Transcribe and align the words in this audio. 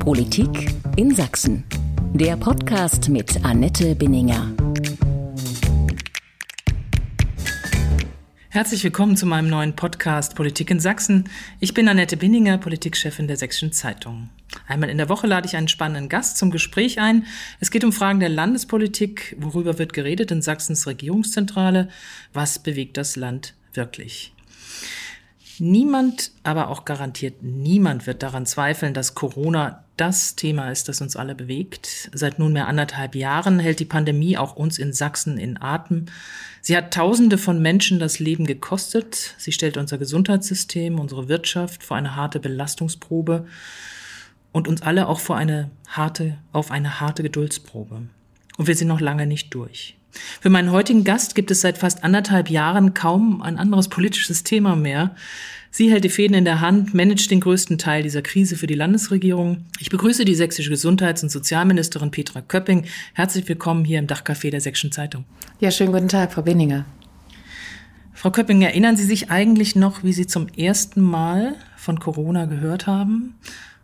Politik 0.00 0.72
in 0.96 1.14
Sachsen. 1.14 1.62
Der 2.14 2.34
Podcast 2.38 3.10
mit 3.10 3.44
Annette 3.44 3.94
Binninger. 3.94 4.50
Herzlich 8.48 8.82
willkommen 8.82 9.18
zu 9.18 9.26
meinem 9.26 9.50
neuen 9.50 9.76
Podcast 9.76 10.36
Politik 10.36 10.70
in 10.70 10.80
Sachsen. 10.80 11.28
Ich 11.60 11.74
bin 11.74 11.86
Annette 11.86 12.16
Binninger, 12.16 12.56
Politikchefin 12.56 13.28
der 13.28 13.36
Sächsischen 13.36 13.72
Zeitung. 13.72 14.30
Einmal 14.66 14.88
in 14.88 14.96
der 14.96 15.10
Woche 15.10 15.26
lade 15.26 15.46
ich 15.46 15.54
einen 15.54 15.68
spannenden 15.68 16.08
Gast 16.08 16.38
zum 16.38 16.50
Gespräch 16.50 16.98
ein. 16.98 17.26
Es 17.60 17.70
geht 17.70 17.84
um 17.84 17.92
Fragen 17.92 18.20
der 18.20 18.30
Landespolitik. 18.30 19.36
Worüber 19.38 19.78
wird 19.78 19.92
geredet 19.92 20.30
in 20.30 20.40
Sachsens 20.40 20.86
Regierungszentrale? 20.86 21.88
Was 22.32 22.58
bewegt 22.58 22.96
das 22.96 23.16
Land 23.16 23.54
wirklich? 23.74 24.32
Niemand, 25.60 26.32
aber 26.42 26.68
auch 26.68 26.86
garantiert 26.86 27.42
niemand 27.42 28.06
wird 28.06 28.22
daran 28.22 28.46
zweifeln, 28.46 28.94
dass 28.94 29.14
Corona 29.14 29.84
das 29.98 30.34
Thema 30.34 30.70
ist, 30.70 30.88
das 30.88 31.02
uns 31.02 31.16
alle 31.16 31.34
bewegt. 31.34 32.10
Seit 32.14 32.38
nunmehr 32.38 32.66
anderthalb 32.66 33.14
Jahren 33.14 33.58
hält 33.58 33.78
die 33.78 33.84
Pandemie 33.84 34.38
auch 34.38 34.56
uns 34.56 34.78
in 34.78 34.94
Sachsen 34.94 35.36
in 35.36 35.60
Atem. 35.60 36.06
Sie 36.62 36.76
hat 36.76 36.94
Tausende 36.94 37.36
von 37.36 37.60
Menschen 37.60 37.98
das 37.98 38.18
Leben 38.18 38.46
gekostet. 38.46 39.34
Sie 39.36 39.52
stellt 39.52 39.76
unser 39.76 39.98
Gesundheitssystem, 39.98 40.98
unsere 40.98 41.28
Wirtschaft 41.28 41.82
vor 41.82 41.98
eine 41.98 42.16
harte 42.16 42.40
Belastungsprobe 42.40 43.46
und 44.52 44.66
uns 44.66 44.80
alle 44.80 45.08
auch 45.08 45.20
vor 45.20 45.36
eine 45.36 45.70
harte, 45.88 46.38
auf 46.52 46.70
eine 46.70 47.00
harte 47.00 47.22
Geduldsprobe. 47.22 48.02
Und 48.56 48.66
wir 48.66 48.74
sind 48.74 48.88
noch 48.88 49.00
lange 49.00 49.26
nicht 49.26 49.54
durch. 49.54 49.96
Für 50.40 50.50
meinen 50.50 50.72
heutigen 50.72 51.04
Gast 51.04 51.34
gibt 51.34 51.50
es 51.50 51.60
seit 51.60 51.78
fast 51.78 52.02
anderthalb 52.04 52.50
Jahren 52.50 52.94
kaum 52.94 53.42
ein 53.42 53.58
anderes 53.58 53.88
politisches 53.88 54.44
Thema 54.44 54.76
mehr. 54.76 55.14
Sie 55.72 55.88
hält 55.88 56.02
die 56.02 56.08
Fäden 56.08 56.34
in 56.34 56.44
der 56.44 56.60
Hand, 56.60 56.94
managt 56.94 57.30
den 57.30 57.38
größten 57.38 57.78
Teil 57.78 58.02
dieser 58.02 58.22
Krise 58.22 58.56
für 58.56 58.66
die 58.66 58.74
Landesregierung. 58.74 59.66
Ich 59.78 59.88
begrüße 59.88 60.24
die 60.24 60.34
sächsische 60.34 60.68
Gesundheits- 60.68 61.22
und 61.22 61.28
Sozialministerin 61.28 62.10
Petra 62.10 62.40
Köpping. 62.40 62.86
Herzlich 63.14 63.48
willkommen 63.48 63.84
hier 63.84 64.00
im 64.00 64.08
Dachcafé 64.08 64.50
der 64.50 64.60
Sächsischen 64.60 64.90
Zeitung. 64.90 65.24
Ja, 65.60 65.70
schönen 65.70 65.92
guten 65.92 66.08
Tag, 66.08 66.32
Frau 66.32 66.42
Benninger. 66.42 66.86
Frau 68.12 68.32
Köpping, 68.32 68.62
erinnern 68.62 68.96
Sie 68.96 69.04
sich 69.04 69.30
eigentlich 69.30 69.76
noch, 69.76 70.02
wie 70.02 70.12
Sie 70.12 70.26
zum 70.26 70.48
ersten 70.48 71.02
Mal 71.02 71.54
von 71.76 72.00
Corona 72.00 72.46
gehört 72.46 72.88
haben? 72.88 73.36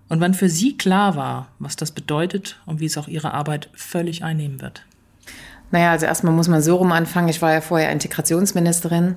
Und 0.08 0.20
wann 0.20 0.34
für 0.34 0.48
Sie 0.48 0.76
klar 0.76 1.14
war, 1.14 1.52
was 1.60 1.76
das 1.76 1.92
bedeutet 1.92 2.60
und 2.66 2.80
wie 2.80 2.86
es 2.86 2.98
auch 2.98 3.06
Ihre 3.06 3.32
Arbeit 3.32 3.70
völlig 3.74 4.24
einnehmen 4.24 4.60
wird? 4.60 4.84
Naja, 5.70 5.90
also 5.90 6.06
erstmal 6.06 6.32
muss 6.32 6.48
man 6.48 6.62
so 6.62 6.76
rum 6.76 6.92
anfangen. 6.92 7.28
Ich 7.28 7.42
war 7.42 7.52
ja 7.52 7.60
vorher 7.60 7.90
Integrationsministerin 7.90 9.16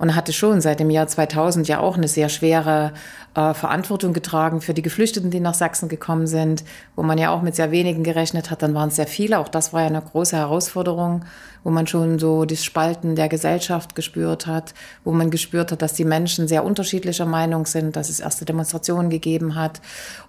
und 0.00 0.16
hatte 0.16 0.32
schon 0.32 0.62
seit 0.62 0.80
dem 0.80 0.88
Jahr 0.88 1.06
2000 1.06 1.68
ja 1.68 1.78
auch 1.78 1.96
eine 1.96 2.08
sehr 2.08 2.30
schwere 2.30 2.92
äh, 3.34 3.52
Verantwortung 3.52 4.14
getragen 4.14 4.62
für 4.62 4.72
die 4.72 4.80
Geflüchteten, 4.80 5.30
die 5.30 5.40
nach 5.40 5.52
Sachsen 5.52 5.90
gekommen 5.90 6.26
sind, 6.26 6.64
wo 6.96 7.02
man 7.02 7.18
ja 7.18 7.30
auch 7.30 7.42
mit 7.42 7.54
sehr 7.54 7.70
wenigen 7.70 8.02
gerechnet 8.02 8.50
hat. 8.50 8.62
Dann 8.62 8.74
waren 8.74 8.88
es 8.88 8.96
sehr 8.96 9.06
viele. 9.06 9.38
Auch 9.38 9.48
das 9.48 9.74
war 9.74 9.82
ja 9.82 9.88
eine 9.88 10.00
große 10.00 10.36
Herausforderung, 10.36 11.26
wo 11.64 11.70
man 11.70 11.86
schon 11.86 12.18
so 12.18 12.46
das 12.46 12.64
Spalten 12.64 13.14
der 13.14 13.28
Gesellschaft 13.28 13.94
gespürt 13.94 14.46
hat, 14.46 14.72
wo 15.04 15.12
man 15.12 15.30
gespürt 15.30 15.70
hat, 15.70 15.82
dass 15.82 15.92
die 15.92 16.06
Menschen 16.06 16.48
sehr 16.48 16.64
unterschiedlicher 16.64 17.26
Meinung 17.26 17.66
sind, 17.66 17.94
dass 17.94 18.08
es 18.08 18.20
erste 18.20 18.46
Demonstrationen 18.46 19.10
gegeben 19.10 19.54
hat 19.54 19.82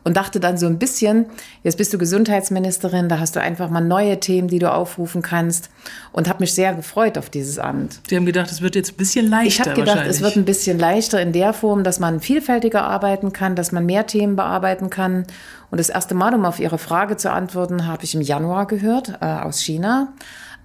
und 0.03 0.17
dachte 0.17 0.41
dann 0.41 0.57
so 0.57 0.65
ein 0.65 0.77
bisschen, 0.77 1.27
jetzt 1.63 1.77
bist 1.77 1.93
du 1.93 1.97
Gesundheitsministerin, 1.97 3.07
da 3.07 3.19
hast 3.19 3.37
du 3.37 3.41
einfach 3.41 3.69
mal 3.69 3.81
neue 3.81 4.19
Themen, 4.19 4.49
die 4.49 4.59
du 4.59 4.71
aufrufen 4.71 5.21
kannst 5.21 5.69
und 6.11 6.27
habe 6.27 6.41
mich 6.41 6.53
sehr 6.53 6.73
gefreut 6.73 7.17
auf 7.17 7.29
dieses 7.29 7.57
Amt. 7.57 8.01
Sie 8.09 8.17
haben 8.17 8.25
gedacht, 8.25 8.51
es 8.51 8.61
wird 8.61 8.75
jetzt 8.75 8.91
ein 8.91 8.97
bisschen 8.97 9.29
leichter 9.29 9.60
ich 9.60 9.60
habe 9.61 9.73
gedacht, 9.73 10.05
es 10.07 10.21
wird 10.21 10.35
ein 10.35 10.45
bisschen 10.45 10.77
leichter 10.77 11.21
in 11.21 11.31
der 11.31 11.53
Form, 11.53 11.83
dass 11.83 11.99
man 11.99 12.19
vielfältiger 12.19 12.83
arbeiten 12.83 13.31
kann, 13.33 13.55
dass 13.55 13.71
man 13.71 13.85
mehr 13.85 14.07
Themen 14.07 14.35
bearbeiten 14.35 14.89
kann. 14.89 15.25
Und 15.69 15.79
das 15.79 15.89
erste 15.89 16.15
Mal, 16.15 16.33
um 16.35 16.45
auf 16.45 16.59
Ihre 16.59 16.77
Frage 16.77 17.17
zu 17.17 17.31
antworten, 17.31 17.87
habe 17.87 18.03
ich 18.03 18.13
im 18.15 18.21
Januar 18.21 18.67
gehört 18.67 19.17
äh, 19.21 19.25
aus 19.25 19.61
China 19.61 20.13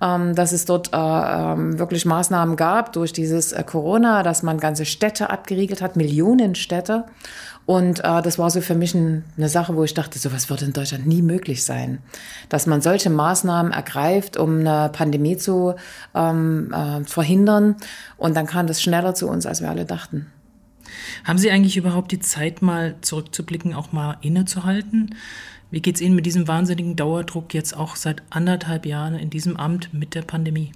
ähm, 0.01 0.35
dass 0.35 0.53
es 0.53 0.65
dort 0.65 0.93
äh, 0.93 0.97
ähm, 0.97 1.79
wirklich 1.79 2.05
Maßnahmen 2.05 2.57
gab 2.57 2.93
durch 2.93 3.13
dieses 3.13 3.53
äh, 3.53 3.63
Corona, 3.65 4.23
dass 4.23 4.43
man 4.43 4.59
ganze 4.59 4.85
Städte 4.85 5.31
abgeriegelt 5.31 5.81
hat, 5.81 5.97
Millionen 5.97 6.55
Städte. 6.55 7.05
Und 7.67 8.05
äh, 8.05 8.23
das 8.23 8.39
war 8.39 8.49
so 8.49 8.61
für 8.61 8.77
mich 8.77 8.95
ein, 8.95 9.25
eine 9.37 9.49
Sache, 9.49 9.75
wo 9.75 9.83
ich 9.83 9.93
dachte, 9.93 10.21
sowas 10.21 10.49
würde 10.49 10.65
in 10.65 10.73
Deutschland 10.73 11.07
nie 11.07 11.21
möglich 11.21 11.65
sein. 11.65 11.99
Dass 12.49 12.67
man 12.67 12.81
solche 12.81 13.11
Maßnahmen 13.11 13.73
ergreift, 13.73 14.37
um 14.37 14.61
eine 14.61 14.89
Pandemie 14.93 15.37
zu 15.37 15.75
ähm, 16.15 16.73
äh, 16.73 17.05
verhindern. 17.05 17.77
Und 18.17 18.37
dann 18.37 18.47
kam 18.47 18.69
das 18.69 18.81
schneller 18.81 19.15
zu 19.15 19.29
uns, 19.29 19.47
als 19.47 19.61
wir 19.61 19.69
alle 19.69 19.85
dachten. 19.85 20.27
Haben 21.25 21.39
Sie 21.39 21.51
eigentlich 21.51 21.77
überhaupt 21.77 22.13
die 22.13 22.21
Zeit, 22.21 22.63
mal 22.63 22.95
zurückzublicken, 23.01 23.75
auch 23.75 23.91
mal 23.91 24.17
innezuhalten? 24.21 25.17
Wie 25.73 25.81
geht 25.81 25.97
es 25.97 26.01
Ihnen 26.01 26.15
mit 26.15 26.27
diesem 26.27 26.47
wahnsinnigen 26.47 26.95
Dauerdruck 26.95 27.53
jetzt 27.53 27.77
auch 27.77 27.97
seit 27.97 28.23
anderthalb 28.31 28.87
Jahren 28.87 29.17
in 29.17 29.31
diesem 29.31 29.57
Amt 29.57 29.93
mit 29.93 30.15
der 30.15 30.23
Pandemie? 30.23 30.71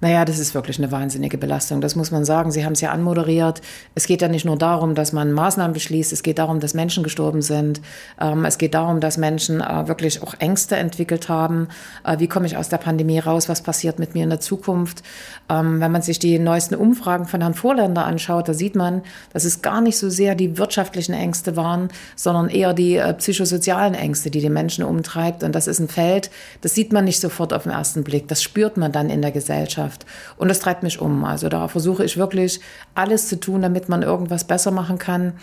Naja, 0.00 0.26
das 0.26 0.38
ist 0.38 0.54
wirklich 0.54 0.78
eine 0.78 0.92
wahnsinnige 0.92 1.38
Belastung, 1.38 1.80
das 1.80 1.96
muss 1.96 2.10
man 2.10 2.26
sagen. 2.26 2.50
Sie 2.50 2.66
haben 2.66 2.74
es 2.74 2.82
ja 2.82 2.90
anmoderiert. 2.90 3.62
Es 3.94 4.06
geht 4.06 4.20
ja 4.20 4.28
nicht 4.28 4.44
nur 4.44 4.58
darum, 4.58 4.94
dass 4.94 5.14
man 5.14 5.32
Maßnahmen 5.32 5.72
beschließt, 5.72 6.12
es 6.12 6.22
geht 6.22 6.38
darum, 6.38 6.60
dass 6.60 6.74
Menschen 6.74 7.02
gestorben 7.02 7.40
sind. 7.40 7.80
Ähm, 8.20 8.44
es 8.44 8.58
geht 8.58 8.74
darum, 8.74 9.00
dass 9.00 9.16
Menschen 9.16 9.62
äh, 9.62 9.88
wirklich 9.88 10.22
auch 10.22 10.34
Ängste 10.38 10.76
entwickelt 10.76 11.30
haben. 11.30 11.68
Äh, 12.04 12.18
wie 12.18 12.28
komme 12.28 12.46
ich 12.46 12.58
aus 12.58 12.68
der 12.68 12.76
Pandemie 12.76 13.18
raus? 13.18 13.48
Was 13.48 13.62
passiert 13.62 13.98
mit 13.98 14.14
mir 14.14 14.24
in 14.24 14.30
der 14.30 14.40
Zukunft? 14.40 15.02
Ähm, 15.48 15.80
wenn 15.80 15.92
man 15.92 16.02
sich 16.02 16.18
die 16.18 16.38
neuesten 16.38 16.74
Umfragen 16.74 17.24
von 17.24 17.40
Herrn 17.40 17.54
Vorländer 17.54 18.04
anschaut, 18.04 18.48
da 18.48 18.54
sieht 18.54 18.76
man, 18.76 19.00
dass 19.32 19.44
es 19.44 19.62
gar 19.62 19.80
nicht 19.80 19.96
so 19.96 20.10
sehr 20.10 20.34
die 20.34 20.58
wirtschaftlichen 20.58 21.14
Ängste 21.14 21.56
waren, 21.56 21.88
sondern 22.16 22.50
eher 22.50 22.74
die 22.74 22.96
äh, 22.96 23.14
psychosozialen 23.14 23.94
Ängste, 23.94 24.30
die 24.30 24.40
die 24.40 24.50
Menschen 24.50 24.84
umtreibt. 24.84 25.42
Und 25.42 25.54
das 25.54 25.66
ist 25.66 25.78
ein 25.78 25.88
Feld, 25.88 26.30
das 26.60 26.74
sieht 26.74 26.92
man 26.92 27.06
nicht 27.06 27.20
sofort 27.20 27.54
auf 27.54 27.62
den 27.62 27.72
ersten 27.72 28.04
Blick. 28.04 28.28
Das 28.28 28.42
spürt 28.42 28.76
man 28.76 28.92
dann 28.92 29.08
in 29.08 29.22
der 29.22 29.32
Gesellschaft. 29.32 29.85
Gesellschaft. 29.86 30.06
Und 30.36 30.48
das 30.48 30.60
treibt 30.60 30.82
mich 30.82 31.00
um. 31.00 31.24
Also 31.24 31.48
da 31.48 31.68
versuche 31.68 32.04
ich 32.04 32.16
wirklich 32.16 32.60
alles 32.94 33.28
zu 33.28 33.38
tun, 33.38 33.62
damit 33.62 33.88
man 33.88 34.02
irgendwas 34.02 34.44
besser 34.44 34.70
machen 34.70 34.98
kann. 34.98 35.34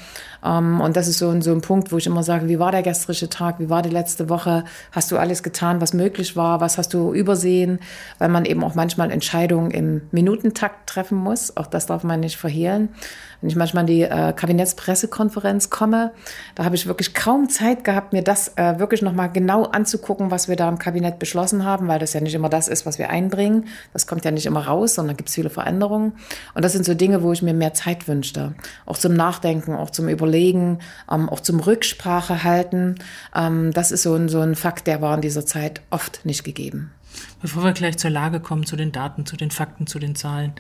Ähm, 0.44 0.82
und 0.82 0.96
das 0.96 1.08
ist 1.08 1.20
so 1.20 1.30
ein, 1.30 1.42
so 1.42 1.52
ein 1.52 1.62
Punkt, 1.62 1.92
wo 1.92 1.98
ich 1.98 2.08
immer 2.08 2.24
sage, 2.24 2.48
wie 2.48 2.60
war 2.60 2.72
der 2.72 2.84
gestrige 2.84 3.30
Tag, 3.30 3.60
wie 3.60 3.70
war 3.70 3.82
die 3.82 3.90
letzte 3.90 4.30
Woche? 4.30 4.64
Hast 4.92 5.12
du 5.12 5.18
alles 5.18 5.44
getan, 5.44 5.82
was 5.82 5.94
möglich 5.94 6.36
war? 6.36 6.62
Was 6.62 6.78
hast 6.78 6.94
du 6.94 7.14
übersehen? 7.14 7.80
Weil 8.20 8.30
man 8.30 8.46
eben 8.46 8.64
auch 8.64 8.76
manchmal 8.76 9.12
Entscheidungen 9.12 9.72
im 9.72 10.02
Minutentakt 10.12 10.88
treffen 10.88 11.18
muss. 11.18 11.56
Auch 11.58 11.68
das 11.68 11.86
darf 11.86 12.04
man 12.04 12.20
nicht 12.20 12.38
verhehlen. 12.38 12.90
Wenn 13.44 13.50
ich 13.50 13.58
manchmal 13.58 13.82
in 13.82 13.88
die 13.88 14.02
äh, 14.04 14.32
Kabinettspressekonferenz 14.32 15.70
komme, 15.70 16.14
da 16.56 16.64
habe 16.64 16.78
ich 16.78 16.88
wirklich 16.88 17.14
kaum 17.14 17.50
Zeit 17.50 17.84
gehabt, 17.84 18.14
mir 18.14 18.24
das 18.24 18.54
äh, 18.56 18.80
wirklich 18.80 19.02
nochmal 19.02 19.30
genau 19.30 19.66
anzugucken, 19.66 20.32
was 20.32 20.48
wir 20.48 20.56
da 20.56 20.70
im 20.70 20.80
Kabinett 20.80 21.20
beschlossen 21.20 21.66
haben, 21.66 21.90
weil 21.90 22.00
das 22.00 22.14
ja 22.14 22.22
nicht 22.22 22.36
immer 22.36 22.48
das 22.48 22.70
ist, 22.70 22.86
was 22.86 23.00
wir 23.00 23.10
einbringen. 23.10 23.66
Das 23.92 24.08
kommt 24.08 24.24
ja 24.24 24.32
nicht 24.32 24.46
immer 24.46 24.66
raus, 24.66 24.96
sondern 24.96 25.18
gibt 25.18 25.28
es 25.28 25.36
viele 25.36 25.50
Veränderungen. 25.50 26.14
Und 26.54 26.64
das 26.64 26.72
sind 26.72 26.86
so 26.86 26.94
Dinge, 26.94 27.22
wo 27.22 27.34
ich 27.34 27.42
mir 27.42 27.54
mehr 27.54 27.74
Zeit 27.74 28.08
wünschte. 28.08 28.54
Auch 28.86 28.98
zum 28.98 29.14
Nachdenken, 29.14 29.76
auch 29.76 29.90
zum 29.90 30.08
Überlegen, 30.08 30.80
ähm, 31.12 31.28
auch 31.28 31.42
zum 31.42 31.60
Rücksprache 31.60 32.46
halten. 32.46 32.96
Ähm, 33.36 33.74
das 33.74 33.92
ist 33.92 34.04
so 34.04 34.16
ein, 34.16 34.30
so 34.30 34.40
ein 34.40 34.56
Fakt, 34.56 34.88
der 34.88 35.02
war 35.02 35.16
in 35.16 35.22
dieser 35.22 35.46
Zeit 35.46 35.82
oft 35.90 36.26
nicht 36.26 36.46
gegeben. 36.46 36.94
Bevor 37.42 37.66
wir 37.66 37.74
gleich 37.74 37.98
zur 37.98 38.10
Lage 38.10 38.40
kommen, 38.40 38.66
zu 38.66 38.78
den 38.78 38.94
Daten, 38.94 39.26
zu 39.26 39.36
den 39.36 39.52
Fakten, 39.52 39.86
zu 39.86 40.00
den 40.00 40.16
Zahlen. 40.16 40.54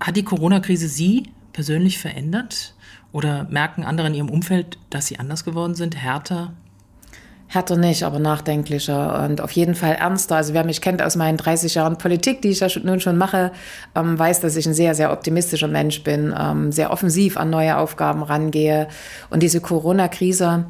Hat 0.00 0.16
die 0.16 0.24
Corona-Krise 0.24 0.88
Sie 0.88 1.30
persönlich 1.56 1.98
verändert? 1.98 2.74
Oder 3.12 3.44
merken 3.44 3.82
andere 3.82 4.08
in 4.08 4.14
Ihrem 4.14 4.28
Umfeld, 4.28 4.78
dass 4.90 5.06
Sie 5.06 5.18
anders 5.18 5.42
geworden 5.42 5.74
sind, 5.74 5.96
härter, 5.96 6.52
härter 7.48 7.76
nicht, 7.76 8.02
aber 8.02 8.18
nachdenklicher 8.18 9.24
und 9.24 9.40
auf 9.40 9.52
jeden 9.52 9.74
Fall 9.74 9.94
ernster. 9.94 10.36
Also 10.36 10.52
wer 10.52 10.64
mich 10.64 10.80
kennt 10.80 11.00
aus 11.00 11.14
meinen 11.14 11.36
30 11.36 11.76
Jahren 11.76 11.96
Politik, 11.96 12.42
die 12.42 12.48
ich 12.50 12.60
ja 12.60 12.68
nun 12.82 13.00
schon 13.00 13.16
mache, 13.16 13.52
ähm, 13.94 14.18
weiß, 14.18 14.40
dass 14.40 14.56
ich 14.56 14.66
ein 14.66 14.74
sehr, 14.74 14.94
sehr 14.94 15.12
optimistischer 15.12 15.68
Mensch 15.68 16.02
bin, 16.02 16.34
ähm, 16.36 16.72
sehr 16.72 16.90
offensiv 16.90 17.36
an 17.36 17.50
neue 17.50 17.76
Aufgaben 17.78 18.24
rangehe. 18.24 18.88
Und 19.30 19.42
diese 19.42 19.60
Corona-Krise, 19.60 20.64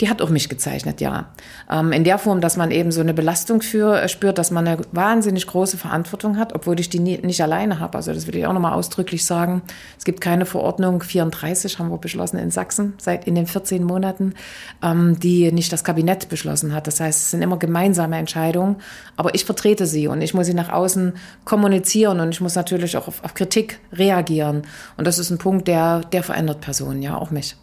die 0.00 0.08
hat 0.08 0.22
auch 0.22 0.30
mich 0.30 0.48
gezeichnet, 0.48 1.02
ja. 1.02 1.26
Ähm, 1.70 1.92
in 1.92 2.04
der 2.04 2.18
Form, 2.18 2.40
dass 2.40 2.56
man 2.56 2.70
eben 2.70 2.92
so 2.92 3.02
eine 3.02 3.12
Belastung 3.12 3.60
für 3.60 4.00
äh, 4.00 4.08
spürt, 4.08 4.38
dass 4.38 4.50
man 4.50 4.66
eine 4.66 4.82
wahnsinnig 4.92 5.46
große 5.46 5.76
Verantwortung 5.76 6.38
hat, 6.38 6.54
obwohl 6.54 6.80
ich 6.80 6.88
die 6.88 6.98
nie, 6.98 7.18
nicht 7.18 7.42
alleine 7.42 7.78
habe. 7.78 7.98
Also 7.98 8.14
das 8.14 8.26
will 8.26 8.36
ich 8.36 8.46
auch 8.46 8.54
nochmal 8.54 8.72
ausdrücklich 8.72 9.26
sagen. 9.26 9.60
Es 9.98 10.04
gibt 10.04 10.22
keine 10.22 10.46
Verordnung 10.46 11.02
34, 11.02 11.78
haben 11.78 11.90
wir 11.90 11.98
beschlossen 11.98 12.38
in 12.38 12.50
Sachsen, 12.50 12.94
seit 12.96 13.26
in 13.26 13.34
den 13.34 13.46
14 13.46 13.84
Monaten, 13.84 14.34
die 14.82 15.52
nicht 15.52 15.72
das 15.72 15.84
Kabinett 15.84 16.21
beschlossen 16.28 16.74
hat. 16.74 16.86
Das 16.86 17.00
heißt, 17.00 17.20
es 17.22 17.30
sind 17.30 17.42
immer 17.42 17.58
gemeinsame 17.58 18.16
Entscheidungen, 18.16 18.76
aber 19.16 19.34
ich 19.34 19.44
vertrete 19.44 19.86
sie 19.86 20.08
und 20.08 20.22
ich 20.22 20.34
muss 20.34 20.46
sie 20.46 20.54
nach 20.54 20.68
außen 20.68 21.14
kommunizieren 21.44 22.20
und 22.20 22.30
ich 22.30 22.40
muss 22.40 22.54
natürlich 22.54 22.96
auch 22.96 23.08
auf, 23.08 23.22
auf 23.24 23.34
Kritik 23.34 23.80
reagieren. 23.92 24.62
Und 24.96 25.06
das 25.06 25.18
ist 25.18 25.30
ein 25.30 25.38
Punkt, 25.38 25.68
der, 25.68 26.00
der 26.00 26.22
verändert 26.22 26.60
Personen, 26.60 27.02
ja, 27.02 27.16
auch 27.16 27.30
mich. 27.30 27.56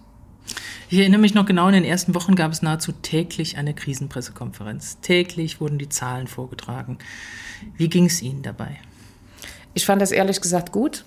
Ich 0.90 0.98
erinnere 0.98 1.22
mich 1.22 1.36
noch 1.36 1.46
genau, 1.46 1.68
in 1.68 1.74
den 1.74 1.84
ersten 1.84 2.16
Wochen 2.16 2.36
gab 2.36 2.52
es 2.52 2.64
nahezu 2.64 2.92
täglich 2.92 3.58
eine 3.58 3.76
Krisenpressekonferenz. 3.76 5.00
Täglich 5.02 5.62
wurden 5.62 5.78
die 5.78 5.90
Zahlen 5.90 6.26
vorgetragen. 6.26 6.98
Wie 7.78 7.90
ging 7.90 8.06
es 8.06 8.24
Ihnen 8.24 8.42
dabei? 8.42 8.78
Ich 9.76 9.86
fand 9.86 10.02
das 10.02 10.12
ehrlich 10.12 10.42
gesagt 10.42 10.72
gut. 10.72 11.06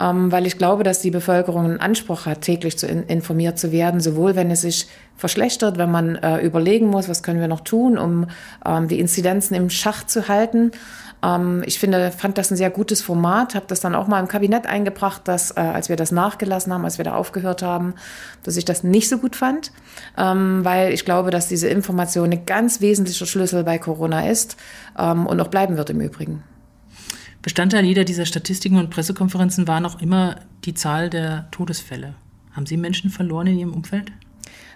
Ähm, 0.00 0.32
weil 0.32 0.46
ich 0.46 0.58
glaube, 0.58 0.82
dass 0.82 1.00
die 1.00 1.10
Bevölkerung 1.10 1.64
einen 1.64 1.80
Anspruch 1.80 2.26
hat, 2.26 2.42
täglich 2.42 2.78
zu 2.78 2.86
in, 2.86 3.04
informiert 3.04 3.58
zu 3.58 3.72
werden, 3.72 4.00
sowohl 4.00 4.34
wenn 4.34 4.50
es 4.50 4.62
sich 4.62 4.88
verschlechtert, 5.16 5.78
wenn 5.78 5.90
man 5.90 6.16
äh, 6.16 6.38
überlegen 6.38 6.88
muss, 6.88 7.08
was 7.08 7.22
können 7.22 7.40
wir 7.40 7.48
noch 7.48 7.60
tun, 7.60 7.96
um 7.98 8.26
ähm, 8.66 8.88
die 8.88 8.98
Inzidenzen 8.98 9.54
im 9.54 9.70
Schach 9.70 10.04
zu 10.04 10.26
halten. 10.28 10.72
Ähm, 11.24 11.62
ich 11.64 11.78
finde, 11.78 12.10
fand 12.10 12.38
das 12.38 12.50
ein 12.50 12.56
sehr 12.56 12.70
gutes 12.70 13.02
Format, 13.02 13.54
habe 13.54 13.66
das 13.68 13.80
dann 13.80 13.94
auch 13.94 14.08
mal 14.08 14.18
im 14.20 14.28
Kabinett 14.28 14.66
eingebracht, 14.66 15.22
dass 15.26 15.52
äh, 15.52 15.60
als 15.60 15.88
wir 15.88 15.96
das 15.96 16.10
nachgelassen 16.10 16.72
haben, 16.72 16.84
als 16.84 16.98
wir 16.98 17.04
da 17.04 17.14
aufgehört 17.14 17.62
haben, 17.62 17.94
dass 18.42 18.56
ich 18.56 18.64
das 18.64 18.82
nicht 18.82 19.08
so 19.08 19.18
gut 19.18 19.36
fand, 19.36 19.70
ähm, 20.18 20.64
weil 20.64 20.92
ich 20.92 21.04
glaube, 21.04 21.30
dass 21.30 21.48
diese 21.48 21.68
Information 21.68 22.32
ein 22.32 22.46
ganz 22.46 22.80
wesentlicher 22.80 23.26
Schlüssel 23.26 23.62
bei 23.62 23.78
Corona 23.78 24.28
ist 24.28 24.56
ähm, 24.98 25.26
und 25.26 25.40
auch 25.40 25.48
bleiben 25.48 25.76
wird 25.76 25.90
im 25.90 26.00
Übrigen. 26.00 26.42
Bestandteil 27.44 27.84
jeder 27.84 28.04
dieser 28.04 28.24
Statistiken 28.24 28.78
und 28.78 28.88
Pressekonferenzen 28.88 29.68
war 29.68 29.78
noch 29.78 30.00
immer 30.00 30.40
die 30.64 30.72
Zahl 30.72 31.10
der 31.10 31.46
Todesfälle. 31.50 32.14
Haben 32.52 32.64
Sie 32.64 32.78
Menschen 32.78 33.10
verloren 33.10 33.48
in 33.48 33.58
Ihrem 33.58 33.74
Umfeld? 33.74 34.10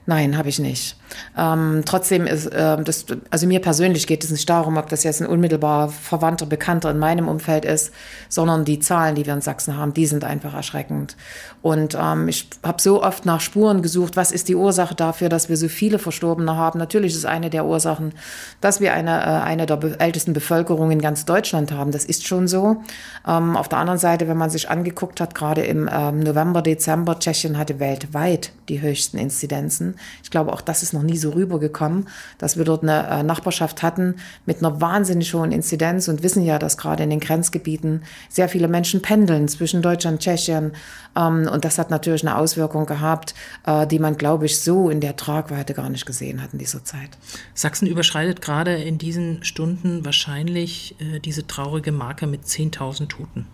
Nein, 0.05 0.37
habe 0.37 0.50
ich 0.50 0.59
nicht. 0.59 0.97
Ähm, 1.37 1.82
trotzdem 1.84 2.26
ist 2.26 2.46
äh, 2.46 2.82
das, 2.82 3.06
also 3.31 3.46
mir 3.46 3.60
persönlich 3.60 4.06
geht 4.06 4.25
es 4.25 4.31
nicht 4.31 4.49
darum, 4.49 4.76
ob 4.76 4.88
das 4.88 5.05
jetzt 5.05 5.20
ein 5.20 5.26
unmittelbar 5.26 5.88
Verwandter, 5.88 6.46
Bekannter 6.46 6.90
in 6.90 6.99
meinem 6.99 7.28
Umfeld 7.28 7.64
ist, 7.64 7.93
sondern 8.28 8.64
die 8.64 8.81
Zahlen, 8.81 9.14
die 9.14 9.26
wir 9.26 9.34
in 9.34 9.40
Sachsen 9.40 9.76
haben, 9.76 9.94
die 9.94 10.06
sind 10.06 10.25
einfach 10.25 10.55
erschreckend. 10.55 11.16
Und 11.62 11.96
ähm, 12.00 12.28
ich 12.28 12.49
habe 12.62 12.81
so 12.81 13.02
oft 13.02 13.26
nach 13.26 13.40
Spuren 13.40 13.82
gesucht, 13.82 14.16
was 14.16 14.32
ist 14.32 14.49
die 14.49 14.55
Ursache 14.55 14.94
dafür, 14.94 15.28
dass 15.28 15.49
wir 15.49 15.56
so 15.56 15.69
viele 15.69 15.99
Verstorbene 15.99 16.56
haben. 16.56 16.78
Natürlich 16.78 17.14
ist 17.14 17.26
eine 17.26 17.50
der 17.50 17.66
Ursachen, 17.66 18.12
dass 18.60 18.81
wir 18.81 18.93
eine, 18.94 19.20
äh, 19.20 19.43
eine 19.43 19.66
der 19.66 19.76
be 19.76 19.99
ältesten 19.99 20.32
Bevölkerungen 20.32 20.93
in 20.93 21.00
ganz 21.00 21.25
Deutschland 21.25 21.72
haben. 21.72 21.90
Das 21.90 22.05
ist 22.05 22.26
schon 22.26 22.49
so. 22.49 22.82
Ähm, 23.26 23.56
auf 23.56 23.69
der 23.69 23.78
anderen 23.78 23.99
Seite, 23.99 24.28
wenn 24.28 24.37
man 24.37 24.50
sich 24.50 24.70
angeguckt 24.70 25.20
hat, 25.20 25.34
gerade 25.34 25.62
im 25.62 25.88
ähm, 25.93 26.20
November, 26.20 26.62
Dezember, 26.62 27.19
Tschechien 27.19 27.58
hatte 27.58 27.81
weltweit 27.81 28.52
die 28.69 28.81
höchsten 28.81 29.19
Inzidenzen. 29.19 29.96
Ich 30.22 30.31
glaube, 30.31 30.52
auch 30.52 30.60
das 30.60 30.82
ist 30.82 30.93
noch 30.98 31.04
nie 31.04 31.16
so 31.16 31.30
rübergekommen, 31.30 32.08
dass 32.38 32.56
wir 32.56 32.64
dort 32.64 32.82
eine 32.82 33.06
äh, 33.08 33.22
Nachbarschaft 33.22 33.82
hatten 33.82 34.16
mit 34.46 34.58
einer 34.58 34.80
wahnsinnig 34.80 35.32
hohen 35.34 35.52
Inzidenz 35.52 36.08
und 36.08 36.22
wissen 36.22 36.44
ja, 36.44 36.58
dass 36.58 36.76
gerade 36.76 37.04
in 37.04 37.10
den 37.10 37.20
Grenzgebieten 37.20 38.02
sehr 38.28 38.48
viele 38.48 38.68
Menschen 38.68 39.00
pendeln 39.00 39.48
zwischen 39.48 39.82
Deutschland 39.82 40.16
und 40.16 40.22
Tschechien. 40.22 40.72
Ähm, 41.16 41.48
und 41.52 41.64
das 41.64 41.78
hat 41.78 41.90
natürlich 41.90 42.26
eine 42.26 42.36
Auswirkung 42.36 42.86
gehabt, 42.86 43.34
äh, 43.66 43.86
die 43.86 43.98
man, 43.98 44.16
glaube 44.16 44.46
ich, 44.46 44.60
so 44.60 44.90
in 44.90 45.00
der 45.00 45.16
Tragweite 45.16 45.74
gar 45.74 45.88
nicht 45.88 46.06
gesehen 46.06 46.42
hat 46.42 46.52
in 46.52 46.58
dieser 46.58 46.84
Zeit. 46.84 47.10
Sachsen 47.54 47.86
überschreitet 47.86 48.42
gerade 48.42 48.74
in 48.74 48.98
diesen 48.98 49.44
Stunden 49.44 50.04
wahrscheinlich 50.04 50.96
äh, 51.00 51.20
diese 51.20 51.46
traurige 51.46 51.92
Marke 51.92 52.26
mit 52.26 52.44
10.000 52.44 53.08
Toten. 53.08 53.46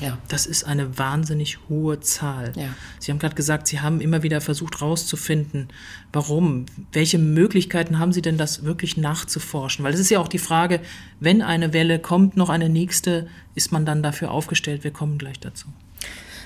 Ja. 0.00 0.18
Das 0.28 0.46
ist 0.46 0.64
eine 0.64 0.98
wahnsinnig 0.98 1.58
hohe 1.68 2.00
Zahl. 2.00 2.52
Ja. 2.56 2.68
Sie 2.98 3.10
haben 3.10 3.18
gerade 3.18 3.34
gesagt, 3.34 3.66
Sie 3.66 3.80
haben 3.80 4.00
immer 4.00 4.22
wieder 4.22 4.40
versucht 4.40 4.80
herauszufinden, 4.80 5.68
warum. 6.12 6.66
Welche 6.92 7.18
Möglichkeiten 7.18 7.98
haben 7.98 8.12
Sie 8.12 8.22
denn, 8.22 8.38
das 8.38 8.64
wirklich 8.64 8.96
nachzuforschen? 8.96 9.84
Weil 9.84 9.94
es 9.94 10.00
ist 10.00 10.10
ja 10.10 10.18
auch 10.18 10.28
die 10.28 10.38
Frage, 10.38 10.80
wenn 11.20 11.42
eine 11.42 11.72
Welle 11.72 11.98
kommt, 11.98 12.36
noch 12.36 12.48
eine 12.48 12.68
nächste, 12.68 13.28
ist 13.54 13.72
man 13.72 13.84
dann 13.84 14.02
dafür 14.02 14.30
aufgestellt? 14.30 14.84
Wir 14.84 14.90
kommen 14.90 15.18
gleich 15.18 15.38
dazu. 15.40 15.66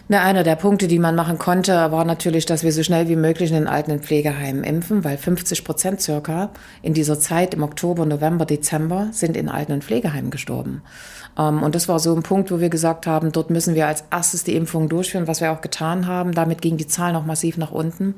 Na, 0.07 0.23
einer 0.23 0.43
der 0.43 0.57
Punkte, 0.57 0.87
die 0.87 0.99
man 0.99 1.15
machen 1.15 1.39
konnte, 1.39 1.73
war 1.73 2.05
natürlich, 2.05 2.45
dass 2.45 2.63
wir 2.63 2.73
so 2.73 2.83
schnell 2.83 3.09
wie 3.09 3.17
möglich 3.17 3.51
in 3.51 3.57
den 3.57 3.67
alten 3.67 4.01
Pflegeheimen 4.01 4.63
impfen, 4.63 5.03
weil 5.03 5.17
50 5.17 5.65
Prozent 5.65 6.03
circa 6.03 6.51
in 6.83 6.93
dieser 6.93 7.19
Zeit 7.19 7.55
im 7.55 7.63
Oktober, 7.63 8.05
November, 8.05 8.45
Dezember 8.45 9.09
sind 9.13 9.35
in 9.35 9.49
alten 9.49 9.81
Pflegeheimen 9.81 10.31
gestorben. 10.31 10.83
Ähm, 11.39 11.63
und 11.63 11.75
das 11.75 11.89
war 11.89 11.99
so 11.99 12.15
ein 12.15 12.23
Punkt, 12.23 12.51
wo 12.51 12.61
wir 12.61 12.69
gesagt 12.69 13.07
haben, 13.07 13.33
dort 13.33 13.51
müssen 13.51 13.75
wir 13.75 13.87
als 13.87 14.05
erstes 14.11 14.45
die 14.45 14.55
Impfung 14.55 14.89
durchführen, 14.89 15.27
was 15.27 15.41
wir 15.41 15.53
auch 15.53 15.61
getan 15.61 16.07
haben. 16.07 16.33
Damit 16.33 16.63
ging 16.63 16.77
die 16.77 16.87
Zahl 16.87 17.13
noch 17.13 17.27
massiv 17.27 17.57
nach 17.57 17.71
unten. 17.71 18.15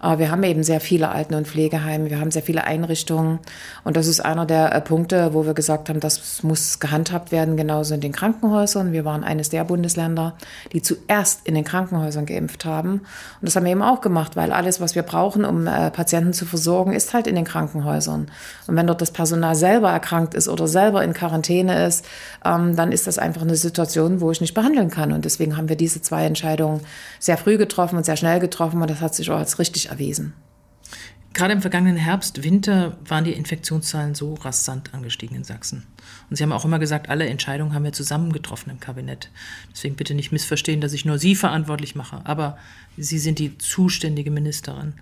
Aber 0.00 0.20
wir 0.20 0.30
haben 0.30 0.42
eben 0.44 0.62
sehr 0.62 0.80
viele 0.80 1.08
Alten- 1.08 1.34
und 1.34 1.48
Pflegeheime, 1.48 2.08
wir 2.08 2.20
haben 2.20 2.30
sehr 2.30 2.42
viele 2.42 2.64
Einrichtungen. 2.64 3.40
Und 3.82 3.96
das 3.96 4.06
ist 4.06 4.20
einer 4.20 4.46
der 4.46 4.72
äh, 4.72 4.80
Punkte, 4.80 5.34
wo 5.34 5.44
wir 5.44 5.54
gesagt 5.54 5.88
haben, 5.88 5.98
das 5.98 6.42
muss 6.42 6.78
gehandhabt 6.78 7.32
werden, 7.32 7.56
genauso 7.56 7.94
in 7.94 8.00
den 8.00 8.12
Krankenhäusern. 8.12 8.92
Wir 8.92 9.04
waren 9.04 9.24
eines 9.24 9.48
der 9.48 9.64
Bundesländer, 9.64 10.34
die 10.72 10.82
zuerst 10.82 11.46
in 11.46 11.54
den 11.54 11.64
Krankenhäusern 11.64 12.26
geimpft 12.26 12.64
haben. 12.64 12.90
Und 12.90 13.02
das 13.42 13.56
haben 13.56 13.64
wir 13.64 13.72
eben 13.72 13.82
auch 13.82 14.00
gemacht, 14.00 14.36
weil 14.36 14.52
alles, 14.52 14.80
was 14.80 14.94
wir 14.94 15.02
brauchen, 15.02 15.44
um 15.44 15.66
äh, 15.66 15.90
Patienten 15.90 16.32
zu 16.32 16.46
versorgen, 16.46 16.92
ist 16.92 17.12
halt 17.12 17.26
in 17.26 17.34
den 17.34 17.44
Krankenhäusern. 17.44 18.30
Und 18.68 18.76
wenn 18.76 18.86
dort 18.86 19.00
das 19.00 19.10
Personal 19.10 19.56
selber 19.56 19.90
erkrankt 19.90 20.34
ist 20.34 20.48
oder 20.48 20.68
selber 20.68 21.02
in 21.02 21.12
Quarantäne 21.12 21.86
ist, 21.86 22.04
ähm, 22.48 22.76
dann 22.76 22.92
ist 22.92 23.06
das 23.06 23.18
einfach 23.18 23.42
eine 23.42 23.56
Situation, 23.56 24.20
wo 24.20 24.30
ich 24.30 24.40
nicht 24.40 24.54
behandeln 24.54 24.90
kann. 24.90 25.12
Und 25.12 25.24
deswegen 25.24 25.56
haben 25.56 25.68
wir 25.68 25.76
diese 25.76 26.00
zwei 26.00 26.24
Entscheidungen 26.24 26.80
sehr 27.18 27.36
früh 27.36 27.58
getroffen 27.58 27.96
und 27.96 28.04
sehr 28.04 28.16
schnell 28.16 28.40
getroffen. 28.40 28.80
Und 28.80 28.90
das 28.90 29.00
hat 29.00 29.14
sich 29.14 29.30
auch 29.30 29.38
als 29.38 29.58
richtig 29.58 29.90
erwiesen. 29.90 30.32
Gerade 31.34 31.52
im 31.52 31.60
vergangenen 31.60 31.98
Herbst, 31.98 32.42
Winter 32.42 32.96
waren 33.04 33.24
die 33.24 33.34
Infektionszahlen 33.34 34.14
so 34.14 34.34
rasant 34.34 34.94
angestiegen 34.94 35.36
in 35.36 35.44
Sachsen. 35.44 35.86
Und 36.30 36.36
Sie 36.36 36.42
haben 36.42 36.52
auch 36.52 36.64
immer 36.64 36.78
gesagt, 36.78 37.10
alle 37.10 37.26
Entscheidungen 37.26 37.74
haben 37.74 37.84
wir 37.84 37.92
zusammen 37.92 38.32
getroffen 38.32 38.70
im 38.70 38.80
Kabinett. 38.80 39.30
Deswegen 39.70 39.94
bitte 39.94 40.14
nicht 40.14 40.32
missverstehen, 40.32 40.80
dass 40.80 40.94
ich 40.94 41.04
nur 41.04 41.18
Sie 41.18 41.36
verantwortlich 41.36 41.94
mache. 41.94 42.22
Aber 42.24 42.56
Sie 42.96 43.18
sind 43.18 43.38
die 43.38 43.56
zuständige 43.58 44.30
Ministerin. 44.30 44.94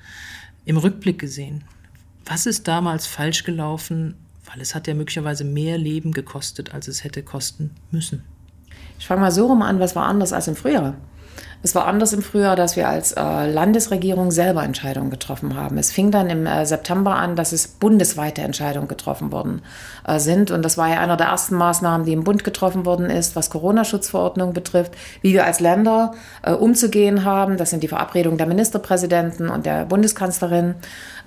Im 0.65 0.77
Rückblick 0.77 1.19
gesehen, 1.19 1.65
was 2.27 2.45
ist 2.45 2.67
damals 2.67 3.07
falsch 3.07 3.45
gelaufen? 3.45 4.17
Weil 4.47 4.61
es 4.61 4.75
hat 4.75 4.87
ja 4.87 4.95
möglicherweise 4.95 5.45
mehr 5.45 5.77
Leben 5.77 6.13
gekostet, 6.13 6.73
als 6.73 6.89
es 6.89 7.05
hätte 7.05 7.23
kosten 7.23 7.75
müssen. 7.91 8.25
Ich 8.99 9.07
fange 9.07 9.21
mal 9.21 9.33
so 9.33 9.47
rum 9.47 9.63
an, 9.63 9.81
was 9.81 9.97
war 9.97 10.07
anders 10.07 10.33
als 10.33 10.49
im 10.49 10.57
Frühjahr? 10.57 10.97
Es 11.63 11.75
war 11.75 11.87
anders 11.87 12.13
im 12.13 12.23
Frühjahr, 12.23 12.55
dass 12.55 12.77
wir 12.77 12.89
als 12.89 13.13
äh, 13.13 13.21
Landesregierung 13.21 14.31
selber 14.31 14.63
Entscheidungen 14.63 15.11
getroffen 15.11 15.57
haben. 15.57 15.79
Es 15.79 15.91
fing 15.91 16.13
dann 16.13 16.31
im 16.31 16.47
äh, 16.47 16.65
September 16.65 17.17
an, 17.17 17.35
dass 17.35 17.53
es 17.53 17.67
bundesweite 17.67 18.43
Entscheidungen 18.43 18.87
getroffen 18.87 19.33
worden 19.33 19.63
äh, 20.07 20.21
sind. 20.21 20.53
Und 20.53 20.63
das 20.63 20.79
war 20.79 20.89
ja 20.89 21.01
einer 21.01 21.17
der 21.17 21.27
ersten 21.27 21.57
Maßnahmen, 21.57 22.07
die 22.07 22.13
im 22.13 22.23
Bund 22.23 22.45
getroffen 22.45 22.87
worden 22.87 23.11
ist, 23.11 23.35
was 23.35 23.51
Corona-Schutzverordnung 23.51 24.53
betrifft, 24.53 24.93
wie 25.23 25.33
wir 25.33 25.45
als 25.45 25.59
Länder 25.59 26.15
äh, 26.43 26.53
umzugehen 26.53 27.25
haben. 27.25 27.57
Das 27.57 27.71
sind 27.71 27.83
die 27.83 27.89
Verabredungen 27.89 28.39
der 28.39 28.47
Ministerpräsidenten 28.47 29.49
und 29.49 29.67
der 29.67 29.87
Bundeskanzlerin. 29.87 30.77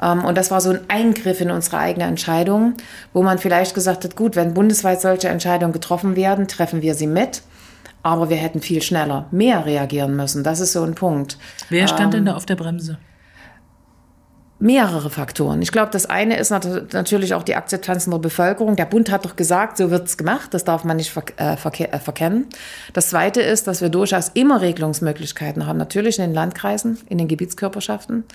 Ähm, 0.02 0.24
und 0.24 0.38
das 0.38 0.52
war 0.52 0.62
so 0.62 0.70
ein 0.70 0.80
Eingriff 0.88 1.42
in 1.42 1.52
unsere 1.52 1.80
eigene 1.80 2.06
Entscheidung, 2.06 2.76
wo 3.12 3.24
man 3.24 3.40
vielleicht 3.40 3.76
gesagt 3.76 4.06
hat, 4.06 4.16
gut, 4.16 4.36
wenn 4.38 4.54
bundesweit 4.54 5.02
solche 5.02 5.28
Entscheidungen 5.28 5.74
getroffen 5.74 6.16
werden, 6.16 6.48
treffen 6.48 6.82
wir 6.82 6.96
sie 6.96 7.08
mit. 7.08 7.42
Aber 8.01 8.30
wir 8.30 8.38
hätten 8.38 8.62
viel 8.62 8.81
schneller, 8.81 9.28
mehr 9.31 9.66
reagieren 9.66 10.16
müssen. 10.16 10.44
Das 10.44 10.60
ist 10.60 10.74
so 10.74 10.84
ein 10.84 10.96
Punkt. 10.96 11.38
Wer 11.69 11.88
stand 11.88 12.06
ähm, 12.06 12.12
denn 12.12 12.25
da 12.25 12.36
auf 12.36 12.46
der 12.46 12.56
Bremse? 12.56 12.98
mehrere 14.60 15.10
Faktoren. 15.10 15.62
Ich 15.62 15.72
glaube, 15.72 15.90
das 15.92 16.06
eine 16.06 16.38
ist 16.38 16.51
natürlich 16.51 17.33
auch 17.33 17.44
die 17.44 17.56
Akzeptanz 17.56 18.06
in 18.06 18.12
der 18.12 18.19
Bevölkerung. 18.19 18.76
Der 18.76 18.85
Bund 18.85 19.09
hat 19.09 19.24
doch 19.24 19.38
gesagt, 19.38 19.78
so 19.78 19.90
wird's 19.90 20.18
gemacht. 20.18 20.54
Das 20.54 20.66
darf 20.66 20.83
man 20.83 20.97
nicht 20.97 21.16
äh, 21.38 21.54
äh, 21.54 22.00
verkennen. 22.00 22.47
Das 22.92 23.09
zweite 23.09 23.42
ist, 23.42 23.68
dass 23.68 23.81
wir 23.81 23.90
durchaus 23.90 24.30
immer 24.30 24.59
Regelungsmöglichkeiten 24.59 25.66
haben. 25.66 25.78
Natürlich 25.78 26.19
in 26.19 26.26
den 26.26 26.33
Landkreisen, 26.33 27.00
in 27.07 27.18
den 27.18 27.30
Gebietskörperschaften. 27.30 28.26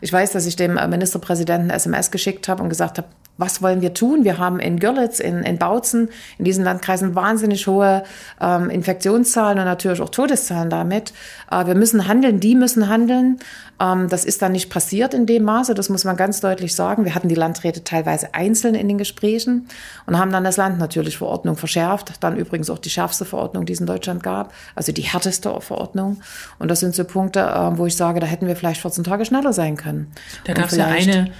Ich 0.00 0.12
weiß, 0.12 0.32
dass 0.32 0.46
ich 0.46 0.56
dem 0.56 0.74
Ministerpräsidenten 0.88 1.68
SMS 1.68 2.10
geschickt 2.10 2.48
habe 2.48 2.62
und 2.62 2.70
gesagt 2.70 2.96
habe, 2.96 3.08
was 3.36 3.62
wollen 3.62 3.80
wir 3.80 3.94
tun? 3.94 4.24
Wir 4.24 4.38
haben 4.38 4.60
in 4.60 4.78
Görlitz, 4.78 5.18
in, 5.18 5.42
in 5.42 5.58
Bautzen, 5.58 6.08
in 6.38 6.44
diesen 6.44 6.64
Landkreisen 6.64 7.14
wahnsinnig 7.16 7.66
hohe 7.66 8.04
ähm, 8.40 8.70
Infektionszahlen 8.70 9.58
und 9.58 9.64
natürlich 9.64 10.00
auch 10.00 10.08
Todeszahlen 10.08 10.70
damit. 10.70 11.12
Äh, 11.50 11.66
wir 11.66 11.74
müssen 11.74 12.06
handeln, 12.06 12.38
die 12.38 12.54
müssen 12.54 12.88
handeln. 12.88 13.40
Ähm, 13.80 14.08
das 14.08 14.24
ist 14.24 14.40
dann 14.40 14.52
nicht 14.52 14.70
passiert 14.70 15.14
in 15.14 15.26
dem 15.26 15.42
Maße, 15.42 15.74
das 15.74 15.88
muss 15.88 16.04
man 16.04 16.16
ganz 16.16 16.40
deutlich 16.40 16.76
sagen. 16.76 17.04
Wir 17.04 17.16
hatten 17.16 17.28
die 17.28 17.34
Landräte 17.34 17.82
teilweise 17.82 18.34
einzeln 18.34 18.76
in 18.76 18.86
den 18.86 18.98
Gesprächen 18.98 19.66
und 20.06 20.16
haben 20.16 20.30
dann 20.30 20.44
das 20.44 20.56
Land 20.56 20.78
natürlich 20.78 21.18
Verordnung 21.18 21.56
verschärft. 21.56 22.12
Dann 22.20 22.36
übrigens 22.36 22.70
auch 22.70 22.78
die 22.78 22.90
schärfste 22.90 23.24
Verordnung, 23.24 23.66
die 23.66 23.72
es 23.72 23.80
in 23.80 23.86
Deutschland 23.86 24.22
gab, 24.22 24.52
also 24.76 24.92
die 24.92 25.02
härteste 25.02 25.60
Verordnung. 25.60 26.20
Und 26.60 26.70
das 26.70 26.78
sind 26.78 26.94
so 26.94 27.04
Punkte, 27.04 27.40
äh, 27.40 27.78
wo 27.78 27.86
ich 27.86 27.96
sage, 27.96 28.20
da 28.20 28.26
hätten 28.26 28.46
wir 28.46 28.54
vielleicht 28.54 28.80
14 28.80 29.02
Tage 29.02 29.24
schneller 29.24 29.52
sein 29.52 29.76
können. 29.76 30.12
Da 30.44 30.52
gab 30.52 30.66
es 30.66 30.76
ja 30.76 30.86
eine 30.86 31.32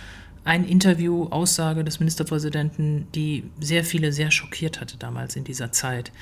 ein 0.45 0.65
Interview, 0.65 1.25
Aussage 1.29 1.85
des 1.85 2.01
Ministerpräsidenten, 2.01 3.07
die 3.15 3.45
sehr 3.61 3.85
viele 3.85 4.13
sehr 4.13 4.31
schockiert 4.31 4.81
hatte 4.81 4.97
damals 4.99 5.37
in 5.37 5.45
dieser 5.45 5.73
Zeit. 5.73 6.13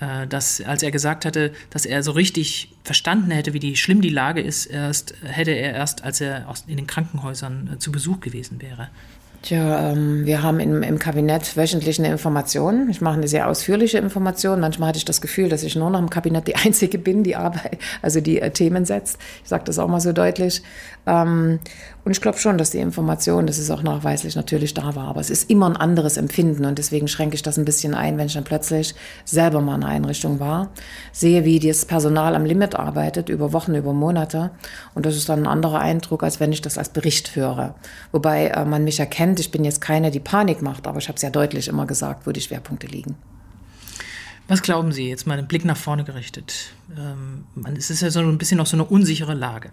Äh, 0.00 0.26
dass, 0.26 0.60
als 0.60 0.82
er 0.82 0.90
gesagt 0.90 1.24
hatte, 1.24 1.52
dass 1.70 1.86
er 1.86 2.02
so 2.02 2.12
richtig 2.12 2.74
verstanden 2.82 3.30
hätte, 3.30 3.52
wie 3.52 3.60
die, 3.60 3.76
schlimm 3.76 4.00
die 4.00 4.08
Lage 4.08 4.40
ist, 4.40 4.66
erst, 4.66 5.14
hätte 5.22 5.52
er 5.52 5.72
erst, 5.72 6.02
als 6.02 6.20
er 6.20 6.52
in 6.66 6.76
den 6.76 6.86
Krankenhäusern 6.86 7.70
äh, 7.74 7.78
zu 7.78 7.92
Besuch 7.92 8.20
gewesen 8.20 8.60
wäre. 8.60 8.88
Tja, 9.44 9.90
ähm, 9.90 10.24
wir 10.24 10.42
haben 10.42 10.58
im, 10.58 10.82
im 10.82 10.98
Kabinett 10.98 11.54
wöchentlich 11.54 11.98
eine 11.98 12.10
Information. 12.10 12.88
Ich 12.88 13.02
mache 13.02 13.18
eine 13.18 13.28
sehr 13.28 13.46
ausführliche 13.46 13.98
Information. 13.98 14.58
Manchmal 14.58 14.88
hatte 14.88 14.96
ich 14.96 15.04
das 15.04 15.20
Gefühl, 15.20 15.50
dass 15.50 15.62
ich 15.62 15.76
nur 15.76 15.90
noch 15.90 15.98
im 15.98 16.08
Kabinett 16.08 16.48
die 16.48 16.56
Einzige 16.64 16.96
bin, 16.96 17.24
die 17.24 17.36
Arbeit, 17.36 17.76
also 18.00 18.22
die 18.22 18.40
äh, 18.40 18.50
Themen 18.52 18.86
setzt. 18.86 19.18
Ich 19.42 19.50
sage 19.50 19.64
das 19.64 19.78
auch 19.78 19.86
mal 19.86 20.00
so 20.00 20.12
deutlich. 20.14 20.62
Ähm, 21.06 21.58
und 22.06 22.12
ich 22.12 22.22
glaube 22.22 22.38
schon, 22.38 22.56
dass 22.56 22.70
die 22.70 22.78
Information, 22.78 23.46
das 23.46 23.58
ist 23.58 23.70
auch 23.70 23.82
nachweislich 23.82 24.34
natürlich 24.34 24.72
da 24.72 24.94
war. 24.94 25.08
Aber 25.08 25.20
es 25.20 25.28
ist 25.28 25.50
immer 25.50 25.68
ein 25.68 25.76
anderes 25.76 26.16
Empfinden 26.16 26.64
und 26.64 26.78
deswegen 26.78 27.06
schränke 27.06 27.34
ich 27.34 27.42
das 27.42 27.58
ein 27.58 27.66
bisschen 27.66 27.92
ein, 27.92 28.16
wenn 28.16 28.26
ich 28.26 28.34
dann 28.34 28.44
plötzlich 28.44 28.94
selber 29.26 29.60
mal 29.60 29.76
in 29.76 29.84
einer 29.84 29.92
Einrichtung 29.92 30.40
war, 30.40 30.70
sehe, 31.12 31.44
wie 31.44 31.58
das 31.58 31.84
Personal 31.84 32.34
am 32.34 32.46
Limit 32.46 32.76
arbeitet, 32.76 33.28
über 33.28 33.52
Wochen, 33.52 33.74
über 33.74 33.92
Monate. 33.92 34.52
Und 34.94 35.04
das 35.04 35.16
ist 35.16 35.28
dann 35.28 35.40
ein 35.40 35.46
anderer 35.46 35.80
Eindruck, 35.80 36.22
als 36.22 36.40
wenn 36.40 36.52
ich 36.52 36.62
das 36.62 36.78
als 36.78 36.88
Bericht 36.88 37.36
höre. 37.36 37.74
Wobei 38.10 38.46
äh, 38.46 38.64
man 38.64 38.84
mich 38.84 39.00
erkennt, 39.00 39.33
ich 39.40 39.50
bin 39.50 39.64
jetzt 39.64 39.80
keine, 39.80 40.10
die 40.10 40.20
Panik 40.20 40.62
macht, 40.62 40.86
aber 40.86 40.98
ich 40.98 41.08
habe 41.08 41.18
sehr 41.18 41.30
deutlich 41.30 41.68
immer 41.68 41.86
gesagt, 41.86 42.26
wo 42.26 42.32
die 42.32 42.40
Schwerpunkte 42.40 42.86
liegen. 42.86 43.16
Was 44.46 44.60
glauben 44.60 44.92
Sie, 44.92 45.08
jetzt 45.08 45.26
mal 45.26 45.36
den 45.36 45.48
Blick 45.48 45.64
nach 45.64 45.76
vorne 45.76 46.04
gerichtet? 46.04 46.74
Ähm, 46.96 47.46
es 47.76 47.88
ist 47.90 48.02
ja 48.02 48.10
so 48.10 48.20
ein 48.20 48.36
bisschen 48.36 48.58
noch 48.58 48.66
so 48.66 48.76
eine 48.76 48.84
unsichere 48.84 49.32
Lage. 49.32 49.70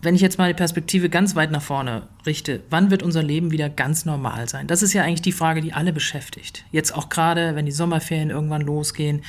Wenn 0.00 0.14
ich 0.14 0.20
jetzt 0.20 0.38
mal 0.38 0.48
die 0.48 0.56
Perspektive 0.56 1.08
ganz 1.08 1.34
weit 1.34 1.50
nach 1.50 1.62
vorne 1.62 2.08
richte, 2.26 2.62
wann 2.70 2.90
wird 2.90 3.02
unser 3.02 3.22
Leben 3.22 3.50
wieder 3.50 3.68
ganz 3.68 4.04
normal 4.04 4.48
sein? 4.48 4.66
Das 4.66 4.82
ist 4.82 4.92
ja 4.92 5.02
eigentlich 5.02 5.22
die 5.22 5.32
Frage, 5.32 5.60
die 5.60 5.72
alle 5.72 5.92
beschäftigt. 5.92 6.64
Jetzt 6.72 6.94
auch 6.94 7.08
gerade, 7.08 7.54
wenn 7.54 7.66
die 7.66 7.72
Sommerferien 7.72 8.30
irgendwann 8.30 8.62
losgehen. 8.62 9.22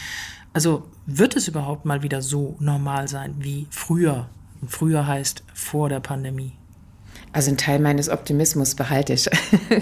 Also 0.54 0.90
wird 1.06 1.36
es 1.36 1.48
überhaupt 1.48 1.86
mal 1.86 2.04
wieder 2.04 2.22
so 2.22 2.56
normal 2.60 3.08
sein 3.08 3.36
wie 3.40 3.68
früher? 3.70 4.30
Und 4.62 4.70
früher 4.70 5.06
heißt 5.08 5.44
vor 5.54 5.90
der 5.90 6.00
Pandemie. 6.00 6.54
Also 7.36 7.52
ein 7.52 7.58
Teil 7.58 7.80
meines 7.80 8.08
Optimismus 8.08 8.76
behalte 8.76 9.12
ich. 9.12 9.30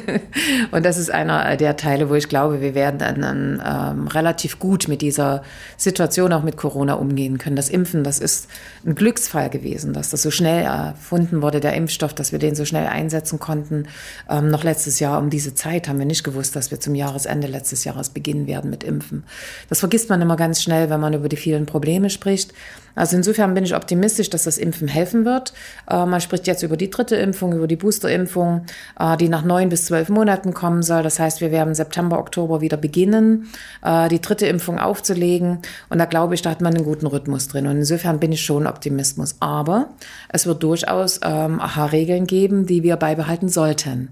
und 0.72 0.83
das 0.83 0.98
ist 0.98 1.12
einer 1.12 1.55
der 1.55 1.77
Teile, 1.77 2.10
wo 2.10 2.15
ich 2.15 2.27
glaube, 2.27 2.62
wir 2.62 2.74
werden 2.74 2.98
dann, 2.98 3.62
ähm, 3.63 4.07
relativ 4.07 4.57
gut 4.57 4.88
mit 4.88 5.03
dieser 5.03 5.43
Situation 5.77 6.33
auch 6.33 6.41
mit 6.41 6.57
Corona 6.57 6.95
umgehen 6.95 7.38
können. 7.38 7.55
Das 7.55 7.69
Impfen, 7.69 8.03
das 8.03 8.17
ist 8.17 8.48
ein 8.88 8.95
Glücksfall 8.95 9.51
gewesen, 9.51 9.93
dass 9.93 10.10
das 10.10 10.24
so 10.24 10.31
schnell 10.31 10.63
erfunden 10.63 11.43
wurde, 11.43 11.60
der 11.60 11.75
Impfstoff, 11.75 12.15
dass 12.15 12.31
wir 12.31 12.39
den 12.39 12.55
so 12.55 12.65
schnell 12.65 12.88
einsetzen 12.88 13.38
konnten. 13.38 13.86
Ähm, 14.27 14.48
noch 14.48 14.63
letztes 14.63 15.00
Jahr 15.00 15.19
um 15.19 15.29
diese 15.29 15.53
Zeit 15.53 15.88
haben 15.88 16.00
wir 16.00 16.07
nicht 16.07 16.24
gewusst, 16.24 16.55
dass 16.55 16.72
wir 16.72 16.79
zum 16.79 16.95
Jahresende 16.95 17.45
letztes 17.45 17.83
Jahres 17.83 18.10
beginnen 18.10 18.48
werden 18.48 18.72
mit 18.72 18.83
Impfen. 18.83 19.25
Das 19.69 19.79
vergisst 19.79 20.10
man 20.10 20.24
immer 20.24 20.38
ganz 20.38 20.63
schnell, 20.63 20.89
wenn 20.89 21.00
man 21.00 21.13
über 21.13 21.29
die 21.29 21.38
vielen 21.38 21.67
Probleme 21.67 22.10
spricht. 22.10 22.51
Also 22.96 23.18
insofern 23.18 23.54
bin 23.54 23.64
ich 23.64 23.76
optimistisch, 23.76 24.30
dass 24.30 24.44
das 24.44 24.58
Impfen 24.58 24.88
helfen 24.88 25.26
wird. 25.26 25.54
Äh, 25.90 26.06
man 26.06 26.22
spricht 26.22 26.48
jetzt 26.48 26.64
über 26.64 26.78
die 26.78 26.90
dritte 26.90 27.16
Impfung, 27.16 27.54
über 27.54 27.68
die 27.68 27.76
Boosterimpfung, 27.76 28.66
äh, 29.00 29.18
die 29.18 29.30
nach 29.30 29.44
neun 29.44 29.70
bis 29.70 29.86
zwölf 29.86 30.10
Monaten 30.10 30.54
kommen 30.54 30.84
soll. 30.84 31.04
Das 31.04 31.20
heißt, 31.20 31.42
wir 31.42 31.52
werden 31.52 31.76
September, 31.76 32.20
Oktober 32.20 32.62
wieder 32.62 32.78
beginnen, 32.78 33.50
äh, 33.84 34.08
die 34.10 34.22
dritte 34.22 34.46
Impfung 34.46 34.80
aufzulegen. 34.80 35.60
Und 35.90 35.98
da 36.00 36.06
glaube 36.06 36.36
ich, 36.36 36.42
da 36.42 36.52
hat 36.52 36.62
man 36.62 36.76
einen 36.76 36.86
guten 36.86 37.08
Rhythmus 37.08 37.48
drin. 37.48 37.68
Und 37.68 37.78
insofern 37.78 38.20
bin 38.20 38.32
ich 38.32 38.44
schon 38.44 38.68
Optimismus. 38.68 39.36
Aber 39.40 39.90
es 40.30 40.46
wird 40.46 40.62
durchaus 40.64 41.20
ähm, 41.24 41.60
Aha-Regeln 41.60 42.28
geben, 42.28 42.66
die 42.66 42.84
wir 42.84 42.98
beibehalten 42.98 43.50
sollten. 43.50 44.10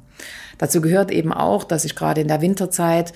Dazu 0.57 0.79
gehört 0.79 1.09
eben 1.09 1.33
auch, 1.33 1.63
dass 1.63 1.85
ich 1.85 1.95
gerade 1.95 2.21
in 2.21 2.27
der 2.27 2.41
Winterzeit 2.41 3.13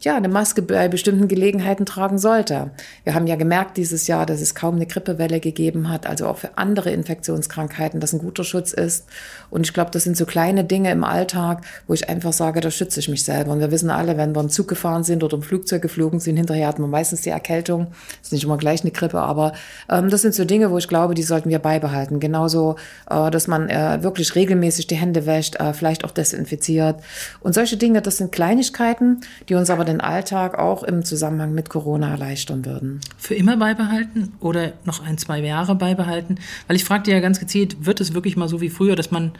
ja, 0.00 0.16
eine 0.16 0.28
Maske 0.28 0.62
bei 0.62 0.88
bestimmten 0.88 1.26
Gelegenheiten 1.26 1.84
tragen 1.84 2.18
sollte. 2.18 2.70
Wir 3.02 3.14
haben 3.14 3.26
ja 3.26 3.34
gemerkt 3.34 3.76
dieses 3.76 4.06
Jahr, 4.06 4.26
dass 4.26 4.40
es 4.40 4.54
kaum 4.54 4.76
eine 4.76 4.86
Grippewelle 4.86 5.40
gegeben 5.40 5.88
hat, 5.88 6.06
also 6.06 6.28
auch 6.28 6.38
für 6.38 6.56
andere 6.56 6.90
Infektionskrankheiten, 6.90 7.98
das 7.98 8.12
ein 8.12 8.20
guter 8.20 8.44
Schutz 8.44 8.72
ist. 8.72 9.06
Und 9.50 9.66
ich 9.66 9.74
glaube, 9.74 9.90
das 9.90 10.04
sind 10.04 10.16
so 10.16 10.24
kleine 10.24 10.62
Dinge 10.62 10.92
im 10.92 11.02
Alltag, 11.02 11.64
wo 11.88 11.94
ich 11.94 12.08
einfach 12.08 12.32
sage, 12.32 12.60
da 12.60 12.70
schütze 12.70 13.00
ich 13.00 13.08
mich 13.08 13.24
selber. 13.24 13.52
Und 13.52 13.60
wir 13.60 13.72
wissen 13.72 13.90
alle, 13.90 14.16
wenn 14.16 14.36
wir 14.36 14.40
im 14.40 14.50
Zug 14.50 14.68
gefahren 14.68 15.02
sind 15.02 15.24
oder 15.24 15.36
im 15.36 15.42
Flugzeug 15.42 15.82
geflogen 15.82 16.20
sind, 16.20 16.36
hinterher 16.36 16.68
hatten 16.68 16.82
wir 16.82 16.88
meistens 16.88 17.22
die 17.22 17.30
Erkältung. 17.30 17.88
Ist 18.22 18.32
nicht 18.32 18.44
immer 18.44 18.58
gleich 18.58 18.82
eine 18.82 18.92
Grippe, 18.92 19.20
aber 19.20 19.52
ähm, 19.90 20.10
das 20.10 20.22
sind 20.22 20.34
so 20.34 20.44
Dinge, 20.44 20.70
wo 20.70 20.78
ich 20.78 20.86
glaube, 20.86 21.14
die 21.14 21.22
sollten 21.24 21.50
wir 21.50 21.58
beibehalten. 21.58 22.20
Genauso, 22.20 22.76
äh, 23.10 23.30
dass 23.32 23.48
man 23.48 23.68
äh, 23.68 24.02
wirklich 24.02 24.36
regelmäßig 24.36 24.86
die 24.86 24.96
Hände 24.96 25.26
wäscht, 25.26 25.56
äh, 25.56 25.72
vielleicht 25.72 26.04
auch 26.04 26.12
desinfiziert. 26.12 27.00
Und 27.40 27.54
solche 27.54 27.76
Dinge, 27.76 28.00
das 28.00 28.18
sind 28.18 28.30
Kleinigkeiten, 28.30 29.22
die 29.48 29.54
uns 29.54 29.70
aber 29.70 29.87
den 29.88 30.00
Alltag 30.00 30.58
auch 30.58 30.82
im 30.82 31.04
Zusammenhang 31.04 31.52
mit 31.54 31.68
Corona 31.68 32.10
erleichtern 32.10 32.64
würden. 32.64 33.00
Für 33.16 33.34
immer 33.34 33.56
beibehalten 33.56 34.32
oder 34.40 34.72
noch 34.84 35.04
ein, 35.04 35.18
zwei 35.18 35.40
Jahre 35.40 35.74
beibehalten? 35.74 36.38
Weil 36.66 36.76
ich 36.76 36.84
fragte 36.84 37.10
ja 37.10 37.20
ganz 37.20 37.40
gezielt, 37.40 37.84
wird 37.84 38.00
es 38.00 38.14
wirklich 38.14 38.36
mal 38.36 38.48
so 38.48 38.60
wie 38.60 38.68
früher, 38.68 38.94
dass 38.94 39.10
man, 39.10 39.32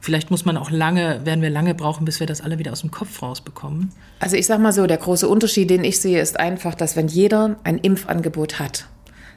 vielleicht 0.00 0.30
muss 0.30 0.44
man 0.44 0.56
auch 0.56 0.70
lange, 0.70 1.24
werden 1.24 1.42
wir 1.42 1.50
lange 1.50 1.74
brauchen, 1.74 2.04
bis 2.04 2.20
wir 2.20 2.26
das 2.26 2.40
alle 2.40 2.58
wieder 2.58 2.72
aus 2.72 2.82
dem 2.82 2.90
Kopf 2.90 3.22
rausbekommen? 3.22 3.90
Also 4.20 4.36
ich 4.36 4.46
sag 4.46 4.60
mal 4.60 4.72
so, 4.72 4.86
der 4.86 4.98
große 4.98 5.28
Unterschied, 5.28 5.70
den 5.70 5.82
ich 5.82 5.98
sehe, 5.98 6.20
ist 6.20 6.38
einfach, 6.38 6.74
dass 6.74 6.94
wenn 6.94 7.08
jeder 7.08 7.56
ein 7.64 7.78
Impfangebot 7.78 8.60
hat, 8.60 8.86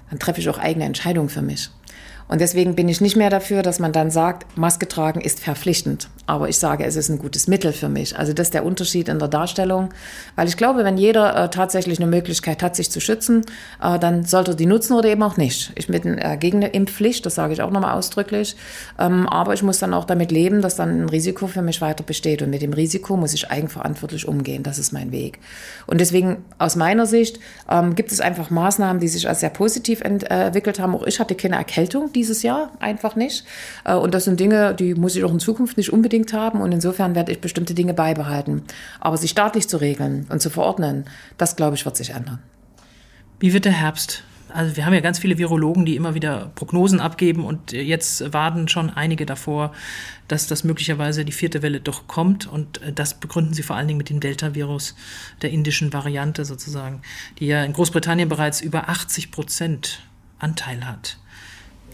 dann 0.10 0.20
treffe 0.20 0.40
ich 0.40 0.50
auch 0.50 0.58
eigene 0.58 0.86
Entscheidungen 0.86 1.30
für 1.30 1.42
mich. 1.42 1.70
Und 2.28 2.42
deswegen 2.42 2.76
bin 2.76 2.90
ich 2.90 3.00
nicht 3.00 3.16
mehr 3.16 3.30
dafür, 3.30 3.62
dass 3.62 3.80
man 3.80 3.94
dann 3.94 4.12
sagt, 4.12 4.58
Maske 4.58 4.88
tragen 4.88 5.22
ist 5.22 5.40
verpflichtend. 5.40 6.10
Aber 6.26 6.50
ich 6.50 6.58
sage, 6.58 6.84
es 6.84 6.98
ist 6.98 7.08
ein 7.10 7.20
gutes 7.20 7.48
Mittel 7.48 7.72
für 7.72 7.88
mich. 7.88 8.18
Also 8.18 8.34
das 8.34 8.48
ist 8.48 8.54
der 8.54 8.66
Unterschied 8.66 9.08
in 9.08 9.18
der 9.18 9.30
Darstellung. 9.30 9.90
Weil 10.36 10.50
ich 10.50 10.58
glaube, 10.58 10.84
wenn 10.84 10.98
jeder 10.98 11.46
äh, 11.46 11.50
tatsächlich 11.50 12.00
eine 12.00 12.08
Möglichkeit 12.08 12.62
hat, 12.62 12.76
sich 12.76 12.92
zu 12.92 13.00
schützen, 13.00 13.46
äh, 13.82 13.98
dann 13.98 14.26
sollte 14.26 14.52
er 14.52 14.56
die 14.56 14.66
nutzen 14.66 14.94
oder 14.94 15.08
eben 15.08 15.24
auch 15.24 15.38
nicht. 15.38 15.72
Ich 15.76 15.88
bin 15.88 16.18
äh, 16.18 16.38
gegen 16.38 16.58
eine 16.58 16.68
Impfpflicht, 16.68 17.26
das 17.26 17.36
sage 17.36 17.54
ich 17.54 17.62
auch 17.62 17.72
nochmal 17.72 17.98
ausdrücklich. 17.98 18.58
Ähm, 19.00 19.26
aber 19.28 19.54
ich 19.54 19.64
muss 19.64 19.80
dann 19.80 19.94
auch 19.94 20.04
damit 20.04 20.32
leben, 20.34 20.62
dass 20.62 20.76
dann 20.76 21.04
ein 21.04 21.10
Risiko 21.10 21.48
für 21.48 21.62
mich 21.62 21.80
weiter 21.80 22.04
besteht. 22.04 22.42
Und 22.42 22.50
mit 22.50 22.62
dem 22.62 22.74
Risiko 22.74 23.16
muss 23.16 23.34
ich 23.34 23.50
eigenverantwortlich 23.50 24.28
umgehen. 24.28 24.64
Das 24.64 24.80
ist 24.80 24.92
mein 24.92 25.14
Weg. 25.14 25.40
Und 25.86 26.02
deswegen 26.02 26.44
aus 26.58 26.76
meiner 26.76 27.06
Sicht 27.06 27.40
ähm, 27.72 27.96
gibt 27.96 28.12
es 28.12 28.20
einfach 28.20 28.50
Maßnahmen, 28.50 29.00
die 29.00 29.08
sich 29.08 29.30
als 29.30 29.40
sehr 29.40 29.50
positiv 29.50 30.02
entwickelt 30.02 30.82
haben. 30.82 30.94
Auch 30.94 31.04
ich 31.04 31.22
hatte 31.22 31.36
keine 31.36 31.56
Erkältung 31.56 32.12
dieses 32.18 32.44
Jahr, 32.44 32.72
einfach 32.80 33.16
nicht. 33.16 33.46
Äh, 33.86 33.96
und 33.96 34.14
das 34.14 34.26
sind 34.26 34.40
Dinge, 34.40 34.74
die 34.74 34.96
muss 34.96 35.16
ich 35.16 35.24
auch 35.24 35.32
in 35.32 35.40
Zukunft 35.40 35.78
nicht 35.78 35.94
unbedingt 35.94 36.34
haben. 36.34 36.60
Und 36.60 36.72
insofern 36.72 37.16
werde 37.16 37.32
ich 37.32 37.40
bestimmte 37.40 37.74
Dinge 37.74 37.94
beibehalten. 37.94 38.64
Aber 39.00 39.18
sie 39.18 39.28
staatlich 39.28 39.70
zu 39.70 39.78
regeln 39.78 40.26
und 40.30 40.42
zu 40.42 40.50
verordnen, 40.50 41.06
das 41.38 41.56
glaube 41.56 41.76
ich, 41.76 41.86
wird 41.86 41.96
sich 41.96 42.10
ändern. 42.10 42.40
Wie 43.40 43.54
wird 43.54 43.66
der 43.66 43.72
Herbst? 43.72 44.24
Also 44.50 44.76
wir 44.78 44.86
haben 44.86 44.94
ja 44.94 45.02
ganz 45.02 45.20
viele 45.20 45.38
Virologen, 45.38 45.86
die 45.86 45.96
immer 45.96 46.16
wieder 46.16 46.52
Prognosen 46.56 47.00
abgeben 47.00 47.46
und 47.46 47.74
jetzt 47.74 48.34
warten 48.34 48.68
schon 48.70 48.90
einige 48.90 49.26
davor, 49.26 49.74
dass 50.28 50.48
das 50.48 50.64
möglicherweise 50.64 51.26
die 51.26 51.34
vierte 51.34 51.62
Welle 51.62 51.82
doch 51.82 52.08
kommt 52.08 52.48
und 52.48 52.80
das 52.96 53.14
begründen 53.14 53.54
sie 53.54 53.62
vor 53.62 53.76
allen 53.76 53.88
Dingen 53.88 53.98
mit 53.98 54.10
dem 54.10 54.22
Delta-Virus 54.22 54.96
der 55.42 55.52
indischen 55.52 55.92
Variante 55.92 56.46
sozusagen, 56.46 57.02
die 57.40 57.48
ja 57.48 57.64
in 57.64 57.74
Großbritannien 57.74 58.30
bereits 58.30 58.62
über 58.62 58.90
80 58.90 59.32
Prozent 59.32 60.02
Anteil 60.40 60.88
hat. 60.88 61.18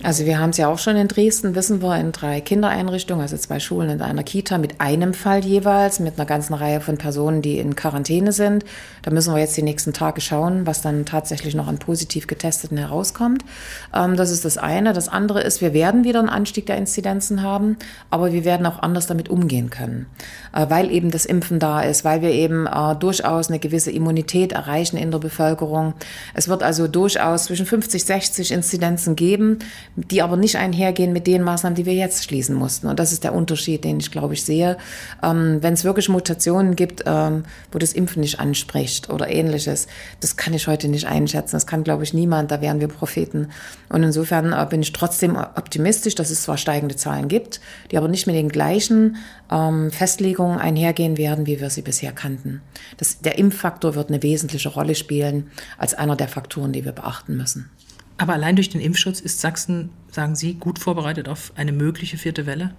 Also 0.03 0.25
wir 0.25 0.38
haben 0.38 0.50
es 0.50 0.57
ja 0.57 0.67
auch 0.67 0.79
schon 0.79 0.98
in 0.98 1.07
Dresden, 1.07 1.55
wissen 1.55 1.81
wir, 1.81 1.98
in 1.98 2.12
drei 2.12 2.41
Kindereinrichtungen, 2.41 3.22
also 3.22 3.38
zwei 3.38 3.62
Schulen 3.62 3.89
und 3.89 4.01
einer 4.01 4.24
Kita 4.24 4.57
mit 4.57 4.81
einem 4.81 5.13
Fall 5.13 5.45
jeweils, 5.45 6.01
mit 6.01 6.19
einer 6.19 6.25
ganzen 6.25 6.53
Reihe 6.53 6.81
von 6.81 6.98
Personen, 6.98 7.41
die 7.41 7.57
in 7.57 7.77
Quarantäne 7.77 8.33
sind. 8.33 8.65
Da 9.03 9.12
müssen 9.12 9.33
wir 9.33 9.39
jetzt 9.39 9.55
die 9.55 9.62
nächsten 9.62 9.93
Tage 9.93 10.19
schauen, 10.19 10.67
was 10.67 10.81
dann 10.81 11.05
tatsächlich 11.05 11.55
noch 11.55 11.69
an 11.69 11.77
positiv 11.77 12.27
Getesteten 12.27 12.77
herauskommt. 12.77 13.45
Ähm, 13.95 14.17
das 14.17 14.29
ist 14.29 14.43
das 14.43 14.57
eine. 14.57 14.91
Das 14.91 15.07
andere 15.07 15.41
ist, 15.41 15.62
wir 15.62 15.74
werden 15.74 16.03
wieder 16.03 16.19
einen 16.19 16.27
Anstieg 16.27 16.65
der 16.65 16.75
Inzidenzen 16.75 17.41
haben, 17.41 17.77
aber 18.10 18.33
wir 18.33 18.43
werden 18.43 18.65
auch 18.65 18.79
anders 18.79 19.07
damit 19.07 19.29
umgehen 19.29 19.69
können, 19.69 20.07
äh, 20.53 20.65
weil 20.67 20.91
eben 20.91 21.12
das 21.12 21.25
Impfen 21.25 21.60
da 21.60 21.81
ist, 21.81 22.03
weil 22.03 22.22
wir 22.22 22.31
eben 22.31 22.67
äh, 22.67 22.95
durchaus 22.98 23.48
eine 23.48 23.60
gewisse 23.60 23.91
Immunität 23.91 24.51
erreichen 24.51 24.98
in 24.98 25.12
der 25.12 25.19
Bevölkerung. 25.19 25.93
Es 26.33 26.50
wird 26.50 26.62
also 26.62 26.89
durchaus 26.89 27.45
zwischen 27.45 27.65
50, 27.65 28.03
60 28.03 28.51
Inzidenzen 28.51 29.15
geben 29.15 29.60
die 29.96 30.22
aber 30.22 30.38
nicht 30.38 30.58
einhergehen 30.58 31.14
mit 31.14 31.28
den 31.28 31.44
Maßnahmen, 31.44 31.76
die 31.76 31.86
wir 31.86 31.94
jetzt 31.94 32.24
schließen 32.24 32.56
mussten. 32.56 32.88
Und 32.88 33.00
das 33.00 33.12
ist 33.12 33.24
der 33.24 33.34
Unterschied, 33.34 33.84
den 33.84 34.00
ich, 34.00 34.12
glaube 34.12 34.34
ich, 34.34 34.44
sehe. 34.44 34.78
Ähm, 35.22 35.60
Wenn 35.62 35.74
es 35.74 35.84
wirklich 35.84 36.10
Mutationen 36.10 36.76
gibt, 36.76 37.04
ähm, 37.06 37.44
wo 37.72 37.78
das 37.78 37.94
Impfen 37.94 38.22
nicht 38.22 38.40
anspricht 38.40 39.10
oder 39.10 39.30
ähnliches, 39.30 39.88
das 40.20 40.36
kann 40.36 40.54
ich 40.54 40.68
heute 40.68 40.88
nicht 40.88 41.06
einschätzen. 41.06 41.56
Das 41.56 41.68
kann, 41.68 41.84
glaube 41.84 42.04
ich, 42.04 42.14
niemand. 42.14 42.52
Da 42.52 42.62
wären 42.62 42.80
wir 42.80 42.88
Propheten. 42.88 43.50
Und 43.90 44.04
insofern 44.04 44.52
äh, 44.52 44.66
bin 44.70 44.82
ich 44.82 44.94
trotzdem 44.94 45.36
optimistisch, 45.36 46.16
dass 46.16 46.32
es 46.32 46.44
zwar 46.44 46.58
steigende 46.58 46.96
Zahlen 46.96 47.28
gibt, 47.28 47.62
die 47.92 47.98
aber 47.98 48.08
nicht 48.08 48.26
mit 48.26 48.36
den 48.36 48.50
gleichen 48.50 49.18
ähm, 49.52 49.92
Festlegungen 49.92 50.58
einhergehen 50.58 51.18
werden, 51.18 51.46
wie 51.46 51.62
wir 51.62 51.70
sie 51.70 51.84
bisher 51.84 52.12
kannten. 52.12 52.62
Das, 52.98 53.20
der 53.20 53.38
Impffaktor 53.38 53.96
wird 53.96 54.10
eine 54.10 54.24
wesentliche 54.24 54.70
Rolle 54.70 54.96
spielen 54.96 55.52
als 55.78 55.94
einer 55.94 56.16
der 56.16 56.28
Faktoren, 56.28 56.72
die 56.72 56.86
wir 56.86 56.94
beachten 56.94 57.38
müssen. 57.38 57.70
Aber 58.17 58.34
allein 58.34 58.55
durch 58.55 58.70
den 58.70 58.82
Impfschutz 58.82 59.20
ist 59.20 59.41
Sachsen, 59.41 59.89
sagen 60.12 60.36
Sie, 60.36 60.53
gut 60.55 60.79
vorbereitet 60.79 61.27
auf 61.27 61.51
eine 61.55 61.72
mögliche 61.72 62.17
vierte 62.17 62.46
Welle? 62.46 62.75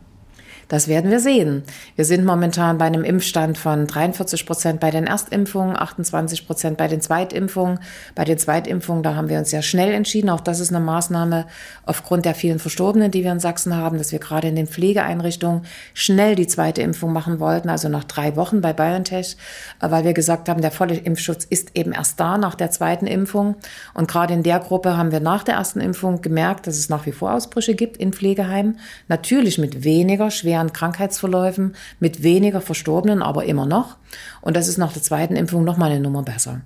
Das 0.68 0.88
werden 0.88 1.10
wir 1.10 1.20
sehen. 1.20 1.62
Wir 1.96 2.04
sind 2.04 2.24
momentan 2.24 2.78
bei 2.78 2.86
einem 2.86 3.04
Impfstand 3.04 3.58
von 3.58 3.86
43 3.86 4.46
Prozent 4.46 4.80
bei 4.80 4.90
den 4.90 5.06
Erstimpfungen, 5.06 5.76
28 5.76 6.46
Prozent 6.46 6.76
bei 6.76 6.88
den 6.88 7.00
Zweitimpfungen. 7.00 7.78
Bei 8.14 8.24
den 8.24 8.38
Zweitimpfungen, 8.38 9.02
da 9.02 9.14
haben 9.14 9.28
wir 9.28 9.38
uns 9.38 9.50
sehr 9.50 9.62
schnell 9.62 9.92
entschieden. 9.92 10.30
Auch 10.30 10.40
das 10.40 10.60
ist 10.60 10.70
eine 10.70 10.84
Maßnahme 10.84 11.46
aufgrund 11.86 12.24
der 12.24 12.34
vielen 12.34 12.58
Verstorbenen, 12.58 13.10
die 13.10 13.24
wir 13.24 13.32
in 13.32 13.40
Sachsen 13.40 13.76
haben, 13.76 13.98
dass 13.98 14.12
wir 14.12 14.18
gerade 14.18 14.48
in 14.48 14.56
den 14.56 14.66
Pflegeeinrichtungen 14.66 15.62
schnell 15.92 16.34
die 16.34 16.46
zweite 16.46 16.82
Impfung 16.82 17.12
machen 17.12 17.40
wollten, 17.40 17.68
also 17.68 17.88
nach 17.88 18.04
drei 18.04 18.36
Wochen 18.36 18.60
bei 18.60 18.72
BioNTech, 18.72 19.36
äh, 19.80 19.90
weil 19.90 20.04
wir 20.04 20.14
gesagt 20.14 20.48
haben, 20.48 20.62
der 20.62 20.70
volle 20.70 20.96
Impfschutz 20.96 21.44
ist 21.44 21.72
eben 21.74 21.92
erst 21.92 22.18
da 22.20 22.38
nach 22.38 22.54
der 22.54 22.70
zweiten 22.70 23.06
Impfung. 23.06 23.56
Und 23.92 24.08
gerade 24.08 24.34
in 24.34 24.42
der 24.42 24.60
Gruppe 24.60 24.96
haben 24.96 25.12
wir 25.12 25.20
nach 25.20 25.44
der 25.44 25.54
ersten 25.54 25.80
Impfung 25.80 26.22
gemerkt, 26.22 26.66
dass 26.66 26.76
es 26.76 26.88
nach 26.88 27.06
wie 27.06 27.12
vor 27.12 27.32
Ausbrüche 27.32 27.74
gibt 27.74 27.96
in 27.98 28.12
Pflegeheimen. 28.12 28.78
Natürlich 29.08 29.58
mit 29.58 29.84
weniger 29.84 30.30
schweren 30.30 30.53
Krankheitsverläufen, 30.72 31.74
mit 32.00 32.22
weniger 32.22 32.60
Verstorbenen, 32.60 33.22
aber 33.22 33.44
immer 33.44 33.66
noch. 33.66 33.96
Und 34.40 34.56
das 34.56 34.68
ist 34.68 34.78
nach 34.78 34.92
der 34.92 35.02
zweiten 35.02 35.36
Impfung 35.36 35.64
nochmal 35.64 35.90
eine 35.90 36.00
Nummer 36.00 36.22
besser. 36.22 36.60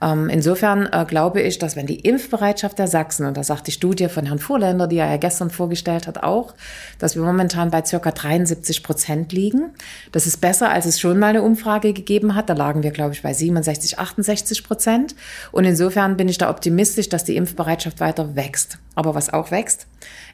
Ähm, 0.00 0.28
insofern 0.28 0.86
äh, 0.92 1.04
glaube 1.06 1.40
ich, 1.40 1.58
dass 1.58 1.76
wenn 1.76 1.86
die 1.86 2.00
Impfbereitschaft 2.00 2.78
der 2.78 2.86
Sachsen, 2.86 3.26
und 3.26 3.36
da 3.36 3.42
sagt 3.42 3.66
die 3.66 3.72
Studie 3.72 4.08
von 4.08 4.26
Herrn 4.26 4.38
Vorländer, 4.38 4.86
die 4.86 4.98
er 4.98 5.10
ja 5.10 5.16
gestern 5.16 5.50
vorgestellt 5.50 6.06
hat, 6.06 6.22
auch, 6.22 6.54
dass 6.98 7.16
wir 7.16 7.22
momentan 7.22 7.70
bei 7.70 7.84
circa 7.84 8.10
73 8.10 8.82
Prozent 8.82 9.32
liegen. 9.32 9.70
Das 10.12 10.26
ist 10.26 10.40
besser, 10.40 10.70
als 10.70 10.86
es 10.86 11.00
schon 11.00 11.18
mal 11.18 11.28
eine 11.28 11.42
Umfrage 11.42 11.92
gegeben 11.92 12.34
hat. 12.34 12.48
Da 12.48 12.54
lagen 12.54 12.82
wir, 12.82 12.90
glaube 12.90 13.14
ich, 13.14 13.22
bei 13.22 13.32
67, 13.32 13.98
68 13.98 14.64
Prozent. 14.64 15.14
Und 15.50 15.64
insofern 15.64 16.16
bin 16.16 16.28
ich 16.28 16.38
da 16.38 16.50
optimistisch, 16.50 17.08
dass 17.08 17.24
die 17.24 17.36
Impfbereitschaft 17.36 18.00
weiter 18.00 18.36
wächst. 18.36 18.78
Aber 18.94 19.14
was 19.14 19.32
auch 19.32 19.50
wächst, 19.50 19.86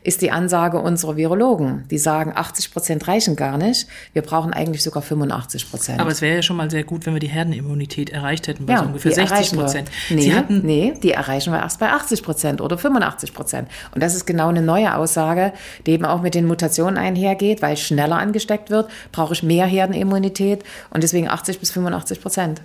ist 0.02 0.22
die 0.22 0.30
Ansage 0.30 0.80
unserer 0.80 1.16
Virologen. 1.16 1.84
Die 1.90 1.98
sagen, 1.98 2.32
80 2.34 2.72
Prozent 2.72 2.97
reichen 3.06 3.36
gar 3.36 3.58
nicht. 3.58 3.86
Wir 4.12 4.22
brauchen 4.22 4.52
eigentlich 4.52 4.82
sogar 4.82 5.02
85 5.02 5.70
Prozent. 5.70 6.00
Aber 6.00 6.10
es 6.10 6.20
wäre 6.20 6.36
ja 6.36 6.42
schon 6.42 6.56
mal 6.56 6.70
sehr 6.70 6.84
gut, 6.84 7.06
wenn 7.06 7.12
wir 7.12 7.20
die 7.20 7.28
Herdenimmunität 7.28 8.10
erreicht 8.10 8.48
hätten 8.48 8.66
bei 8.66 8.72
ja, 8.74 8.80
so 8.80 8.86
ungefähr 8.86 9.12
60 9.12 9.58
Prozent. 9.58 9.90
Nee, 10.10 10.20
Sie 10.22 10.34
hatten 10.34 10.62
nee, 10.64 10.94
die 11.02 11.12
erreichen 11.12 11.52
wir 11.52 11.60
erst 11.60 11.78
bei 11.80 11.90
80 11.90 12.22
Prozent 12.22 12.60
oder 12.60 12.78
85 12.78 13.34
Prozent. 13.34 13.68
Und 13.94 14.02
das 14.02 14.14
ist 14.14 14.26
genau 14.26 14.48
eine 14.48 14.62
neue 14.62 14.96
Aussage, 14.96 15.52
die 15.86 15.92
eben 15.92 16.04
auch 16.04 16.22
mit 16.22 16.34
den 16.34 16.46
Mutationen 16.46 16.98
einhergeht, 16.98 17.62
weil 17.62 17.76
schneller 17.76 18.18
angesteckt 18.18 18.70
wird, 18.70 18.90
brauche 19.12 19.34
ich 19.34 19.42
mehr 19.42 19.66
Herdenimmunität 19.66 20.64
und 20.90 21.02
deswegen 21.02 21.28
80 21.28 21.60
bis 21.60 21.70
85 21.70 22.20
Prozent. 22.20 22.62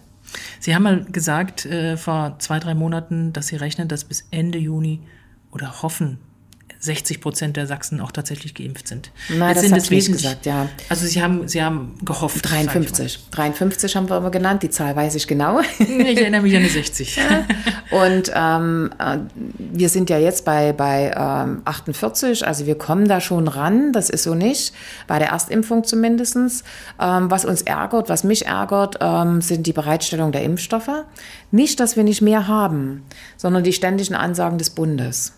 Sie 0.60 0.74
haben 0.74 0.84
mal 0.84 1.06
gesagt 1.06 1.66
äh, 1.66 1.98
vor 1.98 2.36
zwei, 2.40 2.60
drei 2.60 2.74
Monaten, 2.74 3.34
dass 3.34 3.48
Sie 3.48 3.56
rechnen, 3.56 3.88
dass 3.88 4.04
bis 4.04 4.25
Ende 4.32 4.58
Juni 4.58 5.02
oder 5.52 5.82
hoffen, 5.82 6.20
60 6.84 7.22
Prozent 7.22 7.56
der 7.56 7.66
Sachsen 7.66 8.02
auch 8.02 8.12
tatsächlich 8.12 8.54
geimpft 8.54 8.90
sind. 8.90 9.12
Nein, 9.30 9.56
das 9.56 9.72
habe 9.72 9.80
ich 9.80 9.90
nicht 9.90 10.12
gesagt, 10.12 10.46
ja. 10.46 10.68
Also 10.90 11.06
Sie 11.06 11.24
haben, 11.24 11.48
Sie 11.48 11.63
haben 11.63 11.96
gehofft. 12.04 12.50
53. 12.50 13.20
53 13.32 13.96
haben 13.96 14.10
wir 14.10 14.18
immer 14.18 14.32
genannt, 14.32 14.63
die 14.63 14.70
Zahl 14.70 14.94
weiß 14.94 15.16
ich 15.16 15.28
genau. 15.28 15.62
Ich 15.80 16.18
erinnere 16.18 16.42
mich 16.42 16.56
an 16.56 16.63
die 16.63 16.70
60. 16.70 17.20
Und 17.92 18.32
ähm, 18.36 18.92
äh, 19.00 19.20
wir 19.58 19.88
sind 19.88 20.10
ja 20.10 20.18
jetzt 20.18 20.44
bei, 20.44 20.74
bei 20.74 21.13
ähm, 21.16 21.62
48, 21.63 22.46
also 22.46 22.66
wir 22.66 22.78
kommen 22.78 23.08
da 23.08 23.22
schon 23.22 23.48
ran, 23.48 23.94
das 23.94 24.10
ist 24.10 24.24
so 24.24 24.36
nicht, 24.36 24.74
bei 25.08 25.20
der 25.20 25.30
Erstimpfung 25.30 25.86
zumindest. 25.86 26.34
Ähm, 26.34 27.32
was 27.32 27.46
uns 27.46 27.62
ärgert, 27.62 28.10
was 28.10 28.25
mich 28.25 28.46
ärgert, 28.48 28.98
ähm, 29.00 29.42
sind 29.42 29.68
die 29.68 29.74
Bereitstellung 29.74 30.32
der 30.34 30.44
Impfstoffe. 30.44 31.06
Nicht, 31.52 31.80
dass 31.80 31.96
wir 31.96 32.04
nicht 32.04 32.22
mehr 32.22 32.48
haben, 32.48 33.04
sondern 33.38 33.63
die 33.63 33.74
ständigen 33.74 34.16
Ansagen 34.16 34.58
des 34.58 34.72
Bundes. 34.72 35.34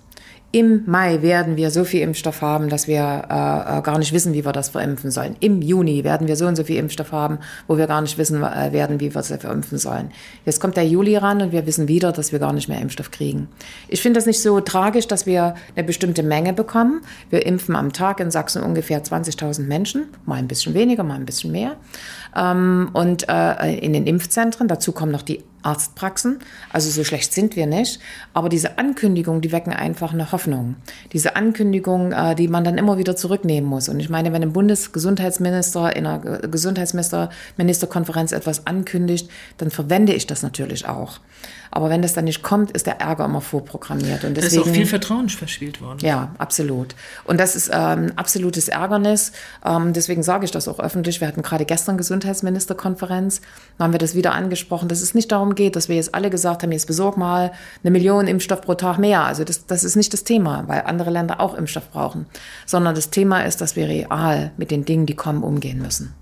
Im 0.55 0.83
Mai 0.85 1.21
werden 1.21 1.57
wir 1.57 1.69
so 1.69 1.83
viel 1.83 1.99
Impfstoff 1.99 2.41
haben, 2.41 2.69
dass 2.69 2.87
wir 2.87 3.01
äh, 3.29 3.79
äh, 3.79 3.81
gar 3.81 3.99
nicht 3.99 4.13
wissen, 4.13 4.31
wie 4.31 4.45
wir 4.45 4.53
das 4.53 4.69
verimpfen 4.69 5.11
sollen. 5.11 5.35
Im 5.41 5.61
Juni 5.61 6.05
werden 6.05 6.29
wir 6.29 6.37
so 6.37 6.47
und 6.47 6.55
so 6.55 6.63
viel 6.63 6.77
Impfstoff 6.77 7.11
haben, 7.11 7.39
wo 7.67 7.77
wir 7.77 7.87
gar 7.87 7.99
nicht 7.99 8.17
wissen 8.17 8.41
äh, 8.41 8.71
werden, 8.71 9.01
wie 9.01 9.13
wir 9.13 9.19
es 9.19 9.27
verimpfen 9.27 9.77
sollen. 9.77 10.11
Jetzt 10.45 10.61
kommt 10.61 10.77
der 10.77 10.87
Juli 10.87 11.17
ran 11.17 11.41
und 11.41 11.51
wir 11.51 11.65
wissen 11.65 11.89
wieder, 11.89 12.13
dass 12.13 12.31
wir 12.31 12.39
gar 12.39 12.53
nicht 12.53 12.69
mehr 12.69 12.79
Impfstoff 12.79 13.11
kriegen. 13.11 13.49
Ich 13.89 14.01
finde 14.01 14.17
das 14.17 14.27
nicht 14.27 14.41
so 14.41 14.61
tragisch, 14.61 15.07
dass 15.07 15.25
wir 15.25 15.55
eine 15.75 15.83
bestimmte 15.83 16.23
Menge 16.23 16.53
bekommen. 16.53 17.01
Wir 17.29 17.45
impfen 17.45 17.75
am 17.75 17.91
Tag 17.91 18.21
in 18.21 18.31
Sachsen 18.31 18.63
ungefähr 18.63 19.03
20.000 19.03 19.63
Menschen, 19.63 20.05
mal 20.25 20.35
ein 20.35 20.47
bisschen 20.47 20.73
weniger, 20.73 21.03
mal 21.03 21.15
ein 21.15 21.25
bisschen 21.25 21.51
mehr. 21.51 21.75
Ähm, 22.33 22.91
und 22.93 23.27
äh, 23.27 23.75
in 23.75 23.91
den 23.91 24.07
Impfzentren, 24.07 24.69
dazu 24.69 24.93
kommen 24.93 25.11
noch 25.11 25.21
die 25.21 25.43
Arztpraxen. 25.65 26.39
Also 26.71 26.89
so 26.89 27.03
schlecht 27.03 27.33
sind 27.33 27.55
wir 27.55 27.67
nicht. 27.67 27.99
Aber 28.33 28.49
diese 28.49 28.77
Ankündigungen, 28.77 29.41
die 29.41 29.51
wecken 29.51 29.73
einfach 29.73 30.13
eine 30.13 30.31
Hoffnung. 30.31 30.75
Diese 31.13 31.35
Ankündigung, 31.35 32.11
äh, 32.11 32.35
die 32.35 32.47
man 32.47 32.63
dann 32.63 32.77
immer 32.77 32.97
wieder 32.97 33.15
zurücknehmen 33.15 33.69
muss. 33.69 33.89
Und 33.89 33.99
ich 33.99 34.09
meine, 34.09 34.31
wenn 34.33 34.43
ein 34.43 34.53
Bundesgesundheitsminister 34.53 35.95
in 35.95 36.05
einer 36.05 36.19
Gesundheitsministerkonferenz 36.39 38.31
etwas 38.31 38.67
ankündigt, 38.67 39.29
dann 39.57 39.71
verwende 39.71 40.13
ich 40.13 40.27
das 40.27 40.43
natürlich 40.43 40.87
auch. 40.87 41.19
Aber 41.75 41.89
wenn 41.89 42.01
das 42.01 42.13
dann 42.13 42.23
nicht 42.23 42.41
kommt, 42.41 42.71
ist 42.71 42.87
der 42.87 43.01
Ärger 43.01 43.25
immer 43.25 43.41
vorprogrammiert. 43.41 44.23
Und 44.23 44.37
deswegen, 44.37 44.55
da 44.55 44.61
ist 44.61 44.67
auch 44.69 44.73
viel 44.73 44.85
Vertrauen 44.85 45.27
verspielt 45.27 45.81
worden. 45.81 45.99
Ja, 46.01 46.33
absolut. 46.37 46.95
Und 47.25 47.37
das 47.37 47.57
ist 47.57 47.69
ähm, 47.73 48.13
absolutes 48.15 48.69
Ärgernis. 48.69 49.33
Ähm, 49.65 49.91
deswegen 49.91 50.23
sage 50.23 50.45
ich 50.45 50.51
das 50.51 50.69
auch 50.69 50.79
öffentlich. 50.79 51.19
Wir 51.19 51.27
hatten 51.27 51.41
gerade 51.41 51.65
gestern 51.65 51.97
Gesundheitsministerkonferenz, 51.97 53.41
da 53.77 53.83
haben 53.83 53.91
wir 53.91 53.97
das 53.97 54.15
wieder 54.15 54.31
angesprochen, 54.33 54.87
dass 54.87 55.01
es 55.01 55.13
nicht 55.15 55.33
darum 55.33 55.53
geht, 55.53 55.75
dass 55.75 55.89
wir 55.89 55.97
jetzt 55.97 56.15
alle 56.15 56.29
gesagt 56.29 56.63
haben, 56.63 56.71
jetzt 56.71 56.87
besorg 56.87 57.17
mal 57.17 57.51
eine 57.83 57.91
Million 57.91 58.27
Impfstoff 58.27 58.61
pro 58.61 58.75
Tag 58.75 58.97
mehr. 58.97 59.25
Also 59.25 59.43
das, 59.43 59.65
das 59.65 59.83
ist 59.83 59.97
nicht 59.97 60.13
das 60.13 60.23
Thema, 60.23 60.63
weil 60.67 60.83
andere 60.85 61.09
Länder 61.09 61.41
auch 61.41 61.55
Impfstoff 61.55 61.91
brauchen. 61.91 62.25
Sondern 62.65 62.95
das 62.95 63.09
Thema 63.09 63.41
ist, 63.41 63.59
dass 63.59 63.75
wir 63.75 63.89
real 63.89 64.51
mit 64.55 64.71
den 64.71 64.85
Dingen, 64.85 65.07
die 65.07 65.15
kommen, 65.15 65.43
umgehen 65.43 65.79
müssen. 65.79 66.13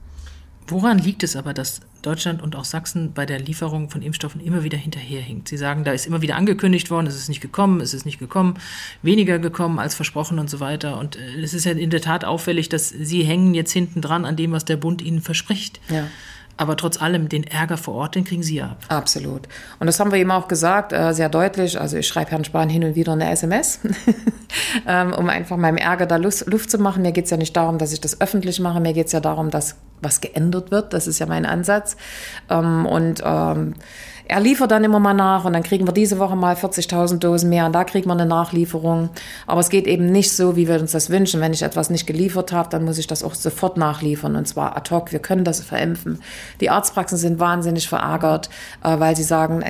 Woran 0.68 0.98
liegt 0.98 1.24
es 1.24 1.36
aber, 1.36 1.54
dass 1.54 1.82
Deutschland 2.02 2.42
und 2.42 2.56
auch 2.56 2.66
Sachsen 2.66 3.14
bei 3.14 3.26
der 3.26 3.40
Lieferung 3.40 3.90
von 3.90 4.02
Impfstoffen 4.02 4.42
immer 4.42 4.64
wieder 4.64 4.78
hinterherhinkt? 4.78 5.48
Sie 5.50 5.58
sagen, 5.58 5.84
da 5.84 5.92
ist 5.92 6.06
immer 6.06 6.22
wieder 6.22 6.36
angekündigt 6.36 6.90
worden, 6.90 7.08
es 7.08 7.16
ist 7.16 7.30
nicht 7.30 7.42
gekommen, 7.42 7.82
es 7.82 7.94
ist 7.94 8.06
nicht 8.06 8.20
gekommen, 8.20 8.56
weniger 9.02 9.40
gekommen 9.40 9.80
als 9.80 9.96
versprochen 9.96 10.40
und 10.40 10.50
so 10.50 10.60
weiter. 10.60 10.98
Und 11.00 11.18
äh, 11.18 11.42
es 11.42 11.54
ist 11.54 11.66
ja 11.66 11.74
in 11.74 11.90
der 11.90 12.02
Tat 12.02 12.26
auffällig, 12.26 12.70
dass 12.70 12.90
Sie 12.90 13.24
hängen 13.24 13.54
jetzt 13.54 13.72
hinten 13.72 14.02
dran 14.02 14.26
an 14.26 14.36
dem, 14.36 14.52
was 14.52 14.66
der 14.66 14.78
Bund 14.78 15.02
Ihnen 15.02 15.22
verspricht. 15.22 15.80
Ja. 15.90 16.08
Aber 16.56 16.78
trotz 16.78 17.02
allem, 17.02 17.30
den 17.30 17.44
Ärger 17.44 17.78
vor 17.78 17.96
Ort, 17.96 18.16
den 18.16 18.26
kriegen 18.26 18.44
Sie 18.44 18.62
ab. 18.62 18.86
Absolut. 18.88 19.48
Und 19.80 19.88
das 19.88 20.00
haben 20.00 20.12
wir 20.12 20.20
ihm 20.20 20.30
auch 20.30 20.48
gesagt, 20.48 20.94
äh, 20.94 21.12
sehr 21.14 21.30
deutlich. 21.30 21.82
Also 21.82 21.98
ich 21.98 22.08
schreibe 22.08 22.32
Herrn 22.32 22.46
Spahn 22.46 22.70
hin 22.70 22.84
und 22.84 22.96
wieder 22.96 23.14
eine 23.14 23.30
SMS, 23.32 23.80
ähm, 24.88 25.14
um 25.14 25.30
einfach 25.30 25.58
meinem 25.58 25.78
Ärger 25.78 26.06
da 26.06 26.18
Luft, 26.18 26.46
Luft 26.46 26.70
zu 26.70 26.78
machen. 26.78 27.02
Mir 27.02 27.12
geht 27.12 27.26
es 27.26 27.32
ja 27.32 27.38
nicht 27.38 27.56
darum, 27.56 27.80
dass 27.80 27.92
ich 27.92 28.02
das 28.02 28.22
öffentlich 28.22 28.60
mache. 28.60 28.80
Mir 28.80 28.94
geht 28.94 29.08
es 29.08 29.14
ja 29.14 29.20
darum, 29.20 29.50
dass 29.50 29.78
was 30.02 30.22
geändert 30.22 30.72
wird. 30.72 30.94
Das 30.94 31.08
ist 31.08 31.20
ja 31.20 31.26
mein 31.26 31.46
Ansatz. 31.46 31.96
Ähm, 32.50 32.86
und 32.86 33.22
ähm, 33.24 33.76
er 34.26 34.40
liefert 34.40 34.72
dann 34.72 34.86
immer 34.86 35.00
mal 35.00 35.14
nach 35.14 35.44
und 35.44 35.52
dann 35.52 35.64
kriegen 35.64 35.86
wir 35.86 35.94
diese 35.94 36.18
Woche 36.18 36.38
mal 36.38 36.56
40.000 36.56 37.20
Dosen 37.20 37.50
mehr 37.50 37.66
und 37.66 37.74
da 37.74 37.84
kriegen 37.84 38.08
wir 38.08 38.14
eine 38.14 38.26
Nachlieferung. 38.26 39.10
Aber 39.48 39.60
es 39.60 39.70
geht 39.70 39.86
eben 39.86 40.06
nicht 40.06 40.32
so, 40.32 40.56
wie 40.56 40.68
wir 40.68 40.80
uns 40.80 40.94
das 40.94 41.10
wünschen. 41.10 41.42
Wenn 41.42 41.52
ich 41.52 41.62
etwas 41.62 41.90
nicht 41.90 42.08
geliefert 42.08 42.54
habe, 42.54 42.70
dann 42.70 42.86
muss 42.86 42.98
ich 42.98 43.08
das 43.08 43.22
auch 43.22 43.36
sofort 43.36 43.76
nachliefern 43.76 44.38
und 44.38 44.48
zwar 44.48 44.78
ad 44.78 44.90
hoc. 44.92 45.12
Wir 45.12 45.20
können 45.20 45.44
das 45.44 45.62
verimpfen. 45.62 46.20
Die 46.62 46.70
Arztpraxen 46.70 47.18
sind 47.18 47.40
wahnsinnig 47.40 47.90
verärgert, 47.90 48.50
äh, 48.82 48.98
weil 48.98 49.16
sie 49.18 49.24
sagen, 49.24 49.62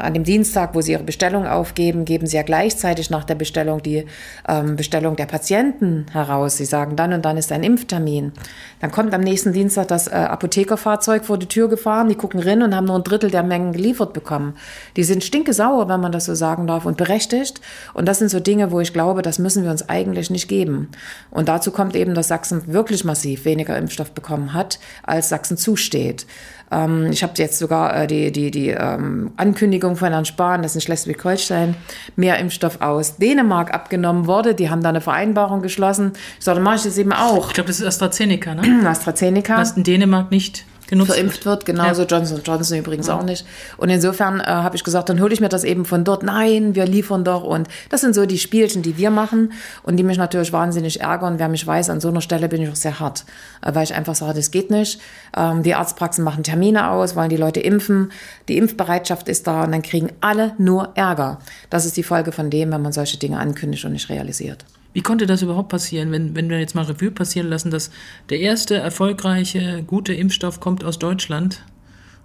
an 0.00 0.14
dem 0.14 0.24
Dienstag, 0.24 0.74
wo 0.74 0.80
sie 0.80 0.92
ihre 0.92 1.04
Bestellung 1.04 1.46
aufgeben, 1.46 2.04
geben 2.04 2.26
sie 2.26 2.36
ja 2.36 2.42
gleichzeitig 2.42 3.10
nach 3.10 3.24
der 3.24 3.36
Bestellung 3.36 3.80
die 3.80 4.06
ähm, 4.48 4.74
Bestellung 4.74 5.14
der 5.14 5.26
Patienten 5.26 6.06
heraus. 6.10 6.56
Sie 6.56 6.64
sagen, 6.64 6.96
dann 6.96 7.12
und 7.12 7.24
dann 7.24 7.36
ist 7.36 7.52
ein 7.52 7.62
Impftermin. 7.62 8.32
Dann 8.80 8.90
kommt 8.90 9.14
am 9.14 9.20
nächsten 9.20 9.52
Dienstag 9.52 9.79
das 9.84 10.08
äh, 10.08 10.12
Apothekerfahrzeug 10.12 11.24
vor 11.24 11.38
die 11.38 11.46
Tür 11.46 11.68
gefahren, 11.68 12.08
die 12.08 12.14
gucken 12.14 12.40
rein 12.40 12.62
und 12.62 12.74
haben 12.74 12.86
nur 12.86 12.96
ein 12.96 13.04
Drittel 13.04 13.30
der 13.30 13.42
Mengen 13.42 13.72
geliefert 13.72 14.12
bekommen. 14.12 14.54
Die 14.96 15.04
sind 15.04 15.24
stinkesauer, 15.24 15.88
wenn 15.88 16.00
man 16.00 16.12
das 16.12 16.24
so 16.24 16.34
sagen 16.34 16.66
darf, 16.66 16.84
und 16.84 16.96
berechtigt. 16.96 17.60
Und 17.94 18.06
das 18.06 18.18
sind 18.18 18.30
so 18.30 18.40
Dinge, 18.40 18.70
wo 18.72 18.80
ich 18.80 18.92
glaube, 18.92 19.22
das 19.22 19.38
müssen 19.38 19.64
wir 19.64 19.70
uns 19.70 19.88
eigentlich 19.88 20.30
nicht 20.30 20.48
geben. 20.48 20.88
Und 21.30 21.48
dazu 21.48 21.70
kommt 21.70 21.96
eben, 21.96 22.14
dass 22.14 22.28
Sachsen 22.28 22.72
wirklich 22.72 23.04
massiv 23.04 23.44
weniger 23.44 23.76
Impfstoff 23.76 24.12
bekommen 24.12 24.52
hat, 24.52 24.78
als 25.02 25.28
Sachsen 25.28 25.56
zusteht. 25.56 26.26
Ähm, 26.70 27.10
ich 27.10 27.22
habe 27.22 27.32
jetzt 27.36 27.58
sogar 27.58 27.96
äh, 27.96 28.06
die, 28.06 28.32
die, 28.32 28.50
die 28.50 28.68
ähm, 28.68 29.32
Ankündigung 29.36 29.96
von 29.96 30.12
Herrn 30.12 30.24
Spahn, 30.24 30.62
dass 30.62 30.74
in 30.74 30.80
Schleswig-Holstein 30.80 31.74
mehr 32.16 32.38
Impfstoff 32.38 32.80
aus 32.80 33.16
Dänemark 33.16 33.74
abgenommen 33.74 34.26
wurde. 34.26 34.54
Die 34.54 34.70
haben 34.70 34.82
da 34.82 34.90
eine 34.90 35.00
Vereinbarung 35.00 35.62
geschlossen. 35.62 36.12
Ich 36.38 36.44
sage, 36.44 36.56
dann 36.56 36.64
mache 36.64 36.76
ich 36.76 36.82
das 36.82 36.98
eben 36.98 37.12
auch. 37.12 37.48
Ich 37.48 37.54
glaube, 37.54 37.68
das 37.68 37.80
ist 37.80 37.86
AstraZeneca, 37.86 38.54
ne? 38.54 38.82
AstraZeneca. 38.86 39.58
Was 39.58 39.76
in 39.76 39.84
Dänemark 39.84 40.30
nicht 40.30 40.64
genutzt 40.90 41.12
verimpft 41.12 41.46
wird. 41.46 41.64
Genauso 41.64 42.02
ja. 42.02 42.08
Johnson 42.08 42.40
Johnson 42.44 42.78
übrigens 42.78 43.06
ja. 43.06 43.16
auch 43.16 43.22
nicht. 43.22 43.46
Und 43.78 43.88
insofern 43.88 44.40
äh, 44.40 44.44
habe 44.44 44.76
ich 44.76 44.84
gesagt, 44.84 45.08
dann 45.08 45.20
hole 45.20 45.32
ich 45.32 45.40
mir 45.40 45.48
das 45.48 45.64
eben 45.64 45.84
von 45.84 46.04
dort. 46.04 46.22
Nein, 46.22 46.74
wir 46.74 46.84
liefern 46.84 47.24
doch. 47.24 47.44
Und 47.44 47.68
das 47.88 48.02
sind 48.02 48.14
so 48.14 48.26
die 48.26 48.38
Spielchen, 48.38 48.82
die 48.82 48.98
wir 48.98 49.10
machen 49.10 49.52
und 49.82 49.96
die 49.96 50.02
mich 50.02 50.18
natürlich 50.18 50.52
wahnsinnig 50.52 51.00
ärgern. 51.00 51.38
Wer 51.38 51.48
mich 51.48 51.66
weiß, 51.66 51.88
an 51.88 52.00
so 52.00 52.08
einer 52.08 52.20
Stelle 52.20 52.48
bin 52.48 52.60
ich 52.60 52.68
auch 52.68 52.76
sehr 52.76 53.00
hart, 53.00 53.24
äh, 53.62 53.74
weil 53.74 53.84
ich 53.84 53.94
einfach 53.94 54.14
sage, 54.14 54.34
das 54.34 54.50
geht 54.50 54.70
nicht. 54.70 55.00
Ähm, 55.36 55.62
die 55.62 55.74
Arztpraxen 55.74 56.24
machen 56.24 56.42
Termine 56.42 56.90
aus, 56.90 57.14
wollen 57.14 57.30
die 57.30 57.36
Leute 57.36 57.60
impfen. 57.60 58.10
Die 58.48 58.58
Impfbereitschaft 58.58 59.28
ist 59.28 59.46
da 59.46 59.64
und 59.64 59.72
dann 59.72 59.82
kriegen 59.82 60.10
alle 60.20 60.52
nur 60.58 60.90
Ärger. 60.96 61.38
Das 61.70 61.86
ist 61.86 61.96
die 61.96 62.02
Folge 62.02 62.32
von 62.32 62.50
dem, 62.50 62.72
wenn 62.72 62.82
man 62.82 62.92
solche 62.92 63.16
Dinge 63.16 63.38
ankündigt 63.38 63.84
und 63.84 63.92
nicht 63.92 64.08
realisiert. 64.08 64.64
Wie 64.92 65.02
konnte 65.02 65.26
das 65.26 65.42
überhaupt 65.42 65.68
passieren, 65.68 66.10
wenn, 66.10 66.34
wenn 66.34 66.50
wir 66.50 66.58
jetzt 66.58 66.74
mal 66.74 66.84
Revue 66.84 67.10
passieren 67.10 67.48
lassen, 67.48 67.70
dass 67.70 67.90
der 68.28 68.40
erste 68.40 68.76
erfolgreiche, 68.76 69.84
gute 69.86 70.12
Impfstoff 70.12 70.58
kommt 70.58 70.82
aus 70.84 70.98
Deutschland 70.98 71.64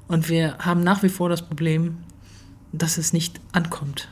und 0.07 0.29
wir 0.29 0.57
haben 0.59 0.83
nach 0.83 1.03
wie 1.03 1.09
vor 1.09 1.29
das 1.29 1.43
Problem, 1.43 1.97
dass 2.71 2.97
es 2.97 3.13
nicht 3.13 3.39
ankommt? 3.51 4.09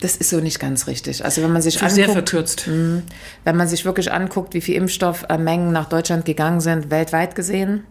Das 0.00 0.16
ist 0.16 0.30
so 0.30 0.40
nicht 0.40 0.60
ganz 0.60 0.86
richtig. 0.86 1.24
Also 1.24 1.42
wenn 1.42 1.52
man 1.52 1.62
sich 1.62 1.76
anguckt, 1.76 1.94
sehr 1.94 2.08
verkürzt. 2.08 2.66
Mh, 2.68 3.02
wenn 3.44 3.56
man 3.56 3.66
sich 3.66 3.84
wirklich 3.84 4.12
anguckt, 4.12 4.54
wie 4.54 4.60
viel 4.60 4.76
Impfstoffmengen 4.76 5.72
nach 5.72 5.88
Deutschland 5.88 6.24
gegangen 6.24 6.60
sind, 6.60 6.90
weltweit 6.90 7.34
gesehen, 7.34 7.84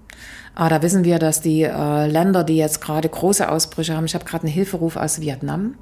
äh, 0.57 0.69
da 0.69 0.81
wissen 0.81 1.03
wir, 1.03 1.19
dass 1.19 1.41
die 1.41 1.63
äh, 1.63 2.07
Länder, 2.07 2.43
die 2.43 2.57
jetzt 2.57 2.81
gerade 2.81 3.09
große 3.09 3.49
Ausbrüche 3.49 3.95
haben, 3.95 4.05
ich 4.05 4.15
habe 4.15 4.25
gerade 4.25 4.43
einen 4.43 4.53
Hilferuf 4.53 4.95
aus 4.95 5.19
Vietnam, 5.19 5.75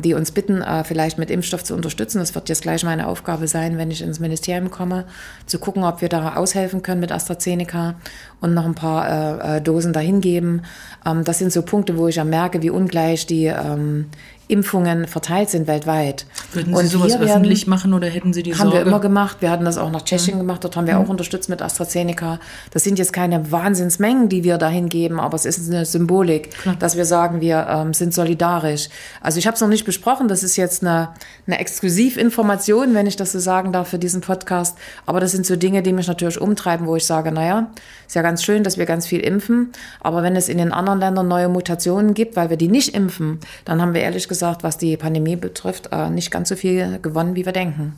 die 0.00 0.14
uns 0.14 0.32
bitten, 0.32 0.62
äh, 0.62 0.84
vielleicht 0.84 1.18
mit 1.18 1.30
Impfstoff 1.30 1.62
zu 1.64 1.74
unterstützen. 1.74 2.18
Das 2.18 2.34
wird 2.34 2.48
jetzt 2.48 2.62
gleich 2.62 2.84
meine 2.84 3.06
Aufgabe 3.06 3.46
sein, 3.48 3.76
wenn 3.76 3.90
ich 3.90 4.02
ins 4.02 4.20
Ministerium 4.20 4.70
komme, 4.70 5.04
zu 5.46 5.58
gucken, 5.58 5.84
ob 5.84 6.00
wir 6.00 6.08
da 6.08 6.36
aushelfen 6.36 6.82
können 6.82 7.00
mit 7.00 7.12
AstraZeneca 7.12 7.96
und 8.40 8.54
noch 8.54 8.64
ein 8.64 8.74
paar 8.74 9.08
äh, 9.44 9.56
äh 9.56 9.60
Dosen 9.60 9.92
dahin 9.92 10.20
geben. 10.20 10.62
Ähm, 11.04 11.24
das 11.24 11.38
sind 11.38 11.52
so 11.52 11.62
Punkte, 11.62 11.98
wo 11.98 12.08
ich 12.08 12.16
ja 12.16 12.24
merke, 12.24 12.62
wie 12.62 12.70
ungleich 12.70 13.26
die 13.26 13.46
ähm, 13.46 14.06
Impfungen 14.48 15.06
verteilt 15.06 15.50
sind 15.50 15.66
weltweit. 15.66 16.24
Würden 16.52 16.74
Sie 16.74 16.80
und 16.80 16.88
sowas 16.88 17.12
werden, 17.12 17.28
öffentlich 17.28 17.66
machen 17.66 17.92
oder 17.92 18.08
hätten 18.08 18.32
Sie 18.32 18.42
die 18.42 18.52
haben 18.52 18.58
Sorge? 18.58 18.78
Haben 18.78 18.84
wir 18.86 18.88
immer 18.88 19.00
gemacht. 19.00 19.36
Wir 19.40 19.50
hatten 19.50 19.66
das 19.66 19.76
auch 19.76 19.90
nach 19.90 20.02
Tschechien 20.02 20.36
mhm. 20.36 20.40
gemacht. 20.40 20.64
Dort 20.64 20.74
haben 20.74 20.86
wir 20.86 20.94
mhm. 20.94 21.04
auch 21.04 21.08
unterstützt 21.10 21.50
mit 21.50 21.60
AstraZeneca. 21.60 22.40
Das 22.70 22.82
sind 22.82 22.98
jetzt 22.98 23.12
keine 23.12 23.52
Wahnsinnsmengen, 23.52 24.30
die 24.30 24.44
wir 24.44 24.56
dahin 24.56 24.88
geben, 24.88 25.20
aber 25.20 25.34
es 25.34 25.44
ist 25.44 25.70
eine 25.70 25.84
Symbolik, 25.84 26.50
Klar. 26.52 26.76
dass 26.78 26.96
wir 26.96 27.04
sagen, 27.04 27.42
wir 27.42 27.66
ähm, 27.68 27.92
sind 27.92 28.14
solidarisch. 28.14 28.88
Also 29.20 29.38
ich 29.38 29.46
habe 29.46 29.54
es 29.54 29.60
noch 29.60 29.68
nicht 29.68 29.84
besprochen. 29.84 30.28
Das 30.28 30.42
ist 30.42 30.56
jetzt 30.56 30.82
eine, 30.82 31.10
eine 31.46 31.58
Exklusivinformation, 31.58 32.94
wenn 32.94 33.06
ich 33.06 33.16
das 33.16 33.32
so 33.32 33.38
sagen 33.38 33.70
darf, 33.72 33.88
für 33.88 33.98
diesen 33.98 34.22
Podcast. 34.22 34.78
Aber 35.04 35.20
das 35.20 35.32
sind 35.32 35.44
so 35.44 35.56
Dinge, 35.56 35.82
die 35.82 35.92
mich 35.92 36.08
natürlich 36.08 36.40
umtreiben, 36.40 36.86
wo 36.86 36.96
ich 36.96 37.04
sage, 37.04 37.32
naja, 37.32 37.70
ist 38.06 38.14
ja 38.14 38.22
ganz 38.22 38.42
schön, 38.42 38.64
dass 38.64 38.78
wir 38.78 38.86
ganz 38.86 39.06
viel 39.06 39.20
impfen. 39.20 39.72
Aber 40.00 40.22
wenn 40.22 40.36
es 40.36 40.48
in 40.48 40.56
den 40.56 40.72
anderen 40.72 41.00
Ländern 41.00 41.28
neue 41.28 41.50
Mutationen 41.50 42.14
gibt, 42.14 42.34
weil 42.34 42.48
wir 42.48 42.56
die 42.56 42.68
nicht 42.68 42.94
impfen, 42.94 43.40
dann 43.66 43.82
haben 43.82 43.92
wir 43.92 44.00
ehrlich 44.00 44.26
gesagt 44.26 44.37
gesagt, 44.38 44.62
was 44.62 44.78
die 44.78 44.96
Pandemie 44.96 45.34
betrifft, 45.34 45.88
äh, 45.90 46.10
nicht 46.10 46.30
ganz 46.30 46.48
so 46.48 46.56
viel 46.56 47.00
gewonnen, 47.00 47.34
wie 47.34 47.44
wir 47.44 47.52
denken. 47.52 47.94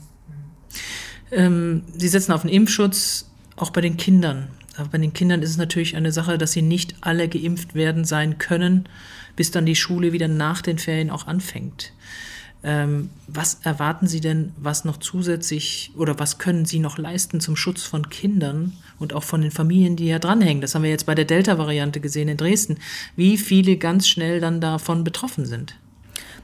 Ähm, 1.30 1.82
sie 1.96 2.08
setzen 2.08 2.32
auf 2.32 2.42
den 2.42 2.50
Impfschutz, 2.50 3.26
auch 3.56 3.70
bei 3.70 3.82
den 3.82 3.98
Kindern. 3.98 4.48
Aber 4.76 4.88
bei 4.88 4.98
den 4.98 5.12
Kindern 5.12 5.42
ist 5.42 5.50
es 5.50 5.56
natürlich 5.58 5.96
eine 5.96 6.12
Sache, 6.12 6.38
dass 6.38 6.52
sie 6.52 6.62
nicht 6.62 6.94
alle 7.02 7.28
geimpft 7.28 7.74
werden 7.74 8.06
sein 8.06 8.38
können, 8.38 8.88
bis 9.36 9.50
dann 9.50 9.66
die 9.66 9.76
Schule 9.76 10.12
wieder 10.12 10.28
nach 10.28 10.62
den 10.62 10.78
Ferien 10.78 11.10
auch 11.10 11.26
anfängt. 11.26 11.92
Ähm, 12.62 13.10
was 13.26 13.60
erwarten 13.62 14.06
Sie 14.06 14.20
denn, 14.20 14.52
was 14.56 14.84
noch 14.84 14.98
zusätzlich 14.98 15.92
oder 15.96 16.18
was 16.18 16.38
können 16.38 16.64
Sie 16.64 16.78
noch 16.78 16.98
leisten 16.98 17.40
zum 17.40 17.56
Schutz 17.56 17.84
von 17.84 18.10
Kindern 18.10 18.74
und 18.98 19.12
auch 19.12 19.24
von 19.24 19.40
den 19.42 19.50
Familien, 19.50 19.96
die 19.96 20.06
ja 20.06 20.18
dranhängen? 20.18 20.60
Das 20.60 20.74
haben 20.74 20.82
wir 20.82 20.90
jetzt 20.90 21.06
bei 21.06 21.14
der 21.14 21.24
Delta-Variante 21.24 22.00
gesehen 22.00 22.28
in 22.28 22.36
Dresden. 22.36 22.78
Wie 23.16 23.36
viele 23.38 23.76
ganz 23.76 24.08
schnell 24.08 24.40
dann 24.40 24.60
davon 24.60 25.04
betroffen 25.04 25.46
sind? 25.46 25.76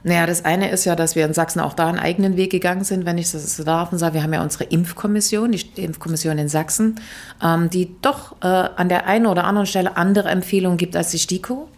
Naja, 0.07 0.25
das 0.25 0.45
eine 0.45 0.71
ist 0.71 0.85
ja, 0.85 0.95
dass 0.95 1.17
wir 1.17 1.25
in 1.27 1.35
Sachsen 1.35 1.59
auch 1.59 1.75
da 1.75 1.89
einen 1.89 1.99
eigenen 1.99 2.37
Weg 2.37 2.53
gegangen 2.53 2.85
sind, 2.85 3.07
wenn 3.07 3.19
ich 3.19 3.33
das 3.33 3.57
so 3.57 3.65
darf 3.65 3.91
und 3.91 3.99
sage. 3.99 4.15
Wir 4.15 4.23
haben 4.23 4.33
ja 4.33 4.41
unsere 4.41 4.63
Impfkommission, 4.63 5.51
die 5.51 5.83
Impfkommission 5.83 6.39
in 6.39 6.49
Sachsen, 6.49 7.01
ähm, 7.43 7.71
die 7.71 7.91
doch 8.03 8.37
äh, 8.41 8.47
an 8.47 8.89
der 8.89 9.09
einen 9.09 9.27
oder 9.27 9.43
anderen 9.43 9.67
Stelle 9.67 9.97
andere 9.97 10.29
Empfehlungen 10.29 10.79
gibt 10.79 10.95
als 10.95 11.11
die 11.11 11.19
STIKO 11.19 11.69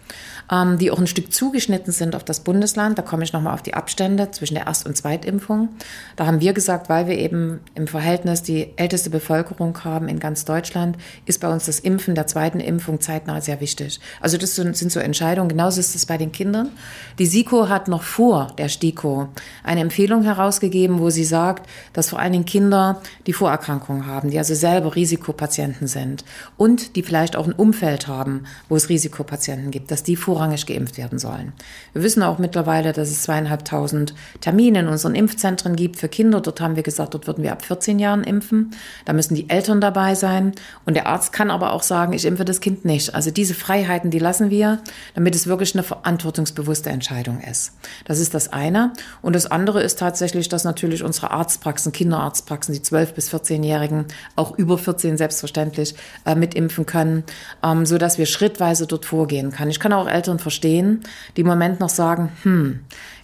ähm, 0.50 0.78
die 0.78 0.90
auch 0.90 0.98
ein 0.98 1.06
Stück 1.06 1.32
zugeschnitten 1.32 1.92
sind 1.92 2.14
auf 2.16 2.24
das 2.24 2.40
Bundesland. 2.40 2.98
Da 2.98 3.02
komme 3.02 3.24
ich 3.24 3.32
nochmal 3.32 3.54
auf 3.54 3.62
die 3.62 3.74
Abstände 3.74 4.30
zwischen 4.30 4.54
der 4.54 4.66
Erst- 4.66 4.86
und 4.86 4.96
Zweitimpfung. 4.96 5.68
Da 6.16 6.26
haben 6.26 6.40
wir 6.40 6.52
gesagt, 6.52 6.88
weil 6.88 7.06
wir 7.06 7.18
eben 7.18 7.60
im 7.74 7.86
Verhältnis 7.86 8.42
die 8.42 8.76
älteste 8.76 9.10
Bevölkerung 9.10 9.84
haben 9.84 10.08
in 10.08 10.18
ganz 10.18 10.44
Deutschland, 10.44 10.96
ist 11.26 11.40
bei 11.40 11.48
uns 11.48 11.66
das 11.66 11.80
Impfen 11.80 12.14
der 12.14 12.26
zweiten 12.26 12.60
Impfung 12.60 13.00
zeitnah 13.00 13.40
sehr 13.40 13.60
wichtig. 13.60 14.00
Also 14.20 14.38
das 14.38 14.54
sind 14.54 14.92
so 14.92 15.00
Entscheidungen. 15.00 15.48
Genauso 15.48 15.80
ist 15.80 15.94
es 15.94 16.06
bei 16.06 16.16
den 16.16 16.32
Kindern. 16.32 16.70
Die 17.18 17.26
SIKO 17.26 17.68
hat 17.68 17.88
noch 17.88 18.02
vor 18.02 18.48
der 18.58 18.68
STIKO 18.68 19.28
eine 19.62 19.80
Empfehlung 19.80 20.22
herausgegeben, 20.22 20.98
wo 20.98 21.10
sie 21.10 21.24
sagt, 21.24 21.68
dass 21.92 22.10
vor 22.10 22.18
allen 22.18 22.32
Dingen 22.32 22.44
Kinder, 22.44 23.02
die 23.26 23.32
Vorerkrankungen 23.32 24.06
haben, 24.06 24.30
die 24.30 24.38
also 24.38 24.54
selber 24.54 24.94
Risikopatienten 24.94 25.86
sind 25.86 26.24
und 26.56 26.96
die 26.96 27.02
vielleicht 27.02 27.36
auch 27.36 27.46
ein 27.46 27.52
Umfeld 27.52 28.08
haben, 28.08 28.44
wo 28.68 28.76
es 28.76 28.88
Risikopatienten 28.88 29.70
gibt, 29.70 29.90
dass 29.90 30.02
die 30.02 30.16
vor 30.16 30.37
vorrangig 30.38 30.66
geimpft 30.66 30.96
werden 30.98 31.18
sollen. 31.18 31.52
Wir 31.92 32.04
wissen 32.04 32.22
auch 32.22 32.38
mittlerweile, 32.38 32.92
dass 32.92 33.08
es 33.08 33.22
zweieinhalbtausend 33.22 34.14
Termine 34.40 34.80
in 34.80 34.86
unseren 34.86 35.16
Impfzentren 35.16 35.74
gibt 35.74 35.96
für 35.96 36.08
Kinder. 36.08 36.40
Dort 36.40 36.60
haben 36.60 36.76
wir 36.76 36.84
gesagt, 36.84 37.14
dort 37.14 37.26
würden 37.26 37.42
wir 37.42 37.50
ab 37.50 37.64
14 37.64 37.98
Jahren 37.98 38.22
impfen. 38.22 38.70
Da 39.04 39.12
müssen 39.12 39.34
die 39.34 39.50
Eltern 39.50 39.80
dabei 39.80 40.14
sein. 40.14 40.52
Und 40.86 40.94
der 40.94 41.08
Arzt 41.08 41.32
kann 41.32 41.50
aber 41.50 41.72
auch 41.72 41.82
sagen, 41.82 42.12
ich 42.12 42.24
impfe 42.24 42.44
das 42.44 42.60
Kind 42.60 42.84
nicht. 42.84 43.16
Also 43.16 43.32
diese 43.32 43.52
Freiheiten, 43.52 44.12
die 44.12 44.20
lassen 44.20 44.48
wir, 44.48 44.78
damit 45.16 45.34
es 45.34 45.48
wirklich 45.48 45.74
eine 45.74 45.82
verantwortungsbewusste 45.82 46.90
Entscheidung 46.90 47.40
ist. 47.40 47.72
Das 48.04 48.20
ist 48.20 48.32
das 48.32 48.52
eine. 48.52 48.92
Und 49.22 49.34
das 49.34 49.50
andere 49.50 49.82
ist 49.82 49.98
tatsächlich, 49.98 50.48
dass 50.48 50.62
natürlich 50.62 51.02
unsere 51.02 51.32
Arztpraxen, 51.32 51.90
Kinderarztpraxen, 51.90 52.74
die 52.74 52.80
12- 52.80 53.14
bis 53.14 53.34
14-Jährigen, 53.34 54.04
auch 54.36 54.56
über 54.56 54.78
14 54.78 55.16
selbstverständlich, 55.16 55.96
äh, 56.24 56.36
mitimpfen 56.36 56.86
können, 56.86 57.24
ähm, 57.64 57.84
so 57.86 57.98
dass 57.98 58.18
wir 58.18 58.26
schrittweise 58.26 58.86
dort 58.86 59.04
vorgehen 59.04 59.50
können. 59.50 59.72
Ich 59.72 59.80
kann 59.80 59.92
auch 59.92 60.06
Eltern 60.06 60.27
Eltern 60.28 60.38
verstehen, 60.38 61.00
die 61.36 61.40
im 61.40 61.46
Moment 61.46 61.80
noch 61.80 61.88
sagen, 61.88 62.30
hm, 62.42 62.80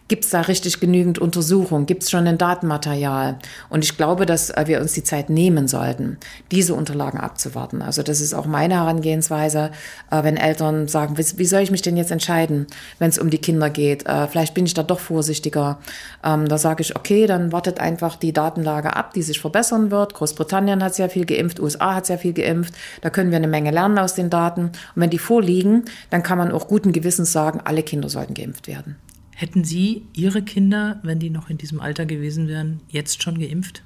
Gibt 0.06 0.24
es 0.24 0.30
da 0.30 0.42
richtig 0.42 0.80
genügend 0.80 1.18
Untersuchung? 1.18 1.86
Gibt 1.86 2.02
es 2.02 2.10
schon 2.10 2.26
ein 2.26 2.36
Datenmaterial? 2.36 3.38
Und 3.70 3.84
ich 3.84 3.96
glaube, 3.96 4.26
dass 4.26 4.50
äh, 4.50 4.64
wir 4.66 4.82
uns 4.82 4.92
die 4.92 5.02
Zeit 5.02 5.30
nehmen 5.30 5.66
sollten, 5.66 6.18
diese 6.50 6.74
Unterlagen 6.74 7.18
abzuwarten. 7.18 7.80
Also 7.80 8.02
das 8.02 8.20
ist 8.20 8.34
auch 8.34 8.44
meine 8.44 8.74
Herangehensweise, 8.74 9.70
äh, 10.10 10.22
wenn 10.22 10.36
Eltern 10.36 10.88
sagen, 10.88 11.16
wie 11.16 11.46
soll 11.46 11.62
ich 11.62 11.70
mich 11.70 11.80
denn 11.80 11.96
jetzt 11.96 12.10
entscheiden, 12.10 12.66
wenn 12.98 13.08
es 13.08 13.18
um 13.18 13.30
die 13.30 13.38
Kinder 13.38 13.70
geht? 13.70 14.04
Äh, 14.04 14.28
vielleicht 14.28 14.52
bin 14.52 14.66
ich 14.66 14.74
da 14.74 14.82
doch 14.82 15.00
vorsichtiger. 15.00 15.78
Ähm, 16.22 16.48
da 16.48 16.58
sage 16.58 16.82
ich, 16.82 16.96
okay, 16.96 17.26
dann 17.26 17.50
wartet 17.50 17.80
einfach 17.80 18.16
die 18.16 18.34
Datenlage 18.34 18.94
ab, 18.94 19.14
die 19.14 19.22
sich 19.22 19.40
verbessern 19.40 19.90
wird. 19.90 20.12
Großbritannien 20.12 20.84
hat 20.84 20.94
sehr 20.94 21.08
viel 21.08 21.24
geimpft, 21.24 21.60
USA 21.60 21.94
hat 21.94 22.04
sehr 22.04 22.18
viel 22.18 22.34
geimpft. 22.34 22.74
Da 23.00 23.08
können 23.08 23.30
wir 23.30 23.38
eine 23.38 23.48
Menge 23.48 23.70
lernen 23.70 23.96
aus 23.96 24.14
den 24.14 24.28
Daten. 24.28 24.64
Und 24.64 24.72
wenn 24.96 25.08
die 25.08 25.18
vorliegen, 25.18 25.86
dann 26.10 26.22
kann 26.22 26.36
man 26.36 26.52
auch 26.52 26.68
guten 26.68 26.92
Gewissens 26.92 27.32
sagen, 27.32 27.62
alle 27.64 27.82
Kinder 27.82 28.10
sollten 28.10 28.34
geimpft 28.34 28.68
werden. 28.68 28.96
Hätten 29.44 29.62
Sie 29.62 30.06
Ihre 30.14 30.40
Kinder, 30.40 31.00
wenn 31.02 31.18
die 31.18 31.28
noch 31.28 31.50
in 31.50 31.58
diesem 31.58 31.78
Alter 31.78 32.06
gewesen 32.06 32.48
wären, 32.48 32.80
jetzt 32.88 33.22
schon 33.22 33.38
geimpft? 33.38 33.82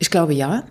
Ich 0.00 0.10
glaube 0.10 0.34
ja. 0.34 0.64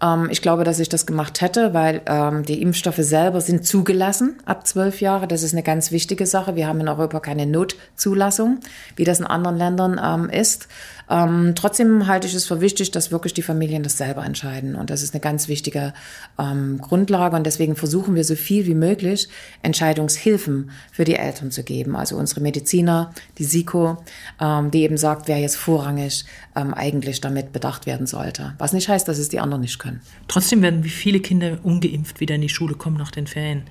Ähm, 0.00 0.28
ich 0.30 0.40
glaube, 0.40 0.64
dass 0.64 0.80
ich 0.80 0.88
das 0.88 1.04
gemacht 1.04 1.42
hätte, 1.42 1.74
weil 1.74 2.00
ähm, 2.06 2.46
die 2.46 2.62
Impfstoffe 2.62 3.00
selber 3.00 3.42
sind 3.42 3.66
zugelassen 3.66 4.38
ab 4.46 4.66
zwölf 4.66 5.02
Jahre. 5.02 5.28
Das 5.28 5.42
ist 5.42 5.52
eine 5.52 5.62
ganz 5.62 5.90
wichtige 5.90 6.24
Sache. 6.24 6.56
Wir 6.56 6.66
haben 6.66 6.80
in 6.80 6.88
Europa 6.88 7.20
keine 7.20 7.44
Notzulassung, 7.44 8.60
wie 8.96 9.04
das 9.04 9.20
in 9.20 9.26
anderen 9.26 9.58
Ländern 9.58 10.00
ähm, 10.02 10.30
ist. 10.30 10.68
Ähm, 11.10 11.52
trotzdem 11.54 12.06
halte 12.06 12.26
ich 12.26 12.34
es 12.34 12.46
für 12.46 12.60
wichtig, 12.60 12.90
dass 12.90 13.10
wirklich 13.10 13.34
die 13.34 13.42
Familien 13.42 13.82
das 13.82 13.98
selber 13.98 14.24
entscheiden. 14.24 14.74
Und 14.74 14.90
das 14.90 15.02
ist 15.02 15.14
eine 15.14 15.20
ganz 15.20 15.48
wichtige 15.48 15.92
ähm, 16.38 16.78
Grundlage. 16.80 17.36
Und 17.36 17.44
deswegen 17.44 17.76
versuchen 17.76 18.14
wir 18.14 18.24
so 18.24 18.34
viel 18.34 18.66
wie 18.66 18.74
möglich 18.74 19.28
Entscheidungshilfen 19.62 20.70
für 20.90 21.04
die 21.04 21.16
Eltern 21.16 21.50
zu 21.50 21.62
geben. 21.62 21.96
Also 21.96 22.16
unsere 22.16 22.40
Mediziner, 22.40 23.12
die 23.38 23.44
SIKO, 23.44 24.02
ähm, 24.40 24.70
die 24.70 24.82
eben 24.82 24.96
sagt, 24.96 25.28
wer 25.28 25.38
jetzt 25.38 25.56
vorrangig 25.56 26.24
ähm, 26.56 26.72
eigentlich 26.74 27.20
damit 27.20 27.52
bedacht 27.52 27.86
werden 27.86 28.06
sollte. 28.06 28.54
Was 28.58 28.72
nicht 28.72 28.88
heißt, 28.88 29.06
dass 29.06 29.18
es 29.18 29.28
die 29.28 29.40
anderen 29.40 29.62
nicht 29.62 29.78
können. 29.78 30.00
Trotzdem 30.28 30.62
werden 30.62 30.84
wie 30.84 30.88
viele 30.88 31.20
Kinder 31.20 31.58
ungeimpft 31.62 32.20
wieder 32.20 32.34
in 32.34 32.40
die 32.40 32.48
Schule 32.48 32.74
kommen 32.74 32.96
nach 32.96 33.10
den 33.10 33.26
Ferien. 33.26 33.64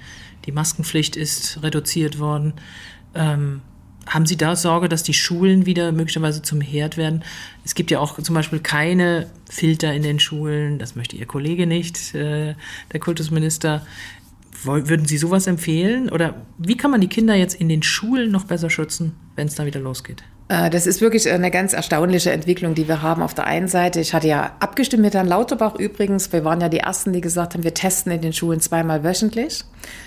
Die 0.46 0.52
Maskenpflicht 0.52 1.16
ist 1.16 1.64
reduziert 1.64 2.20
worden. 2.20 2.54
Ähm, 3.16 3.62
haben 4.08 4.26
Sie 4.26 4.38
da 4.38 4.56
Sorge, 4.56 4.90
dass 4.90 5.04
die 5.04 5.14
Schulen 5.14 5.66
wieder 5.66 5.92
möglicherweise 5.92 6.42
zum 6.42 6.62
Herd 6.62 6.98
werden? 6.98 7.24
Es 7.66 7.76
gibt 7.76 7.92
ja 7.92 8.00
auch 8.00 8.20
zum 8.22 8.36
Beispiel 8.36 8.60
keine 8.60 9.30
Filter 9.50 9.94
in 9.94 10.04
den 10.04 10.20
Schulen. 10.20 10.80
Das 10.80 10.96
möchte 10.96 11.16
Ihr 11.16 11.26
Kollege 11.26 11.68
nicht, 11.68 12.14
äh, 12.16 12.56
der 12.92 13.00
Kultusminister. 13.00 13.86
Würden 14.64 15.06
Sie 15.06 15.18
sowas 15.18 15.48
empfehlen? 15.48 16.10
Oder 16.10 16.46
wie 16.58 16.78
kann 16.78 16.92
man 16.92 17.02
die 17.02 17.10
Kinder 17.10 17.36
jetzt 17.36 17.56
in 17.56 17.68
den 17.68 17.84
Schulen 17.84 18.32
noch 18.32 18.46
besser 18.46 18.70
schützen, 18.70 19.14
wenn 19.36 19.48
es 19.48 19.56
da 19.56 19.66
wieder 19.66 19.80
losgeht? 19.80 20.24
Äh, 20.50 20.70
das 20.70 20.88
ist 20.88 21.02
wirklich 21.02 21.30
eine 21.30 21.52
ganz 21.52 21.74
erstaunliche 21.74 22.32
Entwicklung, 22.32 22.76
die 22.76 22.88
wir 22.88 23.02
haben. 23.02 23.22
Auf 23.22 23.34
der 23.34 23.46
einen 23.46 23.68
Seite, 23.68 24.00
ich 24.00 24.14
hatte 24.14 24.28
ja 24.28 24.52
abgestimmt 24.60 25.04
mit 25.04 25.14
Herrn 25.14 25.28
Lauterbach 25.28 25.76
übrigens, 25.76 26.32
wir 26.34 26.44
waren 26.44 26.62
ja 26.62 26.70
die 26.70 26.80
Ersten, 26.80 27.14
die 27.14 27.22
gesagt 27.22 27.54
haben, 27.54 27.64
wir 27.64 27.74
testen 27.74 28.12
in 28.12 28.22
den 28.22 28.34
Schulen 28.34 28.60
zweimal 28.60 29.04
wöchentlich, 29.04 29.64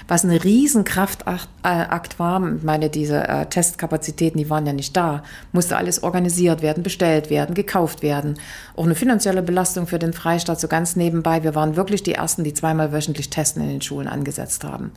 was 0.09 0.25
ein 0.25 0.31
Riesenkraftakt 0.31 2.19
war. 2.19 2.55
Ich 2.57 2.63
meine, 2.63 2.91
diese 2.91 3.27
äh, 3.27 3.47
Testkapazitäten, 3.47 4.39
die 4.39 4.51
waren 4.51 4.67
ja 4.67 4.73
nicht 4.73 4.97
da. 4.97 5.23
Musste 5.53 5.77
alles 5.77 6.03
organisiert 6.03 6.63
werden, 6.63 6.83
bestellt 6.83 7.31
werden, 7.31 7.55
gekauft 7.55 8.03
werden. 8.03 8.39
Auch 8.77 8.85
eine 8.85 8.95
finanzielle 8.95 9.43
Belastung 9.43 9.87
für 9.87 9.99
den 9.99 10.13
Freistaat, 10.13 10.61
so 10.61 10.69
ganz 10.69 10.97
nebenbei. 10.97 11.45
Wir 11.45 11.55
waren 11.55 11.77
wirklich 11.77 12.03
die 12.03 12.15
Ersten, 12.15 12.45
die 12.45 12.53
zweimal 12.55 12.93
wöchentlich 12.93 13.31
Testen 13.31 13.63
in 13.63 13.69
den 13.69 13.83
Schulen 13.83 14.09
angesetzt 14.09 14.65
haben. 14.65 14.93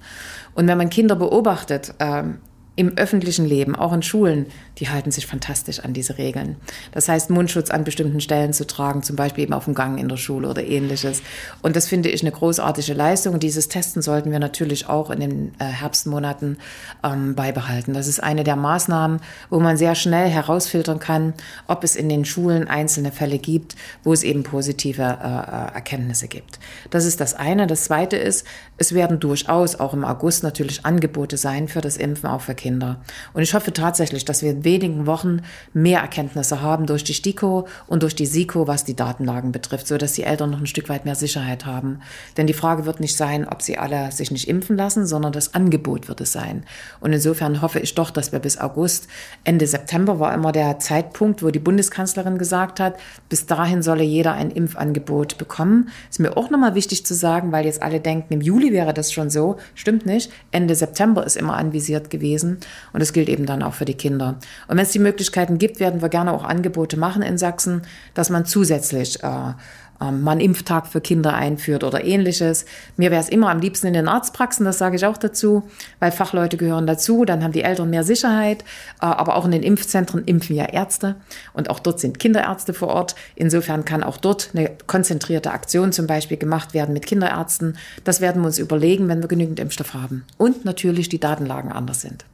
Und 0.54 0.67
wenn 0.67 0.78
man 0.78 0.89
Kinder 0.89 1.15
beobachtet, 1.15 1.93
ähm, 1.99 2.39
im 2.79 2.97
öffentlichen 2.97 3.45
Leben, 3.45 3.75
auch 3.75 3.91
in 3.91 4.01
Schulen, 4.01 4.45
die 4.77 4.87
halten 4.87 5.11
sich 5.11 5.27
fantastisch 5.27 5.81
an 5.81 5.91
diese 5.91 6.17
Regeln. 6.17 6.55
Das 6.93 7.09
heißt, 7.09 7.29
Mundschutz 7.29 7.71
an 7.71 7.83
bestimmten 7.83 8.21
Stellen 8.21 8.53
zu 8.53 8.65
tragen, 8.65 9.03
zum 9.03 9.17
Beispiel 9.17 9.43
eben 9.43 9.51
auf 9.51 9.65
dem 9.65 9.75
Gang 9.75 9.99
in 9.99 10.07
der 10.07 10.15
Schule 10.15 10.47
oder 10.47 10.63
ähnliches. 10.63 11.21
Und 11.61 11.75
das 11.75 11.89
finde 11.89 12.07
ich 12.07 12.21
eine 12.21 12.31
großartige 12.31 12.93
Leistung. 12.93 13.37
Dieses 13.37 13.67
Testen 13.67 14.01
sollten 14.01 14.31
wir 14.31 14.39
natürlich 14.39 14.87
auch 14.87 15.09
in 15.09 15.19
den 15.19 15.51
äh, 15.59 15.65
Herbstmonaten 15.65 16.57
ähm, 17.03 17.35
beibehalten. 17.35 17.93
Das 17.93 18.07
ist 18.07 18.23
eine 18.23 18.45
der 18.45 18.55
Maßnahmen, 18.55 19.19
wo 19.49 19.59
man 19.59 19.75
sehr 19.75 19.95
schnell 19.95 20.29
herausfiltern 20.29 20.99
kann, 20.99 21.33
ob 21.67 21.83
es 21.83 21.97
in 21.97 22.07
den 22.07 22.23
Schulen 22.23 22.69
einzelne 22.69 23.11
Fälle 23.11 23.39
gibt, 23.39 23.75
wo 24.05 24.13
es 24.13 24.23
eben 24.23 24.43
positive 24.43 25.01
äh, 25.01 25.27
äh 25.27 25.75
Erkenntnisse 25.75 26.29
gibt. 26.29 26.59
Das 26.91 27.03
ist 27.03 27.19
das 27.19 27.33
eine. 27.33 27.67
Das 27.67 27.83
zweite 27.83 28.15
ist, 28.15 28.45
es 28.79 28.93
werden 28.93 29.19
durchaus 29.19 29.75
auch 29.75 29.93
im 29.93 30.05
August 30.05 30.41
natürlich 30.41 30.85
Angebote 30.85 31.35
sein 31.35 31.67
für 31.67 31.81
das 31.81 31.97
Impfen 31.97 32.29
auch 32.29 32.39
für 32.39 32.55
Kinder. 32.55 33.01
Und 33.33 33.41
ich 33.41 33.53
hoffe 33.53 33.73
tatsächlich, 33.73 34.23
dass 34.23 34.41
wir 34.41 34.51
in 34.51 34.63
wenigen 34.63 35.05
Wochen 35.05 35.41
mehr 35.73 35.99
Erkenntnisse 35.99 36.61
haben 36.61 36.85
durch 36.85 37.03
die 37.03 37.13
STIKO 37.13 37.67
und 37.87 38.03
durch 38.03 38.15
die 38.15 38.25
SIKO, 38.25 38.67
was 38.67 38.85
die 38.85 38.95
Datenlagen 38.95 39.51
betrifft, 39.51 39.85
so 39.87 39.97
dass 39.97 40.13
die 40.13 40.23
Eltern 40.23 40.51
noch 40.51 40.61
ein 40.61 40.65
Stück 40.65 40.87
weit 40.87 41.03
mehr 41.03 41.15
Sicherheit 41.15 41.65
haben. 41.65 41.99
Denn 42.37 42.47
die 42.47 42.53
Frage 42.53 42.85
wird 42.85 43.01
nicht 43.01 43.17
sein, 43.17 43.45
ob 43.45 43.61
sie 43.61 43.77
alle 43.77 44.13
sich 44.13 44.31
nicht 44.31 44.47
impfen 44.47 44.77
lassen, 44.77 45.05
sondern 45.05 45.33
das 45.33 45.53
Angebot 45.53 46.07
wird 46.07 46.21
es 46.21 46.31
sein. 46.31 46.63
Und 47.01 47.11
insofern 47.11 47.61
hoffe 47.61 47.81
ich 47.81 47.95
doch, 47.95 48.11
dass 48.11 48.31
wir 48.31 48.39
bis 48.39 48.57
August, 48.57 49.09
Ende 49.43 49.67
September 49.67 50.21
war 50.21 50.33
immer 50.33 50.53
der 50.53 50.79
Zeitpunkt, 50.79 51.43
wo 51.43 51.49
die 51.49 51.59
Bundeskanzlerin 51.59 52.37
gesagt 52.37 52.79
hat, 52.79 52.95
bis 53.27 53.45
dahin 53.45 53.83
solle 53.83 54.03
jeder 54.03 54.33
ein 54.33 54.51
Impfangebot 54.51 55.37
bekommen. 55.37 55.89
Ist 56.09 56.21
mir 56.21 56.37
auch 56.37 56.49
nochmal 56.49 56.75
wichtig 56.75 57.05
zu 57.05 57.13
sagen, 57.13 57.51
weil 57.51 57.65
jetzt 57.65 57.83
alle 57.83 57.99
denken, 57.99 58.33
im 58.33 58.41
Juli 58.41 58.68
wäre 58.71 58.93
das 58.93 59.12
schon 59.12 59.29
so. 59.29 59.58
Stimmt 59.75 60.05
nicht. 60.05 60.32
Ende 60.51 60.75
September 60.75 61.25
ist 61.25 61.38
immer 61.38 61.58
anvisiert 61.58 62.10
gewesen. 62.10 62.58
Und 62.93 63.01
das 63.01 63.13
gilt 63.13 63.29
eben 63.29 63.45
dann 63.45 63.63
auch 63.63 63.73
für 63.73 63.86
die 63.86 63.93
Kinder. 63.93 64.39
Und 64.67 64.77
wenn 64.77 64.84
es 64.84 64.91
die 64.91 64.99
Möglichkeiten 64.99 65.58
gibt, 65.58 65.79
werden 65.79 66.01
wir 66.01 66.10
gerne 66.10 66.34
auch 66.34 66.43
Angebote 66.43 66.97
machen 66.97 67.21
in 67.21 67.38
Sachsen, 67.38 67.84
dass 68.13 68.29
man 68.29 68.45
zusätzlich 68.45 69.23
äh, 69.23 69.53
ähm, 70.01 70.27
einen 70.27 70.41
Impftag 70.41 70.88
für 70.88 71.01
Kinder 71.01 71.33
einführt 71.33 71.83
oder 71.83 72.03
ähnliches. 72.03 72.65
Mir 72.97 73.12
wäre 73.12 73.21
es 73.21 73.29
immer 73.29 73.49
am 73.49 73.59
liebsten 73.59 73.88
in 73.88 73.93
den 73.93 74.07
Arztpraxen, 74.07 74.65
das 74.65 74.77
sage 74.77 74.95
ich 74.95 75.05
auch 75.05 75.17
dazu, 75.17 75.63
weil 75.99 76.12
Fachleute 76.12 76.57
gehören 76.57 76.88
dazu, 76.88 77.25
dann 77.25 77.43
haben 77.43 77.51
die 77.51 77.63
Eltern 77.63 77.89
mehr 77.89 78.03
Sicherheit. 78.03 78.63
Äh, 79.01 79.05
aber 79.05 79.35
auch 79.35 79.45
in 79.45 79.51
den 79.51 79.63
Impfzentren 79.63 80.23
impfen 80.25 80.55
ja 80.55 80.65
Ärzte 80.65 81.15
und 81.53 81.69
auch 81.69 81.79
dort 81.79 81.99
sind 81.99 82.19
Kinderärzte 82.19 82.73
vor 82.73 82.89
Ort. 82.89 83.15
Insofern 83.35 83.85
kann 83.85 84.03
auch 84.03 84.17
dort 84.17 84.49
eine 84.53 84.71
konzentrierte 84.88 85.51
Aktion 85.51 85.91
zum 85.91 86.07
Beispiel 86.07 86.38
gemacht 86.38 86.73
werden 86.73 86.93
mit 86.93 87.05
Kinderärzten. 87.05 87.77
Das 88.03 88.21
werden 88.21 88.41
wir 88.41 88.47
uns 88.47 88.59
überlegen, 88.59 89.07
wenn 89.07 89.21
wir 89.21 89.27
genügend 89.27 89.59
Impfstoff 89.59 89.93
haben. 89.93 90.25
Und 90.38 90.65
natürlich 90.65 91.09
die 91.09 91.19
Datenlagen 91.19 91.71
anders 91.71 92.01
sind. 92.01 92.25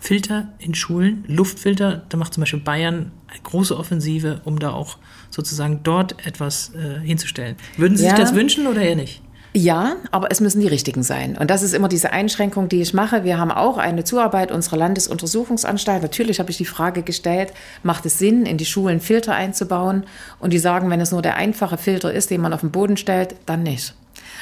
Filter 0.00 0.48
in 0.58 0.74
Schulen, 0.74 1.24
Luftfilter, 1.26 2.02
da 2.08 2.16
macht 2.16 2.34
zum 2.34 2.42
Beispiel 2.42 2.60
Bayern 2.60 3.10
eine 3.26 3.40
große 3.42 3.76
Offensive, 3.76 4.40
um 4.44 4.58
da 4.58 4.70
auch 4.70 4.98
sozusagen 5.30 5.80
dort 5.82 6.26
etwas 6.26 6.72
äh, 6.74 7.00
hinzustellen. 7.00 7.56
Würden 7.76 7.96
Sie 7.96 8.04
ja. 8.04 8.10
sich 8.10 8.18
das 8.18 8.34
wünschen 8.34 8.66
oder 8.66 8.80
eher 8.80 8.96
nicht? 8.96 9.22
Ja, 9.54 9.96
aber 10.10 10.30
es 10.30 10.40
müssen 10.40 10.60
die 10.60 10.68
richtigen 10.68 11.02
sein. 11.02 11.36
Und 11.36 11.50
das 11.50 11.62
ist 11.62 11.72
immer 11.72 11.88
diese 11.88 12.12
Einschränkung, 12.12 12.68
die 12.68 12.82
ich 12.82 12.92
mache. 12.92 13.24
Wir 13.24 13.38
haben 13.38 13.50
auch 13.50 13.78
eine 13.78 14.04
Zuarbeit 14.04 14.52
unserer 14.52 14.76
Landesuntersuchungsanstalt. 14.76 16.02
Natürlich 16.02 16.38
habe 16.38 16.50
ich 16.50 16.58
die 16.58 16.66
Frage 16.66 17.02
gestellt, 17.02 17.52
macht 17.82 18.04
es 18.06 18.18
Sinn, 18.18 18.44
in 18.44 18.58
die 18.58 18.66
Schulen 18.66 19.00
Filter 19.00 19.34
einzubauen? 19.34 20.04
Und 20.38 20.52
die 20.52 20.58
sagen, 20.58 20.90
wenn 20.90 21.00
es 21.00 21.12
nur 21.12 21.22
der 21.22 21.36
einfache 21.36 21.78
Filter 21.78 22.12
ist, 22.12 22.30
den 22.30 22.42
man 22.42 22.52
auf 22.52 22.60
den 22.60 22.70
Boden 22.70 22.96
stellt, 22.96 23.34
dann 23.46 23.62
nicht. 23.62 23.94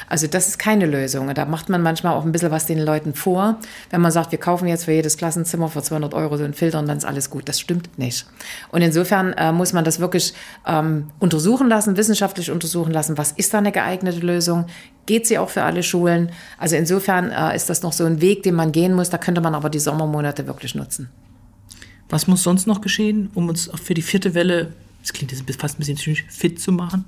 Also 0.09 0.27
das 0.27 0.47
ist 0.47 0.57
keine 0.57 0.85
Lösung. 0.85 1.33
Da 1.33 1.45
macht 1.45 1.69
man 1.69 1.81
manchmal 1.81 2.13
auch 2.13 2.25
ein 2.25 2.31
bisschen 2.31 2.51
was 2.51 2.65
den 2.65 2.79
Leuten 2.79 3.13
vor. 3.13 3.59
Wenn 3.89 4.01
man 4.01 4.11
sagt, 4.11 4.31
wir 4.31 4.39
kaufen 4.39 4.67
jetzt 4.67 4.85
für 4.85 4.93
jedes 4.93 5.17
Klassenzimmer 5.17 5.67
für 5.67 5.81
200 5.81 6.13
Euro 6.13 6.37
so 6.37 6.43
einen 6.43 6.53
Filter 6.53 6.79
und 6.79 6.87
dann 6.87 6.97
ist 6.97 7.05
alles 7.05 7.29
gut. 7.29 7.47
Das 7.49 7.59
stimmt 7.59 7.97
nicht. 7.99 8.25
Und 8.71 8.81
insofern 8.81 9.33
äh, 9.33 9.51
muss 9.51 9.73
man 9.73 9.83
das 9.83 9.99
wirklich 9.99 10.33
ähm, 10.65 11.07
untersuchen 11.19 11.67
lassen, 11.67 11.97
wissenschaftlich 11.97 12.51
untersuchen 12.51 12.91
lassen. 12.91 13.17
Was 13.17 13.33
ist 13.33 13.53
da 13.53 13.57
eine 13.57 13.71
geeignete 13.71 14.19
Lösung? 14.19 14.65
Geht 15.05 15.27
sie 15.27 15.37
auch 15.37 15.49
für 15.49 15.63
alle 15.63 15.83
Schulen? 15.83 16.31
Also 16.57 16.75
insofern 16.75 17.31
äh, 17.31 17.55
ist 17.55 17.69
das 17.69 17.83
noch 17.83 17.93
so 17.93 18.05
ein 18.05 18.21
Weg, 18.21 18.43
den 18.43 18.55
man 18.55 18.71
gehen 18.71 18.93
muss. 18.93 19.09
Da 19.09 19.17
könnte 19.17 19.41
man 19.41 19.55
aber 19.55 19.69
die 19.69 19.79
Sommermonate 19.79 20.47
wirklich 20.47 20.73
nutzen. 20.73 21.09
Was 22.09 22.27
muss 22.27 22.43
sonst 22.43 22.67
noch 22.67 22.79
geschehen, 22.79 23.29
um 23.33 23.49
uns 23.49 23.69
für 23.83 23.93
die 23.93 24.01
vierte 24.01 24.33
Welle, 24.33 24.73
das 25.01 25.11
klingt 25.11 25.31
jetzt 25.33 25.43
fast 25.59 25.75
ein 25.75 25.79
bisschen 25.79 25.97
zynisch, 25.97 26.25
fit 26.29 26.61
zu 26.61 26.71
machen? 26.71 27.03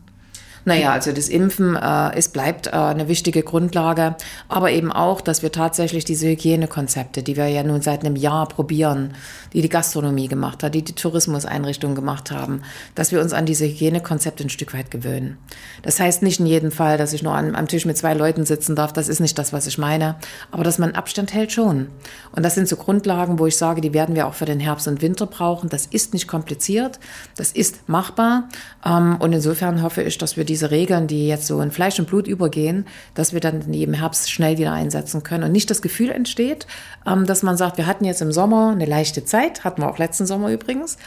Naja, 0.70 0.94
also 0.94 1.12
das 1.12 1.30
Impfen, 1.30 1.76
äh, 1.76 2.16
es 2.16 2.30
bleibt 2.30 2.68
äh, 2.68 2.70
eine 2.70 3.08
wichtige 3.08 3.42
Grundlage, 3.42 4.16
aber 4.50 4.70
eben 4.70 4.92
auch, 4.92 5.20
dass 5.20 5.42
wir 5.42 5.52
tatsächlich 5.52 6.06
diese 6.06 6.28
Hygienekonzepte, 6.28 7.24
die 7.24 7.38
wir 7.38 7.48
ja 7.48 7.64
nun 7.64 7.82
seit 7.82 8.06
einem 8.06 8.16
Jahr 8.16 8.48
probieren, 8.48 9.16
die 9.52 9.64
die 9.64 9.70
Gastronomie 9.70 10.28
gemacht 10.28 10.62
hat, 10.62 10.76
die 10.76 10.84
die 10.84 10.94
Tourismuseinrichtungen 10.94 11.96
gemacht 11.96 12.30
haben, 12.30 12.62
dass 12.94 13.12
wir 13.12 13.20
uns 13.20 13.34
an 13.34 13.48
diese 13.48 13.66
Hygienekonzepte 13.66 14.44
ein 14.44 14.52
Stück 14.52 14.76
weit 14.76 14.92
gewöhnen. 14.92 15.40
Das 15.82 16.00
heißt 16.00 16.22
nicht 16.22 16.40
in 16.40 16.46
jedem 16.46 16.72
Fall, 16.72 17.00
dass 17.00 17.14
ich 17.14 17.24
nur 17.24 17.34
an, 17.34 17.56
am 17.56 17.68
Tisch 17.68 17.86
mit 17.86 17.98
zwei 17.98 18.14
Leuten 18.14 18.46
sitzen 18.46 18.76
darf, 18.76 18.94
das 18.94 19.10
ist 19.10 19.22
nicht 19.22 19.40
das, 19.40 19.52
was 19.52 19.66
ich 19.66 19.80
meine, 19.80 20.18
aber 20.52 20.64
dass 20.64 20.78
man 20.78 20.92
Abstand 20.92 21.34
hält 21.34 21.52
schon. 21.52 21.88
Und 22.32 22.44
das 22.46 22.54
sind 22.54 22.68
so 22.68 22.76
Grundlagen, 22.76 23.40
wo 23.40 23.48
ich 23.48 23.58
sage, 23.58 23.82
die 23.82 23.96
werden 23.96 24.14
wir 24.14 24.28
auch 24.28 24.36
für 24.36 24.46
den 24.46 24.60
Herbst 24.60 24.88
und 24.88 25.02
Winter 25.02 25.26
brauchen. 25.26 25.68
Das 25.68 25.88
ist 25.88 26.14
nicht 26.14 26.28
kompliziert, 26.28 27.00
das 27.36 27.54
ist 27.54 27.90
machbar 27.90 28.50
ähm, 28.86 29.18
und 29.20 29.34
insofern 29.34 29.82
hoffe 29.82 30.04
ich, 30.04 30.20
dass 30.20 30.38
wir 30.38 30.46
diese 30.46 30.59
Regeln, 30.68 31.08
die 31.08 31.28
jetzt 31.28 31.48
so 31.48 31.62
in 31.62 31.72
Fleisch 31.72 32.00
und 32.00 32.08
Blut 32.08 32.28
übergehen, 32.28 32.86
dass 33.14 33.34
wir 33.34 33.40
dann 33.40 33.74
im 33.74 33.94
Herbst 33.94 34.32
schnell 34.32 34.58
wieder 34.58 34.72
einsetzen 34.72 35.24
können 35.24 35.44
und 35.44 35.52
nicht 35.52 35.70
das 35.70 35.82
Gefühl 35.82 36.12
entsteht, 36.12 36.68
ähm, 37.08 37.26
dass 37.26 37.44
man 37.44 37.58
sagt, 37.58 37.78
wir 37.78 37.88
hatten 37.88 38.06
jetzt 38.06 38.22
im 38.22 38.32
Sommer 38.32 38.72
eine 38.72 38.86
leichte 38.86 39.26
Zeit, 39.26 39.64
hatten 39.64 39.82
wir 39.82 39.90
auch 39.90 39.98
letzten 39.98 40.26
Sommer 40.26 40.52
übrigens, 40.52 40.98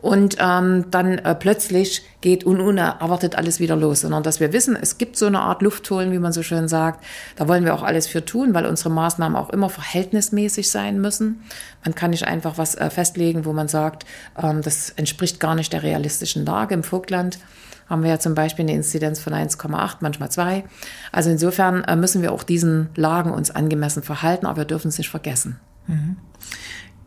und 0.00 0.36
ähm, 0.40 0.86
dann 0.90 1.18
äh, 1.18 1.34
plötzlich 1.34 2.02
geht 2.20 2.44
un 2.44 2.60
unerwartet 2.60 3.36
alles 3.36 3.60
wieder 3.60 3.76
los, 3.76 4.00
sondern 4.00 4.22
dass 4.22 4.40
wir 4.40 4.52
wissen, 4.52 4.76
es 4.80 4.98
gibt 4.98 5.16
so 5.16 5.26
eine 5.26 5.40
Art 5.40 5.62
Luftholen, 5.62 6.12
wie 6.12 6.18
man 6.18 6.32
so 6.32 6.42
schön 6.42 6.68
sagt. 6.68 7.04
Da 7.36 7.48
wollen 7.48 7.64
wir 7.64 7.74
auch 7.74 7.82
alles 7.82 8.06
für 8.06 8.24
tun, 8.24 8.54
weil 8.54 8.66
unsere 8.66 8.90
Maßnahmen 8.90 9.36
auch 9.36 9.50
immer 9.50 9.70
verhältnismäßig 9.70 10.70
sein 10.70 11.00
müssen. 11.00 11.42
Man 11.84 11.94
kann 11.94 12.10
nicht 12.10 12.26
einfach 12.26 12.58
was 12.58 12.74
äh, 12.74 12.90
festlegen, 12.90 13.44
wo 13.44 13.52
man 13.52 13.68
sagt, 13.68 14.04
ähm, 14.40 14.62
das 14.62 14.90
entspricht 14.90 15.40
gar 15.40 15.54
nicht 15.54 15.72
der 15.72 15.82
realistischen 15.82 16.44
Lage 16.44 16.74
im 16.74 16.82
Vogtland 16.82 17.38
haben 17.88 18.02
wir 18.02 18.10
ja 18.10 18.18
zum 18.18 18.34
Beispiel 18.34 18.64
eine 18.64 18.74
Inzidenz 18.74 19.20
von 19.20 19.32
1,8, 19.32 19.96
manchmal 20.00 20.30
2. 20.30 20.64
Also 21.10 21.30
insofern 21.30 21.84
äh, 21.84 21.96
müssen 21.96 22.22
wir 22.22 22.32
auch 22.32 22.42
diesen 22.42 22.90
Lagen 22.94 23.30
uns 23.30 23.50
angemessen 23.50 24.02
verhalten, 24.02 24.46
aber 24.46 24.58
wir 24.58 24.64
dürfen 24.64 24.88
es 24.88 24.98
nicht 24.98 25.10
vergessen. 25.10 25.58
Mhm. 25.86 26.16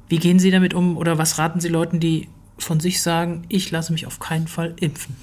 Wie 0.09 0.17
gehen 0.17 0.39
Sie 0.39 0.51
damit 0.51 0.73
um 0.73 0.97
oder 0.97 1.17
was 1.17 1.37
raten 1.37 1.59
Sie 1.61 1.69
Leuten, 1.69 1.99
die 1.99 2.29
von 2.57 2.79
sich 2.79 3.01
sagen, 3.01 3.45
ich 3.47 3.71
lasse 3.71 3.93
mich 3.93 4.07
auf 4.07 4.19
keinen 4.19 4.47
Fall 4.47 4.73
impfen? 4.79 5.15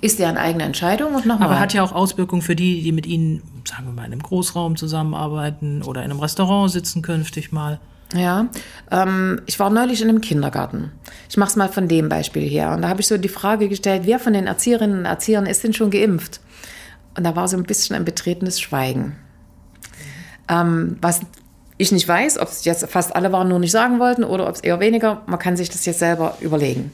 Ist 0.00 0.18
deren 0.18 0.36
eigene 0.36 0.64
Entscheidung 0.64 1.14
und 1.14 1.26
nochmal. 1.26 1.48
Aber 1.48 1.60
hat 1.60 1.72
ja 1.72 1.82
auch 1.82 1.92
Auswirkungen 1.92 2.42
für 2.42 2.56
die, 2.56 2.82
die 2.82 2.92
mit 2.92 3.06
Ihnen, 3.06 3.42
sagen 3.66 3.86
wir 3.86 3.92
mal, 3.92 4.04
in 4.04 4.12
einem 4.12 4.22
Großraum 4.22 4.76
zusammenarbeiten 4.76 5.82
oder 5.82 6.02
in 6.02 6.10
einem 6.10 6.20
Restaurant 6.20 6.70
sitzen 6.70 7.02
künftig 7.02 7.52
mal. 7.52 7.80
Ja, 8.14 8.46
ähm, 8.92 9.40
ich 9.46 9.58
war 9.58 9.70
neulich 9.70 10.00
in 10.00 10.08
einem 10.08 10.20
Kindergarten. 10.20 10.92
Ich 11.28 11.36
mache 11.36 11.50
es 11.50 11.56
mal 11.56 11.68
von 11.68 11.88
dem 11.88 12.08
Beispiel 12.08 12.48
her. 12.48 12.70
Und 12.72 12.82
da 12.82 12.88
habe 12.88 13.00
ich 13.00 13.08
so 13.08 13.18
die 13.18 13.28
Frage 13.28 13.68
gestellt, 13.68 14.02
wer 14.04 14.20
von 14.20 14.32
den 14.32 14.46
Erzieherinnen 14.46 15.00
und 15.00 15.04
Erziehern 15.04 15.46
ist 15.46 15.64
denn 15.64 15.72
schon 15.72 15.90
geimpft? 15.90 16.40
Und 17.16 17.24
da 17.24 17.34
war 17.34 17.48
so 17.48 17.56
ein 17.56 17.64
bisschen 17.64 17.96
ein 17.96 18.04
betretenes 18.04 18.60
Schweigen. 18.60 19.16
Ähm, 20.48 20.96
was 21.00 21.22
ich 21.76 21.90
nicht 21.90 22.06
weiß, 22.06 22.38
ob 22.38 22.48
es 22.48 22.64
jetzt 22.64 22.86
fast 22.86 23.16
alle 23.16 23.32
waren, 23.32 23.48
nur 23.48 23.58
nicht 23.58 23.72
sagen 23.72 23.98
wollten 23.98 24.22
oder 24.22 24.48
ob 24.48 24.54
es 24.54 24.60
eher 24.60 24.78
weniger. 24.78 25.22
Man 25.26 25.40
kann 25.40 25.56
sich 25.56 25.70
das 25.70 25.84
jetzt 25.84 25.98
selber 25.98 26.36
überlegen. 26.40 26.92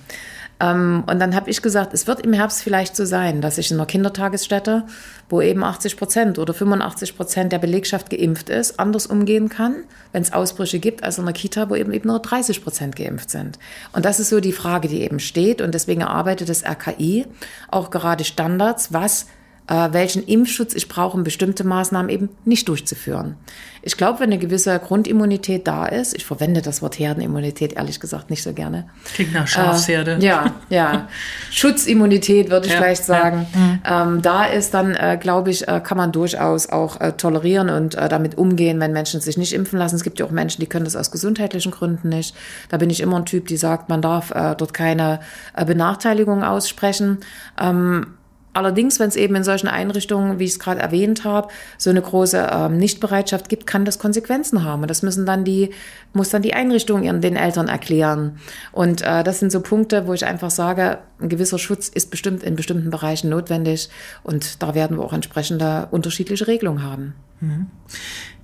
Ähm, 0.60 1.04
und 1.06 1.18
dann 1.18 1.34
habe 1.34 1.50
ich 1.50 1.62
gesagt, 1.62 1.94
es 1.94 2.06
wird 2.06 2.20
im 2.20 2.32
Herbst 2.32 2.62
vielleicht 2.62 2.94
so 2.94 3.04
sein, 3.04 3.40
dass 3.40 3.58
ich 3.58 3.70
in 3.70 3.78
einer 3.78 3.86
Kindertagesstätte, 3.86 4.84
wo 5.28 5.40
eben 5.40 5.64
80 5.64 5.96
Prozent 5.96 6.38
oder 6.38 6.52
85 6.52 7.16
Prozent 7.16 7.52
der 7.52 7.58
Belegschaft 7.58 8.10
geimpft 8.10 8.50
ist, 8.50 8.78
anders 8.78 9.06
umgehen 9.06 9.48
kann, 9.48 9.84
wenn 10.12 10.22
es 10.22 10.32
Ausbrüche 10.32 10.78
gibt, 10.78 11.02
als 11.02 11.18
in 11.18 11.24
einer 11.24 11.32
Kita, 11.32 11.70
wo 11.70 11.74
eben, 11.74 11.92
eben 11.92 12.08
nur 12.08 12.20
30 12.20 12.62
Prozent 12.62 12.96
geimpft 12.96 13.30
sind. 13.30 13.58
Und 13.92 14.04
das 14.04 14.20
ist 14.20 14.28
so 14.28 14.40
die 14.40 14.52
Frage, 14.52 14.88
die 14.88 15.00
eben 15.02 15.18
steht. 15.18 15.62
Und 15.62 15.74
deswegen 15.74 16.02
erarbeitet 16.02 16.48
das 16.48 16.64
RKI 16.64 17.26
auch 17.68 17.90
gerade 17.90 18.24
Standards, 18.24 18.92
was 18.92 19.26
äh, 19.70 19.92
welchen 19.92 20.24
Impfschutz 20.24 20.74
ich 20.74 20.88
brauche, 20.88 21.16
um 21.16 21.22
bestimmte 21.22 21.62
Maßnahmen 21.62 22.10
eben 22.10 22.28
nicht 22.44 22.68
durchzuführen. 22.68 23.36
Ich 23.82 23.96
glaube, 23.96 24.20
wenn 24.20 24.26
eine 24.26 24.38
gewisse 24.38 24.78
Grundimmunität 24.78 25.66
da 25.66 25.86
ist, 25.86 26.14
ich 26.14 26.26
verwende 26.26 26.60
das 26.60 26.82
Wort 26.82 26.98
Herdenimmunität 26.98 27.74
ehrlich 27.74 27.98
gesagt 27.98 28.28
nicht 28.28 28.42
so 28.42 28.52
gerne. 28.52 28.88
Klingt 29.14 29.32
nach 29.32 29.46
Schafsherde. 29.46 30.18
Äh, 30.20 30.24
ja, 30.24 30.54
ja. 30.68 31.08
Schutzimmunität 31.50 32.50
würde 32.50 32.66
ich 32.66 32.72
ja, 32.72 32.78
vielleicht 32.78 33.04
sagen. 33.04 33.46
Ja. 33.54 34.06
Mhm. 34.06 34.14
Ähm, 34.16 34.22
da 34.22 34.44
ist, 34.44 34.74
dann 34.74 34.94
äh, 34.96 35.16
glaube 35.18 35.50
ich, 35.50 35.66
äh, 35.66 35.80
kann 35.82 35.96
man 35.96 36.12
durchaus 36.12 36.68
auch 36.68 37.00
äh, 37.00 37.12
tolerieren 37.12 37.70
und 37.70 37.94
äh, 37.94 38.08
damit 38.08 38.36
umgehen, 38.36 38.80
wenn 38.80 38.92
Menschen 38.92 39.20
sich 39.20 39.38
nicht 39.38 39.54
impfen 39.54 39.78
lassen. 39.78 39.94
Es 39.94 40.02
gibt 40.02 40.18
ja 40.18 40.26
auch 40.26 40.30
Menschen, 40.30 40.60
die 40.60 40.66
können 40.66 40.84
das 40.84 40.96
aus 40.96 41.12
gesundheitlichen 41.12 41.70
Gründen 41.70 42.08
nicht. 42.08 42.34
Da 42.68 42.76
bin 42.76 42.90
ich 42.90 43.00
immer 43.00 43.16
ein 43.16 43.24
Typ, 43.24 43.46
die 43.46 43.56
sagt, 43.56 43.88
man 43.88 44.02
darf 44.02 44.30
dort 44.30 44.74
keine 44.74 45.20
Benachteiligung 45.54 46.42
aussprechen. 46.42 47.18
Ähm, 47.60 48.14
Allerdings, 48.52 48.98
wenn 48.98 49.08
es 49.08 49.14
eben 49.14 49.36
in 49.36 49.44
solchen 49.44 49.68
Einrichtungen, 49.68 50.40
wie 50.40 50.44
ich 50.44 50.52
es 50.52 50.58
gerade 50.58 50.80
erwähnt 50.80 51.24
habe, 51.24 51.48
so 51.78 51.88
eine 51.88 52.02
große 52.02 52.50
ähm, 52.52 52.78
Nichtbereitschaft 52.78 53.48
gibt, 53.48 53.66
kann 53.66 53.84
das 53.84 54.00
Konsequenzen 54.00 54.64
haben. 54.64 54.82
Und 54.82 54.88
das 54.88 55.02
müssen 55.02 55.24
dann 55.24 55.44
die, 55.44 55.70
muss 56.12 56.30
dann 56.30 56.42
die 56.42 56.52
Einrichtung 56.52 57.04
ihren, 57.04 57.20
den 57.20 57.36
Eltern 57.36 57.68
erklären. 57.68 58.40
Und 58.72 59.02
äh, 59.02 59.22
das 59.22 59.38
sind 59.38 59.52
so 59.52 59.60
Punkte, 59.60 60.08
wo 60.08 60.14
ich 60.14 60.26
einfach 60.26 60.50
sage, 60.50 60.98
ein 61.20 61.28
gewisser 61.28 61.58
Schutz 61.58 61.88
ist 61.88 62.10
bestimmt 62.10 62.42
in 62.42 62.56
bestimmten 62.56 62.90
Bereichen 62.90 63.30
notwendig. 63.30 63.88
Und 64.24 64.60
da 64.62 64.74
werden 64.74 64.96
wir 64.96 65.04
auch 65.04 65.12
entsprechende 65.12 65.86
unterschiedliche 65.92 66.48
Regelungen 66.48 66.82
haben. 66.82 67.14
Mhm. 67.40 67.66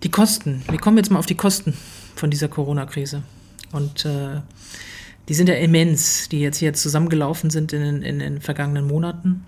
Die 0.05 0.11
Kosten. 0.11 0.63
Wir 0.71 0.79
kommen 0.79 0.99
jetzt 0.99 1.11
mal 1.11 1.19
auf 1.19 1.27
die 1.27 1.35
Kosten 1.35 1.75
von 2.15 2.31
dieser 2.31 2.47
Corona-Krise. 2.47 3.23
Und 3.73 4.05
äh, 4.05 4.41
die 5.29 5.35
sind 5.35 5.49
ja 5.49 5.57
immens, 5.57 6.29
die 6.29 6.41
jetzt 6.41 6.59
hier 6.59 6.73
zusammengelaufen 6.75 7.51
sind 7.51 7.73
in, 7.73 8.03
in 8.03 8.21
den 8.21 8.41
vergangenen 8.41 8.87
Monaten. 8.87 9.45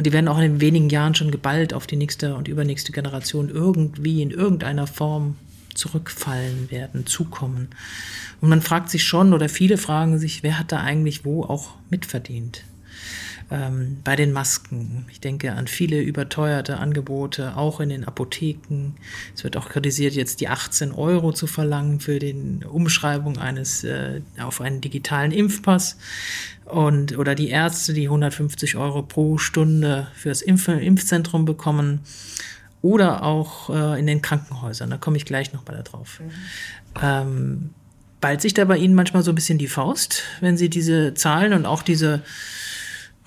Und 0.00 0.06
die 0.06 0.14
werden 0.14 0.28
auch 0.28 0.38
in 0.38 0.62
wenigen 0.62 0.88
Jahren 0.88 1.14
schon 1.14 1.30
geballt 1.30 1.74
auf 1.74 1.86
die 1.86 1.96
nächste 1.96 2.34
und 2.34 2.48
übernächste 2.48 2.90
Generation 2.90 3.50
irgendwie 3.50 4.22
in 4.22 4.30
irgendeiner 4.30 4.86
Form 4.86 5.36
zurückfallen 5.74 6.70
werden, 6.70 7.04
zukommen. 7.04 7.68
Und 8.40 8.48
man 8.48 8.62
fragt 8.62 8.88
sich 8.88 9.04
schon, 9.04 9.34
oder 9.34 9.50
viele 9.50 9.76
fragen 9.76 10.18
sich, 10.18 10.42
wer 10.42 10.58
hat 10.58 10.72
da 10.72 10.78
eigentlich 10.78 11.26
wo 11.26 11.42
auch 11.42 11.74
mitverdient? 11.90 12.64
Ähm, 13.50 13.98
bei 14.04 14.16
den 14.16 14.32
Masken. 14.32 15.06
Ich 15.10 15.20
denke 15.20 15.52
an 15.52 15.66
viele 15.66 16.00
überteuerte 16.00 16.78
Angebote, 16.78 17.56
auch 17.56 17.80
in 17.80 17.88
den 17.88 18.04
Apotheken. 18.04 18.94
Es 19.34 19.42
wird 19.42 19.56
auch 19.56 19.68
kritisiert, 19.68 20.14
jetzt 20.14 20.40
die 20.40 20.48
18 20.48 20.92
Euro 20.92 21.32
zu 21.32 21.46
verlangen 21.46 22.00
für 22.00 22.18
die 22.18 22.60
Umschreibung 22.68 23.38
eines 23.38 23.82
äh, 23.84 24.20
auf 24.40 24.60
einen 24.60 24.80
digitalen 24.80 25.32
Impfpass 25.32 25.98
und 26.64 27.18
oder 27.18 27.34
die 27.34 27.48
Ärzte, 27.48 27.92
die 27.92 28.04
150 28.04 28.76
Euro 28.76 29.02
pro 29.02 29.38
Stunde 29.38 30.08
fürs 30.14 30.42
Impf 30.42 30.68
Impfzentrum 30.68 31.44
bekommen 31.44 32.00
oder 32.82 33.24
auch 33.24 33.70
äh, 33.70 33.98
in 33.98 34.06
den 34.06 34.22
Krankenhäusern. 34.22 34.90
Da 34.90 34.96
komme 34.96 35.16
ich 35.16 35.24
gleich 35.24 35.52
noch 35.52 35.66
mal 35.66 35.82
drauf. 35.82 36.20
Mhm. 36.20 36.30
Ähm, 37.02 37.70
ballt 38.20 38.40
sich 38.40 38.54
da 38.54 38.64
bei 38.64 38.76
Ihnen 38.76 38.94
manchmal 38.94 39.22
so 39.22 39.32
ein 39.32 39.34
bisschen 39.34 39.58
die 39.58 39.66
Faust, 39.66 40.22
wenn 40.40 40.56
Sie 40.56 40.70
diese 40.70 41.14
Zahlen 41.14 41.52
und 41.52 41.66
auch 41.66 41.82
diese 41.82 42.22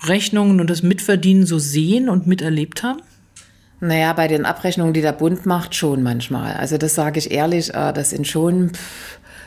Rechnungen 0.08 0.60
und 0.60 0.70
das 0.70 0.82
Mitverdienen 0.82 1.46
so 1.46 1.58
sehen 1.58 2.08
und 2.08 2.26
miterlebt 2.26 2.82
haben? 2.82 3.00
Naja, 3.80 4.12
bei 4.12 4.28
den 4.28 4.46
Abrechnungen, 4.46 4.94
die 4.94 5.02
der 5.02 5.12
Bund 5.12 5.46
macht, 5.46 5.74
schon 5.74 6.02
manchmal. 6.02 6.54
Also 6.54 6.78
das 6.78 6.94
sage 6.94 7.18
ich 7.18 7.30
ehrlich, 7.30 7.74
äh, 7.74 7.92
das 7.92 8.10
sind 8.10 8.26
schon, 8.26 8.72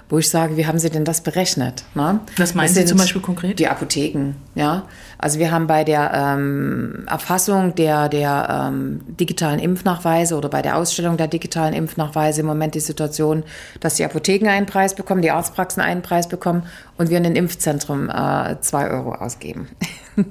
wo 0.09 0.19
ich 0.19 0.29
sage, 0.29 0.57
wie 0.57 0.67
haben 0.67 0.79
Sie 0.79 0.89
denn 0.89 1.05
das 1.05 1.21
berechnet? 1.21 1.83
Ne? 1.95 2.19
Was 2.37 2.53
meinen 2.53 2.73
Sie 2.73 2.85
zum 2.85 2.97
Beispiel 2.97 3.21
konkret? 3.21 3.57
Die 3.57 3.67
Apotheken, 3.67 4.35
ja. 4.53 4.87
Also 5.17 5.39
wir 5.39 5.51
haben 5.51 5.67
bei 5.67 5.83
der 5.83 6.11
ähm, 6.13 7.05
Erfassung 7.07 7.75
der, 7.75 8.09
der 8.09 8.69
ähm, 8.69 9.01
digitalen 9.07 9.59
Impfnachweise 9.59 10.35
oder 10.35 10.49
bei 10.49 10.61
der 10.61 10.77
Ausstellung 10.77 11.17
der 11.17 11.27
digitalen 11.27 11.73
Impfnachweise 11.73 12.41
im 12.41 12.47
Moment 12.47 12.75
die 12.75 12.79
Situation, 12.79 13.43
dass 13.79 13.95
die 13.95 14.05
Apotheken 14.05 14.49
einen 14.49 14.65
Preis 14.65 14.95
bekommen, 14.95 15.21
die 15.21 15.31
Arztpraxen 15.31 15.81
einen 15.81 16.01
Preis 16.01 16.27
bekommen 16.27 16.63
und 16.97 17.09
wir 17.09 17.17
in 17.17 17.23
den 17.23 17.35
Impfzentrum 17.35 18.09
äh, 18.09 18.59
zwei 18.61 18.89
Euro 18.89 19.13
ausgeben. 19.13 19.67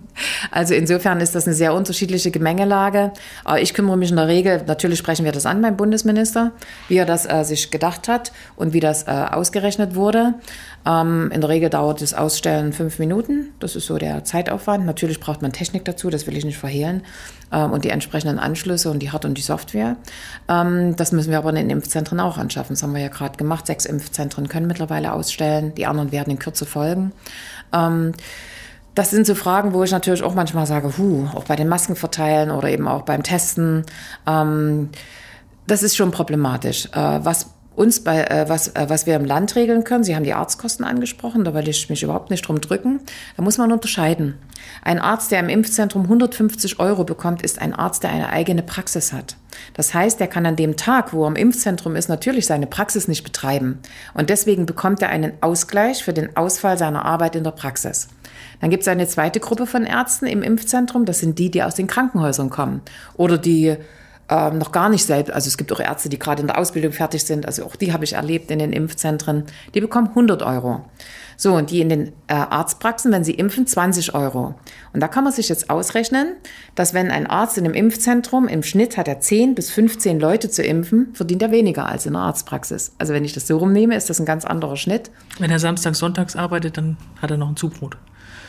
Also 0.50 0.74
insofern 0.74 1.20
ist 1.20 1.34
das 1.34 1.46
eine 1.46 1.54
sehr 1.54 1.72
unterschiedliche 1.72 2.30
Gemengelage. 2.30 3.12
Aber 3.44 3.60
ich 3.60 3.74
kümmere 3.74 3.96
mich 3.96 4.10
in 4.10 4.16
der 4.16 4.26
Regel, 4.26 4.62
natürlich 4.66 4.98
sprechen 4.98 5.24
wir 5.24 5.32
das 5.32 5.46
an 5.46 5.62
beim 5.62 5.76
Bundesminister, 5.76 6.52
wie 6.88 6.96
er 6.96 7.06
das 7.06 7.26
äh, 7.26 7.44
sich 7.44 7.70
gedacht 7.70 8.08
hat 8.08 8.32
und 8.56 8.72
wie 8.72 8.80
das 8.80 9.04
äh, 9.04 9.10
ausgerechnet 9.10 9.94
wurde. 9.94 10.34
Ähm, 10.86 11.30
in 11.32 11.40
der 11.40 11.50
Regel 11.50 11.68
dauert 11.68 12.00
das 12.00 12.14
Ausstellen 12.14 12.72
fünf 12.72 12.98
Minuten. 12.98 13.52
Das 13.58 13.74
ist 13.74 13.86
so 13.86 13.98
der 13.98 14.24
Zeitaufwand. 14.24 14.86
Natürlich 14.86 15.18
braucht 15.18 15.42
man 15.42 15.52
Technik 15.52 15.84
dazu, 15.84 16.10
das 16.10 16.26
will 16.26 16.36
ich 16.36 16.44
nicht 16.44 16.58
verhehlen. 16.58 17.02
Ähm, 17.52 17.72
und 17.72 17.84
die 17.84 17.90
entsprechenden 17.90 18.38
Anschlüsse 18.38 18.90
und 18.90 19.00
die 19.00 19.10
Hard- 19.10 19.24
und 19.24 19.36
die 19.36 19.42
Software. 19.42 19.96
Ähm, 20.48 20.94
das 20.96 21.12
müssen 21.12 21.30
wir 21.30 21.38
aber 21.38 21.50
in 21.50 21.56
den 21.56 21.70
Impfzentren 21.70 22.20
auch 22.20 22.38
anschaffen. 22.38 22.74
Das 22.74 22.82
haben 22.82 22.94
wir 22.94 23.02
ja 23.02 23.08
gerade 23.08 23.36
gemacht. 23.36 23.66
Sechs 23.66 23.84
Impfzentren 23.84 24.48
können 24.48 24.68
mittlerweile 24.68 25.12
ausstellen. 25.12 25.74
Die 25.74 25.86
anderen 25.86 26.12
werden 26.12 26.30
in 26.30 26.38
Kürze 26.38 26.66
folgen. 26.66 27.12
Ähm, 27.72 28.12
das 28.94 29.10
sind 29.10 29.26
so 29.26 29.34
Fragen, 29.34 29.74
wo 29.74 29.82
ich 29.82 29.90
natürlich 29.90 30.22
auch 30.22 30.34
manchmal 30.34 30.66
sage, 30.66 30.96
hu, 30.96 31.28
auch 31.34 31.44
bei 31.44 31.56
den 31.56 31.68
Masken 31.68 31.96
verteilen 31.96 32.50
oder 32.50 32.68
eben 32.70 32.88
auch 32.88 33.02
beim 33.02 33.22
Testen. 33.22 33.84
Ähm, 34.26 34.88
das 35.66 35.82
ist 35.82 35.96
schon 35.96 36.12
problematisch. 36.12 36.86
Äh, 36.92 37.20
was 37.22 37.55
uns 37.76 38.00
bei, 38.00 38.24
äh, 38.24 38.48
was, 38.48 38.68
äh, 38.68 38.86
was 38.88 39.06
wir 39.06 39.14
im 39.14 39.24
Land 39.24 39.54
regeln 39.54 39.84
können, 39.84 40.02
Sie 40.02 40.16
haben 40.16 40.24
die 40.24 40.32
Arztkosten 40.32 40.84
angesprochen, 40.84 41.44
da 41.44 41.54
will 41.54 41.68
ich 41.68 41.88
mich 41.88 42.02
überhaupt 42.02 42.30
nicht 42.30 42.48
drum 42.48 42.60
drücken. 42.60 43.00
Da 43.36 43.42
muss 43.42 43.58
man 43.58 43.70
unterscheiden. 43.70 44.34
Ein 44.82 44.98
Arzt, 44.98 45.30
der 45.30 45.40
im 45.40 45.48
Impfzentrum 45.48 46.02
150 46.04 46.80
Euro 46.80 47.04
bekommt, 47.04 47.42
ist 47.42 47.60
ein 47.60 47.74
Arzt, 47.74 48.02
der 48.02 48.10
eine 48.10 48.30
eigene 48.30 48.62
Praxis 48.62 49.12
hat. 49.12 49.36
Das 49.74 49.94
heißt, 49.94 50.20
er 50.20 50.26
kann 50.26 50.46
an 50.46 50.56
dem 50.56 50.76
Tag, 50.76 51.12
wo 51.12 51.24
er 51.24 51.28
im 51.28 51.36
Impfzentrum 51.36 51.96
ist, 51.96 52.08
natürlich 52.08 52.46
seine 52.46 52.66
Praxis 52.66 53.08
nicht 53.08 53.24
betreiben. 53.24 53.78
Und 54.14 54.30
deswegen 54.30 54.66
bekommt 54.66 55.02
er 55.02 55.10
einen 55.10 55.32
Ausgleich 55.40 56.02
für 56.02 56.12
den 56.12 56.36
Ausfall 56.36 56.78
seiner 56.78 57.04
Arbeit 57.04 57.36
in 57.36 57.44
der 57.44 57.52
Praxis. 57.52 58.08
Dann 58.60 58.70
gibt 58.70 58.82
es 58.82 58.88
eine 58.88 59.06
zweite 59.06 59.40
Gruppe 59.40 59.66
von 59.66 59.84
Ärzten 59.84 60.26
im 60.26 60.42
Impfzentrum. 60.42 61.04
Das 61.04 61.20
sind 61.20 61.38
die, 61.38 61.50
die 61.50 61.62
aus 61.62 61.74
den 61.74 61.86
Krankenhäusern 61.86 62.50
kommen 62.50 62.80
oder 63.16 63.38
die 63.38 63.76
ähm, 64.28 64.58
noch 64.58 64.72
gar 64.72 64.88
nicht 64.88 65.04
selbst. 65.04 65.32
Also 65.32 65.48
es 65.48 65.56
gibt 65.56 65.72
auch 65.72 65.80
Ärzte, 65.80 66.08
die 66.08 66.18
gerade 66.18 66.40
in 66.40 66.48
der 66.48 66.58
Ausbildung 66.58 66.92
fertig 66.92 67.24
sind. 67.24 67.46
Also 67.46 67.64
auch 67.64 67.76
die 67.76 67.92
habe 67.92 68.04
ich 68.04 68.14
erlebt 68.14 68.50
in 68.50 68.58
den 68.58 68.72
Impfzentren. 68.72 69.44
Die 69.74 69.80
bekommen 69.80 70.08
100 70.08 70.42
Euro. 70.42 70.84
So, 71.38 71.54
und 71.54 71.70
die 71.70 71.80
in 71.80 71.90
den 71.90 72.08
äh, 72.28 72.34
Arztpraxen, 72.34 73.12
wenn 73.12 73.22
sie 73.22 73.34
impfen, 73.34 73.66
20 73.66 74.14
Euro. 74.14 74.54
Und 74.94 75.00
da 75.00 75.08
kann 75.08 75.22
man 75.22 75.34
sich 75.34 75.50
jetzt 75.50 75.68
ausrechnen, 75.68 76.28
dass 76.74 76.94
wenn 76.94 77.10
ein 77.10 77.26
Arzt 77.26 77.58
in 77.58 77.66
einem 77.66 77.74
Impfzentrum 77.74 78.48
im 78.48 78.62
Schnitt 78.62 78.96
hat 78.96 79.06
er 79.06 79.20
10 79.20 79.54
bis 79.54 79.70
15 79.70 80.18
Leute 80.18 80.50
zu 80.50 80.62
impfen, 80.62 81.10
verdient 81.12 81.42
er 81.42 81.50
weniger 81.50 81.86
als 81.86 82.06
in 82.06 82.14
der 82.14 82.22
Arztpraxis. 82.22 82.92
Also 82.98 83.12
wenn 83.12 83.24
ich 83.24 83.34
das 83.34 83.46
so 83.46 83.58
rumnehme, 83.58 83.96
ist 83.96 84.08
das 84.08 84.18
ein 84.18 84.24
ganz 84.24 84.46
anderer 84.46 84.76
Schnitt. 84.76 85.10
Wenn 85.38 85.50
er 85.50 85.58
samstags, 85.58 85.98
sonntags 85.98 86.36
arbeitet, 86.36 86.78
dann 86.78 86.96
hat 87.20 87.30
er 87.30 87.36
noch 87.36 87.50
ein 87.50 87.56
Zubrot. 87.56 87.98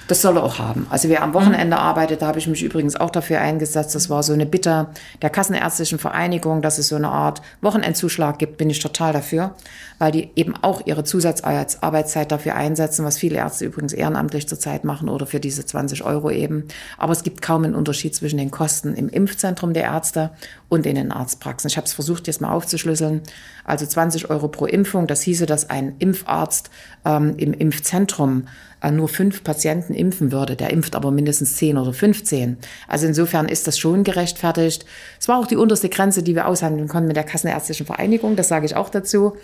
Das 0.07 0.21
soll 0.21 0.37
er 0.37 0.43
auch 0.43 0.57
haben. 0.57 0.87
Also 0.89 1.09
wer 1.09 1.21
am 1.21 1.33
Wochenende 1.33 1.75
mhm. 1.75 1.81
arbeitet, 1.81 2.21
da 2.21 2.27
habe 2.27 2.39
ich 2.39 2.47
mich 2.47 2.63
übrigens 2.63 2.95
auch 2.95 3.09
dafür 3.09 3.41
eingesetzt. 3.41 3.93
Das 3.93 4.09
war 4.09 4.23
so 4.23 4.33
eine 4.33 4.45
Bitte 4.45 4.87
der 5.21 5.29
Kassenärztlichen 5.29 5.99
Vereinigung, 5.99 6.61
dass 6.61 6.77
es 6.77 6.87
so 6.87 6.95
eine 6.95 7.09
Art 7.09 7.41
Wochenendzuschlag 7.61 8.39
gibt, 8.39 8.57
bin 8.57 8.69
ich 8.69 8.79
total 8.79 9.13
dafür, 9.13 9.53
weil 9.99 10.11
die 10.11 10.29
eben 10.35 10.55
auch 10.55 10.85
ihre 10.85 11.03
Zusatzarbeitszeit 11.03 12.31
dafür 12.31 12.55
einsetzen, 12.55 13.05
was 13.05 13.17
viele 13.17 13.37
Ärzte 13.37 13.65
übrigens 13.65 13.93
ehrenamtlich 13.93 14.47
zurzeit 14.47 14.83
machen 14.83 15.09
oder 15.09 15.25
für 15.25 15.39
diese 15.39 15.65
20 15.65 16.03
Euro 16.03 16.29
eben. 16.31 16.65
Aber 16.97 17.13
es 17.13 17.23
gibt 17.23 17.41
kaum 17.41 17.63
einen 17.63 17.75
Unterschied 17.75 18.15
zwischen 18.15 18.37
den 18.37 18.51
Kosten 18.51 18.95
im 18.95 19.09
Impfzentrum 19.09 19.73
der 19.73 19.83
Ärzte 19.83 20.31
und 20.69 20.85
in 20.85 20.95
den 20.95 21.11
Arztpraxen. 21.11 21.69
Ich 21.69 21.77
habe 21.77 21.85
es 21.85 21.93
versucht, 21.93 22.27
jetzt 22.27 22.41
mal 22.41 22.51
aufzuschlüsseln. 22.51 23.21
Also 23.63 23.85
20 23.85 24.29
Euro 24.29 24.47
pro 24.47 24.65
Impfung. 24.65 25.07
Das 25.07 25.21
hieße, 25.21 25.45
dass 25.45 25.69
ein 25.69 25.95
Impfarzt 25.99 26.69
ähm, 27.05 27.35
im 27.37 27.53
Impfzentrum 27.53 28.47
äh, 28.81 28.91
nur 28.91 29.07
fünf 29.07 29.43
Patienten 29.43 29.93
impfen 29.93 30.31
würde. 30.31 30.55
Der 30.55 30.69
impft 30.69 30.95
aber 30.95 31.11
mindestens 31.11 31.55
zehn 31.55 31.77
oder 31.77 31.93
15. 31.93 32.57
Also 32.87 33.07
insofern 33.07 33.49
ist 33.49 33.67
das 33.67 33.79
schon 33.79 34.03
gerechtfertigt. 34.03 34.85
Es 35.19 35.27
war 35.27 35.39
auch 35.39 35.47
die 35.47 35.55
unterste 35.55 35.89
Grenze, 35.89 36.21
die 36.21 36.35
wir 36.35 36.47
aushandeln 36.47 36.87
konnten 36.87 37.07
mit 37.07 37.15
der 37.15 37.23
Kassenärztlichen 37.23 37.85
Vereinigung. 37.85 38.35
Das 38.35 38.47
sage 38.47 38.65
ich 38.65 38.75
auch 38.75 38.89
dazu. 38.89 39.35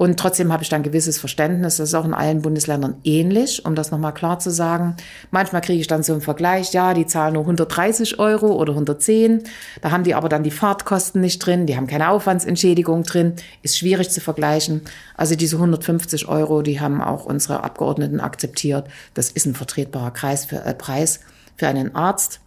Und 0.00 0.18
trotzdem 0.18 0.50
habe 0.50 0.62
ich 0.62 0.70
dann 0.70 0.82
gewisses 0.82 1.18
Verständnis. 1.18 1.76
Das 1.76 1.90
ist 1.90 1.94
auch 1.94 2.06
in 2.06 2.14
allen 2.14 2.40
Bundesländern 2.40 2.96
ähnlich, 3.04 3.66
um 3.66 3.74
das 3.74 3.90
nochmal 3.90 4.14
klar 4.14 4.38
zu 4.38 4.50
sagen. 4.50 4.96
Manchmal 5.30 5.60
kriege 5.60 5.78
ich 5.78 5.88
dann 5.88 6.02
so 6.02 6.14
einen 6.14 6.22
Vergleich. 6.22 6.72
Ja, 6.72 6.94
die 6.94 7.04
zahlen 7.04 7.34
nur 7.34 7.42
130 7.42 8.18
Euro 8.18 8.46
oder 8.46 8.72
110. 8.72 9.42
Da 9.82 9.90
haben 9.90 10.02
die 10.02 10.14
aber 10.14 10.30
dann 10.30 10.42
die 10.42 10.50
Fahrtkosten 10.50 11.20
nicht 11.20 11.44
drin. 11.44 11.66
Die 11.66 11.76
haben 11.76 11.86
keine 11.86 12.08
Aufwandsentschädigung 12.08 13.02
drin. 13.02 13.34
Ist 13.60 13.76
schwierig 13.76 14.08
zu 14.08 14.22
vergleichen. 14.22 14.80
Also 15.18 15.34
diese 15.34 15.56
150 15.56 16.28
Euro, 16.28 16.62
die 16.62 16.80
haben 16.80 17.02
auch 17.02 17.26
unsere 17.26 17.62
Abgeordneten 17.62 18.20
akzeptiert. 18.20 18.88
Das 19.12 19.30
ist 19.30 19.44
ein 19.44 19.54
vertretbarer 19.54 20.12
Kreis 20.12 20.46
für, 20.46 20.64
äh, 20.64 20.72
Preis 20.72 21.20
für 21.56 21.68
einen 21.68 21.94
Arzt, 21.94 22.40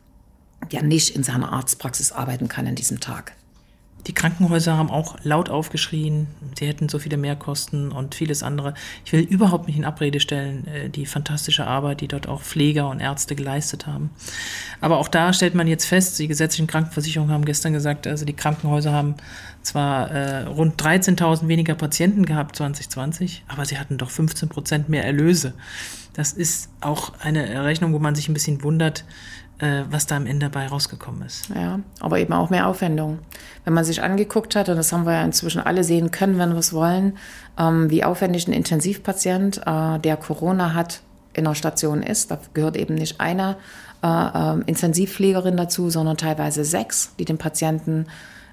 der 0.71 0.81
nicht 0.81 1.15
in 1.15 1.21
seiner 1.21 1.53
Arztpraxis 1.53 2.13
arbeiten 2.13 2.47
kann 2.47 2.65
an 2.65 2.73
diesem 2.73 2.99
Tag. 2.99 3.33
Die 4.07 4.13
Krankenhäuser 4.13 4.77
haben 4.77 4.89
auch 4.89 5.15
laut 5.23 5.49
aufgeschrien, 5.49 6.27
sie 6.59 6.67
hätten 6.67 6.89
so 6.89 6.99
viele 6.99 7.15
Mehrkosten 7.15 7.91
und 7.91 8.15
vieles 8.15 8.43
andere. 8.43 8.73
Ich 9.05 9.13
will 9.13 9.21
überhaupt 9.21 9.67
nicht 9.67 9.77
in 9.77 9.85
Abrede 9.85 10.19
stellen, 10.19 10.67
äh, 10.67 10.89
die 10.89 11.05
fantastische 11.05 11.65
Arbeit, 11.65 12.01
die 12.01 12.07
dort 12.07 12.27
auch 12.27 12.41
Pfleger 12.41 12.89
und 12.89 12.99
Ärzte 12.99 13.35
geleistet 13.35 13.87
haben. 13.87 14.09
Aber 14.81 14.97
auch 14.97 15.07
da 15.07 15.31
stellt 15.31 15.55
man 15.55 15.67
jetzt 15.67 15.85
fest, 15.85 16.19
die 16.19 16.27
gesetzlichen 16.27 16.67
Krankenversicherungen 16.67 17.33
haben 17.33 17.45
gestern 17.45 17.71
gesagt, 17.71 18.05
also 18.05 18.25
die 18.25 18.33
Krankenhäuser 18.33 18.91
haben 18.91 19.15
zwar 19.61 20.11
äh, 20.11 20.43
rund 20.43 20.81
13.000 20.81 21.47
weniger 21.47 21.75
Patienten 21.75 22.25
gehabt 22.25 22.57
2020, 22.57 23.45
aber 23.47 23.65
sie 23.65 23.77
hatten 23.77 23.97
doch 23.97 24.09
15 24.09 24.49
Prozent 24.49 24.89
mehr 24.89 25.05
Erlöse. 25.05 25.53
Das 26.13 26.33
ist 26.33 26.69
auch 26.81 27.13
eine 27.19 27.63
Rechnung, 27.65 27.93
wo 27.93 27.99
man 27.99 28.13
sich 28.13 28.29
ein 28.29 28.33
bisschen 28.33 28.63
wundert, 28.63 29.03
was 29.59 30.07
da 30.07 30.17
am 30.17 30.25
Ende 30.25 30.49
dabei 30.49 30.67
rausgekommen 30.67 31.21
ist. 31.21 31.49
Ja, 31.55 31.79
aber 32.01 32.19
eben 32.19 32.33
auch 32.33 32.49
mehr 32.49 32.67
Aufwendung. 32.67 33.19
Wenn 33.63 33.73
man 33.73 33.85
sich 33.85 34.01
angeguckt 34.01 34.55
hat, 34.55 34.67
und 34.67 34.75
das 34.75 34.91
haben 34.91 35.05
wir 35.05 35.13
ja 35.13 35.23
inzwischen 35.23 35.61
alle 35.61 35.83
sehen 35.85 36.11
können, 36.11 36.37
wenn 36.37 36.51
wir 36.51 36.59
es 36.59 36.73
wollen, 36.73 37.17
ähm, 37.57 37.89
wie 37.89 38.03
aufwendig 38.03 38.47
ein 38.47 38.53
Intensivpatient, 38.53 39.61
äh, 39.65 39.99
der 39.99 40.17
Corona 40.17 40.73
hat, 40.73 41.01
in 41.33 41.45
der 41.45 41.55
Station 41.55 42.01
ist. 42.01 42.31
Da 42.31 42.39
gehört 42.53 42.77
eben 42.77 42.95
nicht 42.95 43.19
einer 43.19 43.57
äh, 44.03 44.07
äh, 44.07 44.61
Intensivpflegerin 44.65 45.57
dazu, 45.57 45.89
sondern 45.89 46.17
teilweise 46.17 46.63
sechs, 46.63 47.13
die 47.19 47.25
den 47.25 47.37
Patienten 47.37 48.05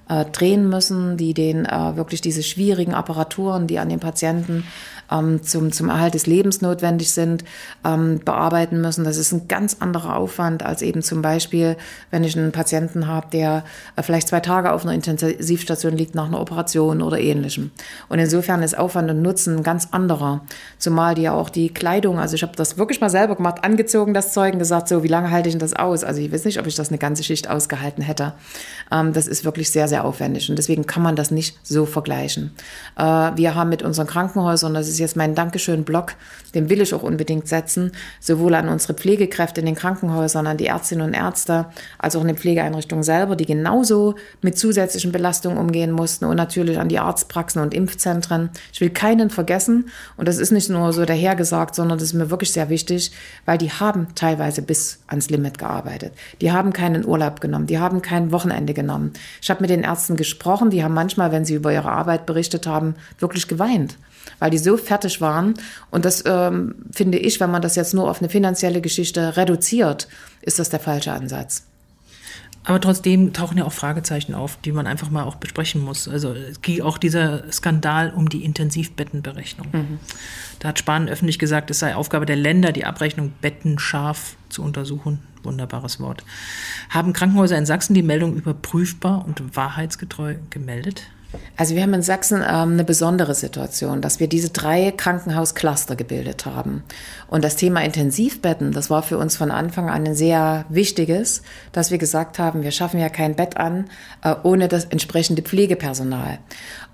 äh, 0.09 0.25
drehen 0.25 0.69
müssen, 0.69 1.17
die 1.17 1.33
den 1.33 1.65
äh, 1.65 1.95
wirklich 1.95 2.21
diese 2.21 2.43
schwierigen 2.43 2.93
Apparaturen, 2.93 3.67
die 3.67 3.79
an 3.79 3.89
den 3.89 3.99
Patienten 3.99 4.65
ähm, 5.11 5.43
zum, 5.43 5.71
zum 5.71 5.89
Erhalt 5.89 6.13
des 6.13 6.25
Lebens 6.25 6.61
notwendig 6.61 7.11
sind, 7.11 7.43
ähm, 7.85 8.19
bearbeiten 8.23 8.81
müssen. 8.81 9.03
Das 9.03 9.17
ist 9.17 9.31
ein 9.31 9.47
ganz 9.47 9.77
anderer 9.79 10.15
Aufwand 10.15 10.63
als 10.63 10.81
eben 10.81 11.01
zum 11.01 11.21
Beispiel, 11.21 11.77
wenn 12.09 12.23
ich 12.23 12.37
einen 12.37 12.51
Patienten 12.51 13.07
habe, 13.07 13.27
der 13.31 13.63
äh, 13.95 14.03
vielleicht 14.03 14.29
zwei 14.29 14.39
Tage 14.39 14.71
auf 14.71 14.83
einer 14.83 14.93
Intensivstation 14.93 15.93
liegt 15.93 16.15
nach 16.15 16.27
einer 16.27 16.39
Operation 16.39 17.01
oder 17.01 17.19
ähnlichem. 17.19 17.71
Und 18.09 18.19
insofern 18.19 18.63
ist 18.63 18.77
Aufwand 18.77 19.09
und 19.09 19.21
Nutzen 19.21 19.57
ein 19.57 19.63
ganz 19.63 19.89
anderer. 19.91 20.41
Zumal 20.77 21.15
die 21.15 21.23
ja 21.23 21.33
auch 21.33 21.49
die 21.49 21.73
Kleidung, 21.73 22.19
also 22.19 22.35
ich 22.35 22.43
habe 22.43 22.55
das 22.55 22.77
wirklich 22.77 23.01
mal 23.01 23.09
selber 23.09 23.35
gemacht, 23.35 23.63
angezogen, 23.63 24.13
das 24.13 24.33
Zeug, 24.33 24.53
und 24.53 24.59
gesagt, 24.59 24.87
so, 24.87 25.03
wie 25.03 25.07
lange 25.07 25.31
halte 25.31 25.49
ich 25.49 25.53
denn 25.53 25.59
das 25.59 25.73
aus? 25.73 26.03
Also 26.03 26.21
ich 26.21 26.31
weiß 26.31 26.45
nicht, 26.45 26.59
ob 26.59 26.67
ich 26.67 26.75
das 26.75 26.89
eine 26.89 26.97
ganze 26.97 27.23
Schicht 27.23 27.49
ausgehalten 27.49 28.03
hätte. 28.03 28.33
Ähm, 28.91 29.13
das 29.13 29.27
ist 29.27 29.43
wirklich 29.43 29.71
sehr, 29.71 29.87
sehr 29.87 30.05
aufwendig 30.05 30.49
und 30.49 30.57
deswegen 30.57 30.85
kann 30.85 31.03
man 31.03 31.15
das 31.15 31.31
nicht 31.31 31.57
so 31.63 31.85
vergleichen. 31.85 32.51
Äh, 32.97 33.03
wir 33.03 33.55
haben 33.55 33.69
mit 33.69 33.83
unseren 33.83 34.07
Krankenhäusern, 34.07 34.73
das 34.73 34.87
ist 34.87 34.99
jetzt 35.01 35.17
mein 35.17 35.35
Dankeschön-Blog, 35.35 36.13
den 36.55 36.69
will 36.69 36.81
ich 36.81 36.93
auch 36.93 37.03
unbedingt 37.03 37.47
setzen, 37.47 37.91
sowohl 38.19 38.55
an 38.55 38.69
unsere 38.69 38.93
Pflegekräfte 38.93 39.61
in 39.61 39.65
den 39.65 39.75
Krankenhäusern, 39.75 40.47
an 40.47 40.57
die 40.57 40.67
Ärztinnen 40.67 41.07
und 41.07 41.13
Ärzte, 41.13 41.65
als 41.97 42.15
auch 42.15 42.21
in 42.21 42.27
den 42.27 42.37
Pflegeeinrichtungen 42.37 43.03
selber, 43.03 43.35
die 43.35 43.45
genauso 43.45 44.15
mit 44.41 44.57
zusätzlichen 44.57 45.11
Belastungen 45.11 45.57
umgehen 45.57 45.91
mussten 45.91 46.25
und 46.25 46.35
natürlich 46.35 46.79
an 46.79 46.89
die 46.89 46.99
Arztpraxen 46.99 47.61
und 47.61 47.73
Impfzentren. 47.73 48.49
Ich 48.73 48.81
will 48.81 48.89
keinen 48.89 49.29
vergessen 49.29 49.89
und 50.17 50.27
das 50.27 50.37
ist 50.37 50.51
nicht 50.51 50.69
nur 50.69 50.93
so 50.93 51.05
dahergesagt, 51.05 51.75
sondern 51.75 51.97
das 51.97 52.09
ist 52.09 52.13
mir 52.13 52.29
wirklich 52.29 52.53
sehr 52.53 52.69
wichtig, 52.69 53.11
weil 53.45 53.57
die 53.57 53.71
haben 53.71 54.07
teilweise 54.15 54.61
bis 54.61 54.99
ans 55.07 55.29
Limit 55.29 55.57
gearbeitet. 55.57 56.13
Die 56.41 56.51
haben 56.51 56.73
keinen 56.73 57.05
Urlaub 57.05 57.41
genommen, 57.41 57.67
die 57.67 57.79
haben 57.79 58.01
kein 58.01 58.31
Wochenende 58.31 58.73
genommen. 58.73 59.13
Ich 59.41 59.49
habe 59.49 59.61
mit 59.61 59.69
den 59.69 59.83
Ärzten 59.83 60.15
gesprochen, 60.15 60.69
die 60.69 60.83
haben 60.83 60.93
manchmal, 60.93 61.31
wenn 61.31 61.45
sie 61.45 61.55
über 61.55 61.73
ihre 61.73 61.91
Arbeit 61.91 62.25
berichtet 62.25 62.67
haben, 62.67 62.95
wirklich 63.19 63.47
geweint 63.47 63.97
weil 64.39 64.51
die 64.51 64.57
so 64.57 64.77
fertig 64.77 65.21
waren. 65.21 65.53
Und 65.89 66.05
das 66.05 66.23
ähm, 66.25 66.75
finde 66.91 67.17
ich, 67.17 67.39
wenn 67.39 67.51
man 67.51 67.61
das 67.61 67.75
jetzt 67.75 67.93
nur 67.93 68.09
auf 68.09 68.19
eine 68.19 68.29
finanzielle 68.29 68.81
Geschichte 68.81 69.37
reduziert, 69.37 70.07
ist 70.41 70.59
das 70.59 70.69
der 70.69 70.79
falsche 70.79 71.11
Ansatz. 71.11 71.63
Aber 72.63 72.79
trotzdem 72.79 73.33
tauchen 73.33 73.57
ja 73.57 73.65
auch 73.65 73.73
Fragezeichen 73.73 74.35
auf, 74.35 74.57
die 74.57 74.71
man 74.71 74.85
einfach 74.85 75.09
mal 75.09 75.23
auch 75.23 75.35
besprechen 75.35 75.81
muss. 75.81 76.07
Also 76.07 76.35
auch 76.83 76.97
dieser 76.99 77.51
Skandal 77.51 78.11
um 78.11 78.29
die 78.29 78.43
Intensivbettenberechnung. 78.43 79.67
Mhm. 79.71 79.99
Da 80.59 80.69
hat 80.69 80.79
Spahn 80.79 81.09
öffentlich 81.09 81.39
gesagt, 81.39 81.71
es 81.71 81.79
sei 81.79 81.95
Aufgabe 81.95 82.27
der 82.27 82.35
Länder, 82.35 82.71
die 82.71 82.85
Abrechnung 82.85 83.33
bettenscharf 83.41 84.35
zu 84.49 84.61
untersuchen. 84.61 85.19
Wunderbares 85.41 85.99
Wort. 85.99 86.23
Haben 86.89 87.13
Krankenhäuser 87.13 87.57
in 87.57 87.65
Sachsen 87.65 87.95
die 87.95 88.03
Meldung 88.03 88.35
überprüfbar 88.35 89.25
und 89.25 89.55
wahrheitsgetreu 89.55 90.35
gemeldet? 90.51 91.07
Also 91.57 91.75
wir 91.75 91.83
haben 91.83 91.93
in 91.93 92.01
Sachsen 92.01 92.41
ähm, 92.41 92.73
eine 92.73 92.83
besondere 92.83 93.35
Situation, 93.35 94.01
dass 94.01 94.19
wir 94.19 94.27
diese 94.27 94.49
drei 94.49 94.91
Krankenhauscluster 94.91 95.95
gebildet 95.95 96.45
haben. 96.45 96.83
Und 97.27 97.43
das 97.43 97.55
Thema 97.55 97.83
Intensivbetten, 97.83 98.71
das 98.71 98.89
war 98.89 99.03
für 99.03 99.17
uns 99.17 99.37
von 99.37 99.51
Anfang 99.51 99.89
an 99.89 100.05
ein 100.05 100.15
sehr 100.15 100.65
wichtiges, 100.69 101.43
dass 101.71 101.91
wir 101.91 101.97
gesagt 101.97 102.39
haben, 102.39 102.63
wir 102.63 102.71
schaffen 102.71 102.99
ja 102.99 103.09
kein 103.09 103.35
Bett 103.35 103.57
an 103.57 103.89
äh, 104.23 104.35
ohne 104.43 104.67
das 104.67 104.85
entsprechende 104.85 105.41
Pflegepersonal. 105.41 106.39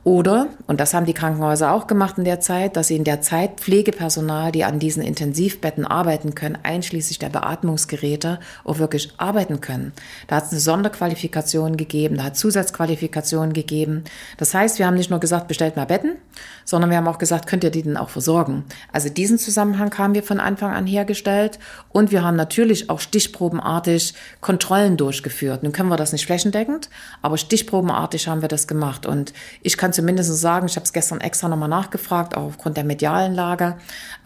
Oder, 0.08 0.48
und 0.68 0.80
das 0.80 0.94
haben 0.94 1.06
die 1.06 1.14
Krankenhäuser 1.14 1.74
auch 1.74 1.86
gemacht 1.86 2.18
in 2.18 2.24
der 2.24 2.40
Zeit, 2.40 2.78
dass 2.78 2.88
sie 2.88 2.96
in 2.96 3.04
der 3.04 3.20
Zeit 3.20 3.60
Pflegepersonal, 3.60 4.54
die 4.54 4.64
an 4.64 4.80
diesen 4.80 5.04
Intensivbetten 5.04 5.84
arbeiten 5.84 6.34
können, 6.34 6.58
einschließlich 6.64 7.20
der 7.20 7.28
Beatmungsgeräte, 7.28 8.40
auch 8.64 8.80
wirklich 8.80 9.12
arbeiten 9.18 9.60
können. 9.60 9.92
Da 10.28 10.38
hat 10.38 10.46
es 10.46 10.52
eine 10.52 10.62
Sonderqualifikation 10.62 11.76
gegeben, 11.76 12.16
da 12.16 12.24
hat 12.24 12.38
Zusatzqualifikationen 12.38 13.52
gegeben. 13.52 14.06
Das 14.38 14.54
heißt, 14.54 14.80
wir 14.80 14.88
haben 14.88 14.94
nicht 14.94 15.10
nur 15.10 15.20
gesagt, 15.20 15.50
bestellt 15.50 15.76
mal 15.76 15.84
Betten, 15.84 16.16
sondern 16.64 16.90
wir 16.90 16.96
haben 16.96 17.08
auch 17.10 17.18
gesagt, 17.18 17.46
könnt 17.46 17.66
ihr 17.66 17.70
die 17.70 17.84
denn 17.84 17.98
auch 17.98 18.10
versorgen? 18.10 18.64
Also 18.94 19.10
diesen 19.10 19.38
Zusammenhang 19.38 19.94
haben 19.98 20.14
wir 20.14 20.24
von 20.24 20.40
Anfang 20.40 20.72
an 20.72 20.88
hergestellt 20.88 21.60
und 21.90 22.12
wir 22.12 22.24
haben 22.24 22.38
natürlich 22.38 22.90
auch 22.90 23.02
stichprobenartig 23.02 24.14
Kontrollen 24.40 24.96
durchgeführt. 24.96 25.64
Nun 25.64 25.74
können 25.74 25.90
wir 25.90 25.98
das 25.98 26.14
nicht 26.14 26.28
flächendeckend, 26.28 26.90
aber 27.22 27.38
stichprobenartig 27.38 28.30
haben 28.30 28.42
wir 28.42 28.48
das 28.48 28.70
gemacht 28.70 29.06
und 29.06 29.34
ich 29.62 29.76
kann 29.76 29.97
zumindest 29.98 30.34
sagen, 30.38 30.68
ich 30.68 30.76
habe 30.76 30.86
es 30.86 30.94
gestern 30.94 31.22
extra 31.22 31.50
nochmal 31.50 31.70
nachgefragt, 31.70 32.38
auch 32.38 32.44
aufgrund 32.44 32.78
der 32.78 32.84
medialen 32.84 33.34
Lage. 33.34 33.76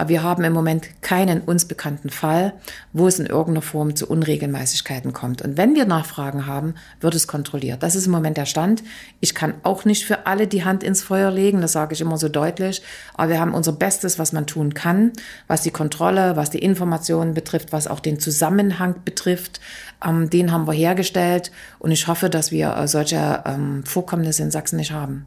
Wir 0.06 0.22
haben 0.22 0.44
im 0.44 0.52
Moment 0.52 1.02
keinen 1.02 1.40
uns 1.40 1.64
bekannten 1.66 2.10
Fall, 2.10 2.54
wo 2.92 3.08
es 3.08 3.20
in 3.20 3.26
irgendeiner 3.26 3.62
Form 3.62 3.96
zu 3.96 4.06
Unregelmäßigkeiten 4.08 5.14
kommt. 5.14 5.42
Und 5.42 5.56
wenn 5.56 5.74
wir 5.74 5.86
Nachfragen 5.86 6.46
haben, 6.46 6.76
wird 7.00 7.16
es 7.16 7.26
kontrolliert. 7.26 7.82
Das 7.84 7.96
ist 7.96 8.06
im 8.06 8.12
Moment 8.12 8.36
der 8.36 8.46
Stand. 8.46 8.84
Ich 9.22 9.34
kann 9.34 9.54
auch 9.64 9.86
nicht 9.86 10.06
für 10.06 10.28
alle 10.28 10.46
die 10.46 10.66
Hand 10.66 10.84
ins 10.84 11.02
Feuer 11.02 11.32
legen, 11.32 11.62
das 11.62 11.72
sage 11.72 11.94
ich 11.94 12.02
immer 12.02 12.18
so 12.18 12.28
deutlich. 12.28 12.84
Aber 13.14 13.30
wir 13.30 13.40
haben 13.40 13.54
unser 13.54 13.72
Bestes, 13.72 14.20
was 14.20 14.34
man 14.34 14.46
tun 14.46 14.74
kann, 14.74 15.14
was 15.48 15.62
die 15.62 15.72
Kontrolle, 15.72 16.36
was 16.36 16.50
die 16.50 16.60
Informationen 16.60 17.34
betrifft, 17.34 17.72
was 17.72 17.88
auch 17.88 18.02
den 18.02 18.20
Zusammenhang 18.20 18.96
betrifft. 19.06 19.62
Ähm, 20.06 20.30
den 20.30 20.52
haben 20.52 20.68
wir 20.68 20.74
hergestellt 20.74 21.52
und 21.80 21.92
ich 21.92 22.08
hoffe, 22.08 22.30
dass 22.30 22.52
wir 22.52 22.76
äh, 22.76 22.90
solche 22.90 23.44
ähm, 23.46 23.86
Vorkommnisse 23.86 24.44
in 24.44 24.52
Sachsen 24.52 24.76
nicht 24.76 24.92
haben. 24.92 25.26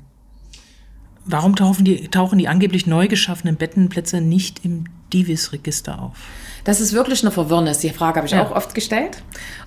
Warum 1.27 1.57
tauchen 1.57 1.85
die, 1.85 2.09
tauchen 2.09 2.39
die 2.39 2.49
angeblich 2.49 2.87
neu 2.87 3.09
geschaffenen 3.09 3.57
Bettenplätze 3.57 4.21
nicht 4.21 4.65
im 4.65 4.85
Divis-Register 5.13 6.01
auf? 6.01 6.19
Das 6.65 6.81
ist 6.81 6.93
wirklich 6.93 7.23
eine 7.23 7.31
Verwirrnis. 7.31 7.79
Die 7.79 7.91
Frage 7.91 8.17
habe 8.17 8.27
ich 8.27 8.33
ja. 8.33 8.45
auch 8.45 8.51
oft 8.51 8.75
gestellt. 8.75 9.23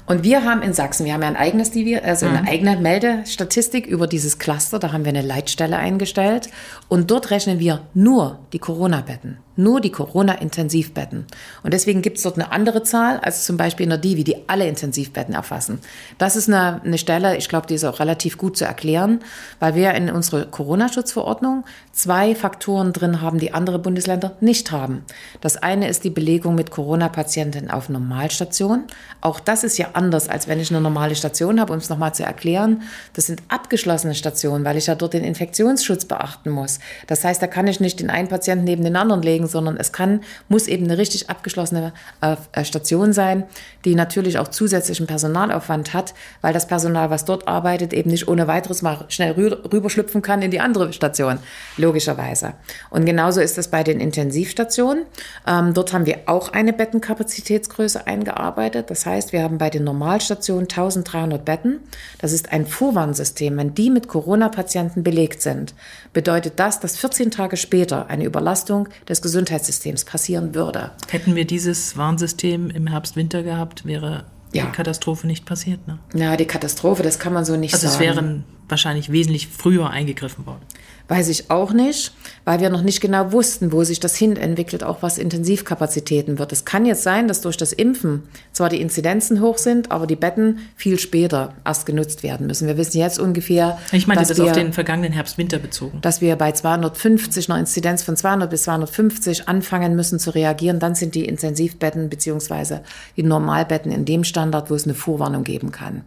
Und 0.08 0.24
wir 0.24 0.46
haben 0.46 0.62
in 0.62 0.74
Sachsen, 0.74 1.06
wir 1.06 1.14
haben 1.14 1.22
ja 1.22 1.28
ein 1.28 1.36
eigenes 1.36 1.72
also 2.04 2.26
eine 2.26 2.42
mhm. 2.42 2.48
eigene 2.48 2.78
Meldestatistik 2.78 3.86
über 3.86 4.08
dieses 4.08 4.40
Cluster. 4.40 4.80
Da 4.80 4.94
haben 4.94 5.04
wir 5.04 5.10
eine 5.10 5.22
Leitstelle 5.22 5.78
eingestellt. 5.78 6.50
Und 6.88 7.12
dort 7.12 7.30
rechnen 7.30 7.60
wir 7.60 7.82
nur 7.94 8.40
die 8.54 8.60
Corona-Betten 8.60 9.38
nur 9.58 9.82
die 9.82 9.92
Corona-Intensivbetten. 9.92 11.26
Und 11.64 11.74
deswegen 11.74 12.02
gibt 12.02 12.18
es 12.18 12.24
dort 12.24 12.36
eine 12.36 12.52
andere 12.52 12.84
Zahl 12.84 13.20
als 13.20 13.46
zum 13.46 13.58
Beispiel 13.58 13.86
in 13.86 13.90
der 13.90 13.98
Divi, 13.98 14.24
die 14.24 14.48
alle 14.48 14.68
Intensivbetten 14.68 15.34
erfassen. 15.34 15.80
Das 16.18 16.36
ist 16.36 16.48
eine, 16.48 16.82
eine 16.84 16.98
Stelle, 16.98 17.36
ich 17.38 17.50
glaube, 17.50 17.68
die 17.68 17.74
ist 17.74 17.84
auch 17.84 18.00
relativ 18.00 18.38
gut 18.38 18.56
zu 18.56 18.66
erklären, 18.66 19.20
weil 19.60 19.76
wir 19.76 19.94
in 19.96 20.10
unserer 20.10 20.46
Corona-Schutzverordnung 20.46 21.66
zwei 21.92 22.36
Faktoren 22.36 22.94
drin 22.94 23.22
haben, 23.22 23.40
die 23.40 23.54
andere 23.54 23.80
Bundesländer 23.80 24.38
nicht 24.40 24.72
haben. 24.72 25.04
Das 25.42 25.58
eine 25.58 25.90
ist 25.90 26.04
die 26.04 26.12
Belegung 26.12 26.56
mit 26.56 26.72
Corona-Patienten 26.72 27.72
auf 27.72 27.90
Normalstation. 27.90 28.84
Auch 29.22 29.40
das 29.40 29.64
ist 29.64 29.78
ja 29.78 29.90
anders, 29.98 30.30
als 30.30 30.48
wenn 30.48 30.60
ich 30.60 30.70
eine 30.70 30.80
normale 30.80 31.16
Station 31.16 31.60
habe, 31.60 31.74
um 31.74 31.80
es 31.80 31.90
nochmal 31.90 32.14
zu 32.14 32.24
erklären. 32.24 32.84
Das 33.14 33.26
sind 33.26 33.42
abgeschlossene 33.50 34.14
Stationen, 34.14 34.64
weil 34.64 34.78
ich 34.78 34.86
ja 34.86 34.96
dort 34.96 35.14
den 35.14 35.24
Infektionsschutz 35.24 36.06
beachten 36.06 36.52
muss. 36.52 36.80
Das 37.08 37.24
heißt, 37.24 37.42
da 37.42 37.48
kann 37.48 37.68
ich 37.68 37.80
nicht 37.80 38.00
den 38.00 38.12
einen 38.12 38.28
Patienten 38.28 38.66
neben 38.66 38.84
den 38.84 38.96
anderen 38.96 39.24
legen, 39.24 39.48
sondern 39.48 39.76
es 39.78 39.92
kann, 39.92 40.22
muss 40.50 40.68
eben 40.68 40.86
eine 40.86 41.00
richtig 41.00 41.30
abgeschlossene 41.30 41.94
äh, 42.22 42.64
Station 42.64 43.12
sein, 43.12 43.44
die 43.86 43.96
natürlich 43.96 44.38
auch 44.38 44.50
zusätzlichen 44.50 45.08
Personalaufwand 45.08 45.94
hat, 45.94 46.14
weil 46.42 46.54
das 46.54 46.68
Personal, 46.68 47.10
was 47.10 47.26
dort 47.26 47.48
arbeitet, 47.48 47.94
eben 47.94 48.12
nicht 48.12 48.28
ohne 48.28 48.48
weiteres 48.48 48.84
mal 48.84 49.06
schnell 49.10 49.32
rü 49.32 49.48
rüberschlüpfen 49.48 50.22
kann 50.22 50.42
in 50.44 50.52
die 50.52 50.60
andere 50.60 50.94
Station, 50.94 51.40
logischerweise. 51.78 52.54
Und 52.92 53.06
genauso 53.06 53.42
ist 53.42 53.58
es 53.58 53.70
bei 53.70 53.84
den 53.84 54.00
Intensivstationen. 54.00 55.06
Ähm, 55.48 55.74
dort 55.74 55.92
haben 55.94 56.06
wir 56.06 56.20
auch 56.28 56.54
eine 56.54 56.74
Bettenkapazitätsgröße 56.74 58.06
eingearbeitet. 58.06 58.92
Das 58.92 59.06
heißt, 59.06 59.34
wir 59.34 59.42
haben 59.42 59.58
bei 59.58 59.70
den 59.70 59.87
Normalstationen 59.88 60.64
1300 60.64 61.44
Betten. 61.44 61.80
Das 62.20 62.34
ist 62.34 62.52
ein 62.52 62.66
Vorwarnsystem. 62.66 63.56
Wenn 63.58 63.74
die 63.74 63.90
mit 63.90 64.08
Corona-Patienten 64.08 65.04
belegt 65.04 65.42
sind, 65.42 65.74
bedeutet 66.14 66.54
das, 66.58 66.80
dass 66.80 66.98
14 66.98 67.32
Tage 67.32 67.58
später 67.58 68.08
eine 68.10 68.26
Überlastung 68.26 68.90
des 69.08 69.22
Gesundheitssystems 69.22 70.04
passieren 70.04 70.54
würde. 70.54 70.92
Hätten 71.10 71.36
wir 71.36 71.46
dieses 71.46 71.98
Warnsystem 71.98 72.70
im 72.70 72.88
Herbst, 72.88 73.16
Winter 73.16 73.44
gehabt, 73.44 73.86
wäre 73.86 74.26
ja. 74.52 74.66
die 74.66 74.72
Katastrophe 74.72 75.26
nicht 75.26 75.46
passiert. 75.46 75.88
Ne? 75.88 76.00
Ja, 76.14 76.36
die 76.36 76.46
Katastrophe, 76.46 77.04
das 77.04 77.20
kann 77.20 77.34
man 77.34 77.46
so 77.46 77.56
nicht 77.56 77.74
also 77.74 77.88
sagen. 77.88 78.00
Also 78.00 78.10
es 78.10 78.18
wären 78.18 78.44
wahrscheinlich 78.68 79.12
wesentlich 79.12 79.48
früher 79.48 79.90
eingegriffen 79.90 80.46
worden. 80.46 80.62
Weiß 81.10 81.30
ich 81.30 81.50
auch 81.50 81.72
nicht, 81.72 82.12
weil 82.44 82.60
wir 82.60 82.70
noch 82.70 82.82
nicht 82.82 83.00
genau 83.00 83.32
wussten, 83.32 83.72
wo 83.72 83.84
sich 83.86 84.02
das 84.02 84.18
hin 84.18 84.36
entwickelt, 84.36 84.84
auch 84.84 85.02
was 85.02 85.18
Intensivkapazitäten 85.18 86.38
wird. 86.38 86.52
Es 86.52 86.66
kann 86.66 86.86
jetzt 86.86 87.04
sein, 87.04 87.30
dass 87.30 87.40
durch 87.40 87.56
das 87.56 87.72
Impfen 87.72 88.24
zwar 88.52 88.68
die 88.68 88.82
Inzidenzen 88.82 89.40
hoch 89.42 89.58
sind, 89.58 89.90
aber 89.90 90.06
die 90.06 90.18
Betten 90.18 90.60
viel 90.76 91.00
später 91.00 91.54
erst 91.64 91.86
genutzt 91.86 92.24
werden 92.24 92.48
müssen. 92.48 92.68
Wir 92.68 92.78
wissen 92.78 92.98
jetzt 92.98 93.20
ungefähr. 93.20 93.78
Ich 93.94 94.06
meine, 94.06 94.20
das 94.20 94.38
wir, 94.38 94.46
auf 94.46 94.52
den 94.52 94.74
vergangenen 94.74 95.14
Herbst-Winter 95.14 95.60
bezogen. 95.60 96.00
Dass 96.02 96.20
wir 96.20 96.36
bei 96.36 96.52
250, 96.52 97.50
einer 97.50 97.60
Inzidenz 97.60 98.04
von 98.04 98.18
200 98.18 98.50
bis 98.50 98.64
250 98.64 99.48
anfangen 99.48 99.96
müssen 99.96 100.20
zu 100.20 100.32
reagieren. 100.32 100.80
Dann 100.80 100.94
sind 100.94 101.16
die 101.16 101.24
Intensivbetten 101.24 102.10
beziehungsweise 102.10 102.82
die 103.16 103.24
Normalbetten 103.24 103.94
in 103.94 104.04
dem 104.04 104.26
Standard, 104.26 104.70
wo 104.70 104.76
es 104.76 104.84
eine 104.84 104.94
Vorwarnung 104.94 105.46
geben 105.46 105.72
kann. 105.72 106.04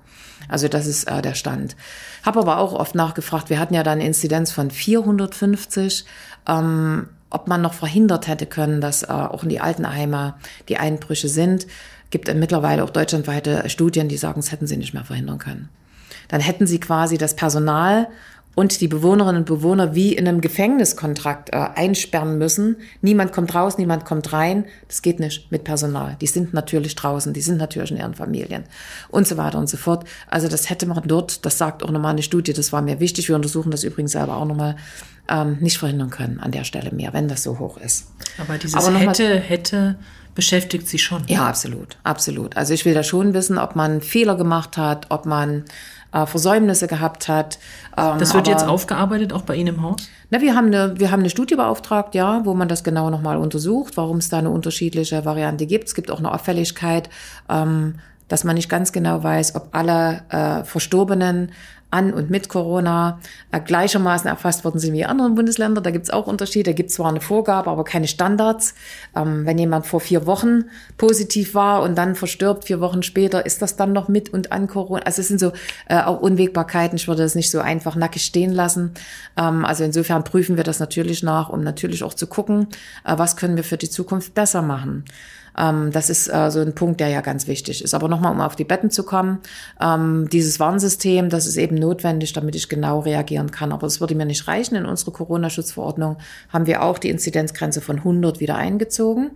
Also 0.50 0.68
das 0.68 0.86
ist 0.86 1.04
äh, 1.04 1.22
der 1.22 1.34
Stand. 1.34 1.76
Habe 2.24 2.40
aber 2.40 2.58
auch 2.58 2.72
oft 2.72 2.94
nachgefragt, 2.94 3.50
wir 3.50 3.58
hatten 3.58 3.74
ja 3.74 3.82
da 3.82 3.92
eine 3.92 4.04
Inzidenz 4.04 4.50
von 4.50 4.70
450, 4.70 6.04
ähm, 6.48 7.08
ob 7.30 7.46
man 7.46 7.62
noch 7.62 7.74
verhindert 7.74 8.26
hätte 8.26 8.46
können, 8.46 8.80
dass 8.80 9.04
äh, 9.04 9.06
auch 9.06 9.44
in 9.44 9.48
die 9.48 9.60
Altenheime 9.60 10.34
die 10.68 10.76
Einbrüche 10.76 11.28
sind. 11.28 11.66
gibt 12.10 12.32
mittlerweile 12.34 12.82
auch 12.82 12.90
deutschlandweite 12.90 13.68
Studien, 13.70 14.08
die 14.08 14.16
sagen, 14.16 14.40
das 14.40 14.50
hätten 14.50 14.66
sie 14.66 14.76
nicht 14.76 14.92
mehr 14.92 15.04
verhindern 15.04 15.38
können. 15.38 15.68
Dann 16.28 16.40
hätten 16.40 16.66
sie 16.66 16.80
quasi 16.80 17.18
das 17.18 17.36
Personal 17.36 18.08
und 18.54 18.80
die 18.80 18.88
Bewohnerinnen 18.88 19.42
und 19.42 19.46
Bewohner 19.46 19.94
wie 19.94 20.12
in 20.12 20.26
einem 20.26 20.40
Gefängniskontrakt 20.40 21.50
äh, 21.50 21.68
einsperren 21.74 22.36
müssen. 22.38 22.76
Niemand 23.00 23.32
kommt 23.32 23.54
raus, 23.54 23.78
niemand 23.78 24.04
kommt 24.04 24.32
rein. 24.32 24.64
Das 24.88 25.02
geht 25.02 25.20
nicht 25.20 25.50
mit 25.52 25.64
Personal. 25.64 26.16
Die 26.20 26.26
sind 26.26 26.52
natürlich 26.52 26.94
draußen, 26.96 27.32
die 27.32 27.40
sind 27.40 27.58
natürlich 27.58 27.92
in 27.92 27.96
ihren 27.96 28.14
Familien 28.14 28.64
und 29.08 29.26
so 29.26 29.36
weiter 29.36 29.58
und 29.58 29.68
so 29.68 29.76
fort. 29.76 30.04
Also 30.28 30.48
das 30.48 30.68
hätte 30.68 30.86
man 30.86 31.02
dort, 31.06 31.46
das 31.46 31.58
sagt 31.58 31.82
auch 31.82 31.90
nochmal 31.90 32.12
eine 32.12 32.22
Studie, 32.22 32.52
das 32.52 32.72
war 32.72 32.82
mir 32.82 33.00
wichtig. 33.00 33.28
Wir 33.28 33.36
untersuchen 33.36 33.70
das 33.70 33.84
übrigens 33.84 34.12
selber 34.12 34.36
auch 34.36 34.46
nochmal, 34.46 34.76
ähm, 35.28 35.58
nicht 35.60 35.78
verhindern 35.78 36.10
können 36.10 36.40
an 36.40 36.50
der 36.50 36.64
Stelle 36.64 36.90
mehr, 36.90 37.12
wenn 37.12 37.28
das 37.28 37.44
so 37.44 37.58
hoch 37.58 37.78
ist. 37.78 38.08
Aber 38.36 38.58
dieses 38.58 38.74
Aber 38.74 38.96
hätte, 38.98 39.38
hätte 39.38 39.96
beschäftigt 40.34 40.88
Sie 40.88 40.98
schon. 40.98 41.22
Ja, 41.28 41.46
absolut, 41.46 41.98
absolut. 42.02 42.56
Also 42.56 42.74
ich 42.74 42.84
will 42.84 42.94
da 42.94 43.02
schon 43.02 43.34
wissen, 43.34 43.58
ob 43.58 43.76
man 43.76 44.00
Fehler 44.00 44.36
gemacht 44.36 44.76
hat, 44.76 45.06
ob 45.10 45.26
man 45.26 45.64
äh, 46.12 46.26
Versäumnisse 46.26 46.86
gehabt 46.86 47.28
hat. 47.28 47.58
Ähm, 47.96 48.18
das 48.18 48.34
wird 48.34 48.48
aber, 48.48 48.56
jetzt 48.56 48.66
aufgearbeitet, 48.66 49.32
auch 49.32 49.42
bei 49.42 49.54
Ihnen 49.54 49.76
im 49.76 49.82
Haus? 49.82 50.08
Na, 50.30 50.40
wir 50.40 50.54
haben 50.54 50.66
eine, 50.66 50.98
wir 50.98 51.10
haben 51.10 51.20
eine 51.20 51.30
Studie 51.30 51.56
beauftragt, 51.56 52.14
ja, 52.14 52.44
wo 52.44 52.54
man 52.54 52.68
das 52.68 52.84
genau 52.84 53.10
nochmal 53.10 53.36
untersucht, 53.36 53.96
warum 53.96 54.18
es 54.18 54.28
da 54.28 54.38
eine 54.38 54.50
unterschiedliche 54.50 55.24
Variante 55.24 55.66
gibt. 55.66 55.88
Es 55.88 55.94
gibt 55.94 56.10
auch 56.10 56.18
eine 56.18 56.32
Auffälligkeit, 56.32 57.10
ähm, 57.48 57.96
dass 58.28 58.44
man 58.44 58.54
nicht 58.54 58.68
ganz 58.68 58.92
genau 58.92 59.22
weiß, 59.22 59.56
ob 59.56 59.68
alle 59.72 60.22
äh, 60.28 60.64
Verstorbenen 60.64 61.50
an 61.90 62.12
und 62.12 62.30
mit 62.30 62.48
Corona 62.48 63.18
äh, 63.50 63.60
gleichermaßen 63.60 64.28
erfasst 64.28 64.64
worden 64.64 64.78
sind 64.78 64.92
wie 64.92 65.04
anderen 65.04 65.34
Bundesländer. 65.34 65.80
Da 65.80 65.90
gibt 65.90 66.04
es 66.04 66.10
auch 66.10 66.26
Unterschiede. 66.26 66.70
Da 66.70 66.74
gibt 66.74 66.90
es 66.90 66.96
zwar 66.96 67.08
eine 67.08 67.20
Vorgabe, 67.20 67.70
aber 67.70 67.84
keine 67.84 68.06
Standards. 68.06 68.74
Ähm, 69.16 69.46
wenn 69.46 69.58
jemand 69.58 69.86
vor 69.86 70.00
vier 70.00 70.26
Wochen 70.26 70.64
positiv 70.96 71.54
war 71.54 71.82
und 71.82 71.96
dann 71.96 72.14
verstirbt 72.14 72.64
vier 72.64 72.80
Wochen 72.80 73.02
später, 73.02 73.44
ist 73.44 73.62
das 73.62 73.76
dann 73.76 73.92
noch 73.92 74.08
mit 74.08 74.28
und 74.32 74.52
an 74.52 74.68
Corona? 74.68 75.02
Also 75.04 75.20
es 75.20 75.28
sind 75.28 75.40
so 75.40 75.52
äh, 75.88 76.00
auch 76.00 76.20
Unwägbarkeiten. 76.20 76.96
Ich 76.96 77.08
würde 77.08 77.22
das 77.22 77.34
nicht 77.34 77.50
so 77.50 77.60
einfach 77.60 77.96
nackig 77.96 78.24
stehen 78.24 78.52
lassen. 78.52 78.92
Ähm, 79.36 79.64
also 79.64 79.84
insofern 79.84 80.24
prüfen 80.24 80.56
wir 80.56 80.64
das 80.64 80.78
natürlich 80.78 81.22
nach, 81.22 81.48
um 81.48 81.62
natürlich 81.62 82.04
auch 82.04 82.14
zu 82.14 82.26
gucken, 82.26 82.68
äh, 83.04 83.18
was 83.18 83.36
können 83.36 83.56
wir 83.56 83.64
für 83.64 83.76
die 83.76 83.90
Zukunft 83.90 84.34
besser 84.34 84.62
machen. 84.62 85.04
Ähm, 85.56 85.90
das 85.92 86.10
ist 86.10 86.28
äh, 86.28 86.50
so 86.50 86.60
ein 86.60 86.74
Punkt, 86.74 87.00
der 87.00 87.08
ja 87.08 87.20
ganz 87.20 87.46
wichtig 87.46 87.82
ist. 87.82 87.94
Aber 87.94 88.08
nochmal, 88.08 88.32
um 88.32 88.40
auf 88.40 88.56
die 88.56 88.64
Betten 88.64 88.90
zu 88.90 89.04
kommen, 89.04 89.40
ähm, 89.80 90.28
dieses 90.30 90.60
Warnsystem, 90.60 91.28
das 91.28 91.46
ist 91.46 91.56
eben 91.56 91.74
notwendig, 91.80 92.32
damit 92.32 92.54
ich 92.54 92.68
genau 92.68 93.00
reagieren 93.00 93.50
kann. 93.50 93.72
Aber 93.72 93.86
es 93.86 94.00
würde 94.00 94.14
mir 94.14 94.26
nicht 94.26 94.46
reichen. 94.46 94.76
In 94.76 94.86
unserer 94.86 95.12
Corona-Schutzverordnung 95.12 96.18
haben 96.50 96.66
wir 96.66 96.82
auch 96.82 96.98
die 96.98 97.08
Inzidenzgrenze 97.08 97.80
von 97.80 97.98
100 97.98 98.38
wieder 98.38 98.56
eingezogen. 98.56 99.32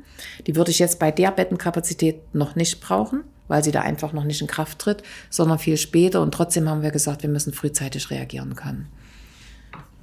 Die 0.46 0.54
würde 0.54 0.70
ich 0.70 0.78
jetzt 0.78 1.00
bei 1.00 1.10
der 1.10 1.32
Bettenkapazität 1.32 2.34
noch 2.34 2.54
nicht 2.54 2.80
brauchen 2.80 3.24
weil 3.48 3.62
sie 3.62 3.72
da 3.72 3.82
einfach 3.82 4.12
noch 4.12 4.24
nicht 4.24 4.40
in 4.40 4.46
Kraft 4.46 4.78
tritt, 4.78 5.02
sondern 5.30 5.58
viel 5.58 5.76
später. 5.76 6.22
Und 6.22 6.32
trotzdem 6.32 6.68
haben 6.68 6.82
wir 6.82 6.90
gesagt, 6.90 7.22
wir 7.22 7.30
müssen 7.30 7.52
frühzeitig 7.52 8.10
reagieren 8.10 8.56
können. 8.56 8.88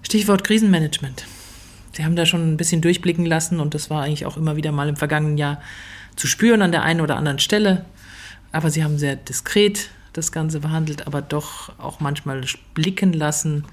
Stichwort 0.04 0.44
Krisenmanagement. 0.44 1.26
Sie 1.94 2.06
haben 2.06 2.16
da 2.16 2.26
schon 2.26 2.54
ein 2.54 2.58
bisschen 2.58 2.82
durchblicken 2.82 3.26
lassen 3.26 3.60
und 3.60 3.74
das 3.74 3.90
war 3.90 4.04
eigentlich 4.04 4.26
auch 4.26 4.38
immer 4.38 4.56
wieder 4.56 4.72
mal 4.72 4.88
im 4.88 4.96
vergangenen 4.96 5.38
Jahr 5.38 5.62
zu 6.16 6.28
spüren 6.28 6.62
an 6.62 6.72
der 6.72 6.84
einen 6.84 7.02
oder 7.02 7.18
anderen 7.18 7.40
Stelle. 7.40 7.86
Aber 8.52 8.70
sie 8.70 8.84
haben 8.84 8.98
sehr 8.98 9.16
diskret 9.16 9.90
das 10.14 10.32
Ganze 10.32 10.60
behandelt, 10.60 11.08
aber 11.08 11.22
doch 11.22 11.78
auch 11.80 12.00
manchmal 12.00 12.44
blicken 12.74 13.14
lassen, 13.14 13.66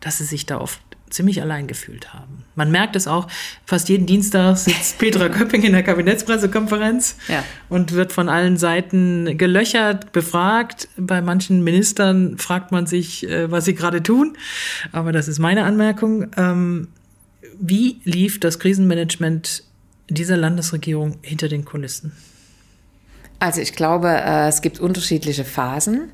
dass 0.00 0.18
sie 0.18 0.24
sich 0.24 0.46
da 0.46 0.60
oft 0.60 0.80
ziemlich 1.12 1.42
allein 1.42 1.66
gefühlt 1.66 2.12
haben. 2.12 2.44
Man 2.54 2.70
merkt 2.70 2.96
es 2.96 3.06
auch, 3.06 3.28
fast 3.66 3.88
jeden 3.88 4.06
Dienstag 4.06 4.56
sitzt 4.56 4.98
Petra 4.98 5.28
Köpping 5.28 5.62
in 5.62 5.72
der 5.72 5.82
Kabinettspressekonferenz 5.82 7.16
ja. 7.28 7.44
und 7.68 7.92
wird 7.92 8.12
von 8.12 8.28
allen 8.28 8.56
Seiten 8.56 9.36
gelöchert, 9.36 10.12
befragt. 10.12 10.88
Bei 10.96 11.20
manchen 11.20 11.62
Ministern 11.62 12.38
fragt 12.38 12.72
man 12.72 12.86
sich, 12.86 13.28
äh, 13.28 13.50
was 13.50 13.66
sie 13.66 13.74
gerade 13.74 14.02
tun. 14.02 14.36
Aber 14.90 15.12
das 15.12 15.28
ist 15.28 15.38
meine 15.38 15.64
Anmerkung. 15.64 16.30
Ähm, 16.36 16.88
wie 17.60 18.00
lief 18.04 18.40
das 18.40 18.58
Krisenmanagement 18.58 19.64
dieser 20.08 20.36
Landesregierung 20.36 21.18
hinter 21.22 21.48
den 21.48 21.64
Kulissen? 21.64 22.12
Also 23.42 23.60
ich 23.60 23.72
glaube, 23.72 24.08
äh, 24.08 24.46
es 24.46 24.62
gibt 24.62 24.78
unterschiedliche 24.78 25.44
Phasen. 25.44 26.12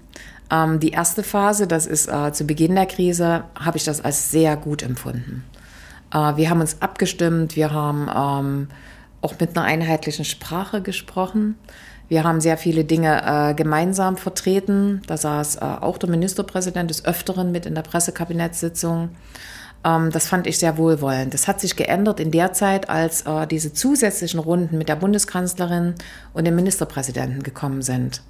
Ähm, 0.51 0.81
die 0.81 0.93
erste 0.93 1.23
Phase, 1.23 1.67
das 1.67 1.85
ist 1.85 2.09
äh, 2.09 2.33
zu 2.33 2.47
Beginn 2.47 2.75
der 2.75 2.87
Krise, 2.87 3.45
habe 3.55 3.77
ich 3.77 3.85
das 3.85 4.03
als 4.03 4.31
sehr 4.31 4.57
gut 4.57 4.83
empfunden. 4.83 5.45
Äh, 6.11 6.37
wir 6.37 6.49
haben 6.49 6.63
uns 6.63 6.81
abgestimmt, 6.81 7.55
wir 7.55 7.71
haben 7.71 8.09
ähm, 8.09 8.69
auch 9.21 9.35
mit 9.39 9.55
einer 9.55 9.67
einheitlichen 9.67 10.25
Sprache 10.25 10.81
gesprochen. 10.81 11.57
Wir 12.09 12.25
haben 12.25 12.41
sehr 12.41 12.57
viele 12.57 12.85
Dinge 12.85 13.53
gemeinsam 13.55 14.17
vertreten. 14.17 15.03
Da 15.07 15.19
saß 15.19 15.61
auch 15.61 15.99
der 15.99 16.09
Ministerpräsident 16.09 16.89
des 16.89 17.05
Öfteren 17.05 17.53
mit 17.53 17.67
in 17.67 17.75
der 17.75 17.83
Pressekabinettssitzung. 17.83 19.11
Ähm, 19.85 20.11
das 20.11 20.27
fand 20.27 20.47
ich 20.47 20.59
sehr 20.59 20.77
wohlwollend. 20.77 21.35
Das 21.35 21.49
hat 21.49 21.61
sich 21.61 21.77
geändert 21.77 22.21
in 22.21 22.31
der 22.31 22.53
Zeit, 22.53 22.89
als 22.89 23.23
äh, 23.23 23.47
diese 23.47 23.73
zusätzlichen 23.73 24.41
Runden 24.41 24.79
mit 24.79 24.89
der 24.89 24.97
Bundeskanzlerin 24.97 25.95
und 26.33 26.45
dem 26.45 26.57
Ministerpräsidenten 26.57 27.43
gekommen 27.43 27.83
sind. 27.83 28.23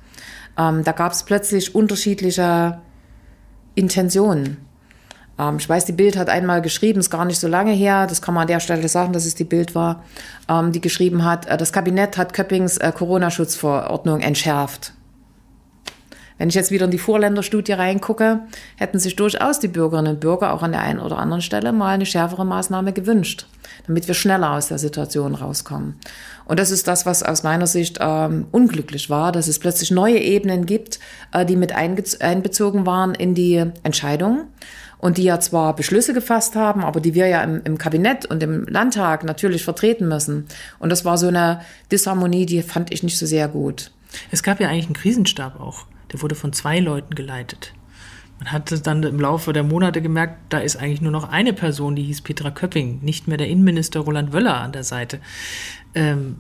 Ähm, 0.58 0.84
da 0.84 0.92
gab 0.92 1.12
es 1.12 1.22
plötzlich 1.22 1.74
unterschiedliche 1.74 2.78
Intentionen. 3.74 4.58
Ähm, 5.38 5.56
ich 5.58 5.68
weiß, 5.68 5.84
die 5.86 5.92
Bild 5.92 6.16
hat 6.16 6.28
einmal 6.28 6.60
geschrieben, 6.60 7.00
ist 7.00 7.10
gar 7.10 7.24
nicht 7.24 7.38
so 7.38 7.48
lange 7.48 7.72
her, 7.72 8.06
das 8.06 8.20
kann 8.20 8.34
man 8.34 8.42
an 8.42 8.48
der 8.48 8.60
Stelle 8.60 8.88
sagen, 8.88 9.12
dass 9.12 9.24
es 9.24 9.34
die 9.34 9.44
Bild 9.44 9.74
war, 9.74 10.04
die 10.70 10.80
geschrieben 10.80 11.24
hat, 11.24 11.46
äh, 11.46 11.56
das 11.56 11.72
Kabinett 11.72 12.16
hat 12.16 12.32
Köppings 12.32 12.78
äh, 12.78 12.92
Corona-Schutzverordnung 12.92 14.20
entschärft. 14.20 14.94
Wenn 16.38 16.48
ich 16.48 16.54
jetzt 16.54 16.70
wieder 16.70 16.84
in 16.84 16.92
die 16.92 16.98
Vorländerstudie 16.98 17.72
reingucke, 17.72 18.40
hätten 18.76 19.00
sich 19.00 19.16
durchaus 19.16 19.58
die 19.58 19.68
Bürgerinnen 19.68 20.14
und 20.14 20.20
Bürger 20.20 20.54
auch 20.54 20.62
an 20.62 20.70
der 20.70 20.82
einen 20.82 21.00
oder 21.00 21.18
anderen 21.18 21.42
Stelle 21.42 21.72
mal 21.72 21.94
eine 21.94 22.06
schärfere 22.06 22.46
Maßnahme 22.46 22.92
gewünscht, 22.92 23.46
damit 23.86 24.06
wir 24.06 24.14
schneller 24.14 24.52
aus 24.52 24.68
der 24.68 24.78
Situation 24.78 25.34
rauskommen. 25.34 25.96
Und 26.44 26.60
das 26.60 26.70
ist 26.70 26.86
das, 26.86 27.04
was 27.04 27.24
aus 27.24 27.42
meiner 27.42 27.66
Sicht 27.66 27.98
ähm, 28.00 28.46
unglücklich 28.52 29.10
war, 29.10 29.32
dass 29.32 29.48
es 29.48 29.58
plötzlich 29.58 29.90
neue 29.90 30.18
Ebenen 30.18 30.64
gibt, 30.64 31.00
äh, 31.32 31.44
die 31.44 31.56
mit 31.56 31.72
einbezogen 31.74 32.86
waren 32.86 33.14
in 33.14 33.34
die 33.34 33.64
Entscheidung 33.82 34.44
und 34.98 35.18
die 35.18 35.24
ja 35.24 35.40
zwar 35.40 35.74
Beschlüsse 35.74 36.14
gefasst 36.14 36.54
haben, 36.54 36.84
aber 36.84 37.00
die 37.00 37.14
wir 37.14 37.26
ja 37.26 37.42
im, 37.42 37.62
im, 37.64 37.78
Kabinett 37.78 38.26
und 38.26 38.42
im 38.44 38.64
Landtag 38.66 39.24
natürlich 39.24 39.64
vertreten 39.64 40.06
müssen. 40.06 40.46
Und 40.78 40.90
das 40.90 41.04
war 41.04 41.18
so 41.18 41.26
eine 41.26 41.60
Disharmonie, 41.90 42.46
die 42.46 42.62
fand 42.62 42.92
ich 42.92 43.02
nicht 43.02 43.18
so 43.18 43.26
sehr 43.26 43.48
gut. 43.48 43.90
Es 44.30 44.42
gab 44.42 44.60
ja 44.60 44.68
eigentlich 44.68 44.86
einen 44.86 44.94
Krisenstab 44.94 45.60
auch 45.60 45.84
der 46.12 46.22
wurde 46.22 46.34
von 46.34 46.52
zwei 46.52 46.80
Leuten 46.80 47.14
geleitet. 47.14 47.72
Man 48.38 48.52
hatte 48.52 48.80
dann 48.80 49.02
im 49.02 49.18
Laufe 49.18 49.52
der 49.52 49.64
Monate 49.64 50.00
gemerkt, 50.00 50.38
da 50.48 50.58
ist 50.58 50.76
eigentlich 50.76 51.00
nur 51.00 51.10
noch 51.10 51.28
eine 51.28 51.52
Person, 51.52 51.96
die 51.96 52.04
hieß 52.04 52.20
Petra 52.20 52.50
Köpping, 52.50 53.00
nicht 53.02 53.26
mehr 53.26 53.36
der 53.36 53.48
Innenminister 53.48 54.00
Roland 54.00 54.32
Wöller 54.32 54.60
an 54.60 54.72
der 54.72 54.84
Seite. 54.84 55.20
Ähm, 55.94 56.36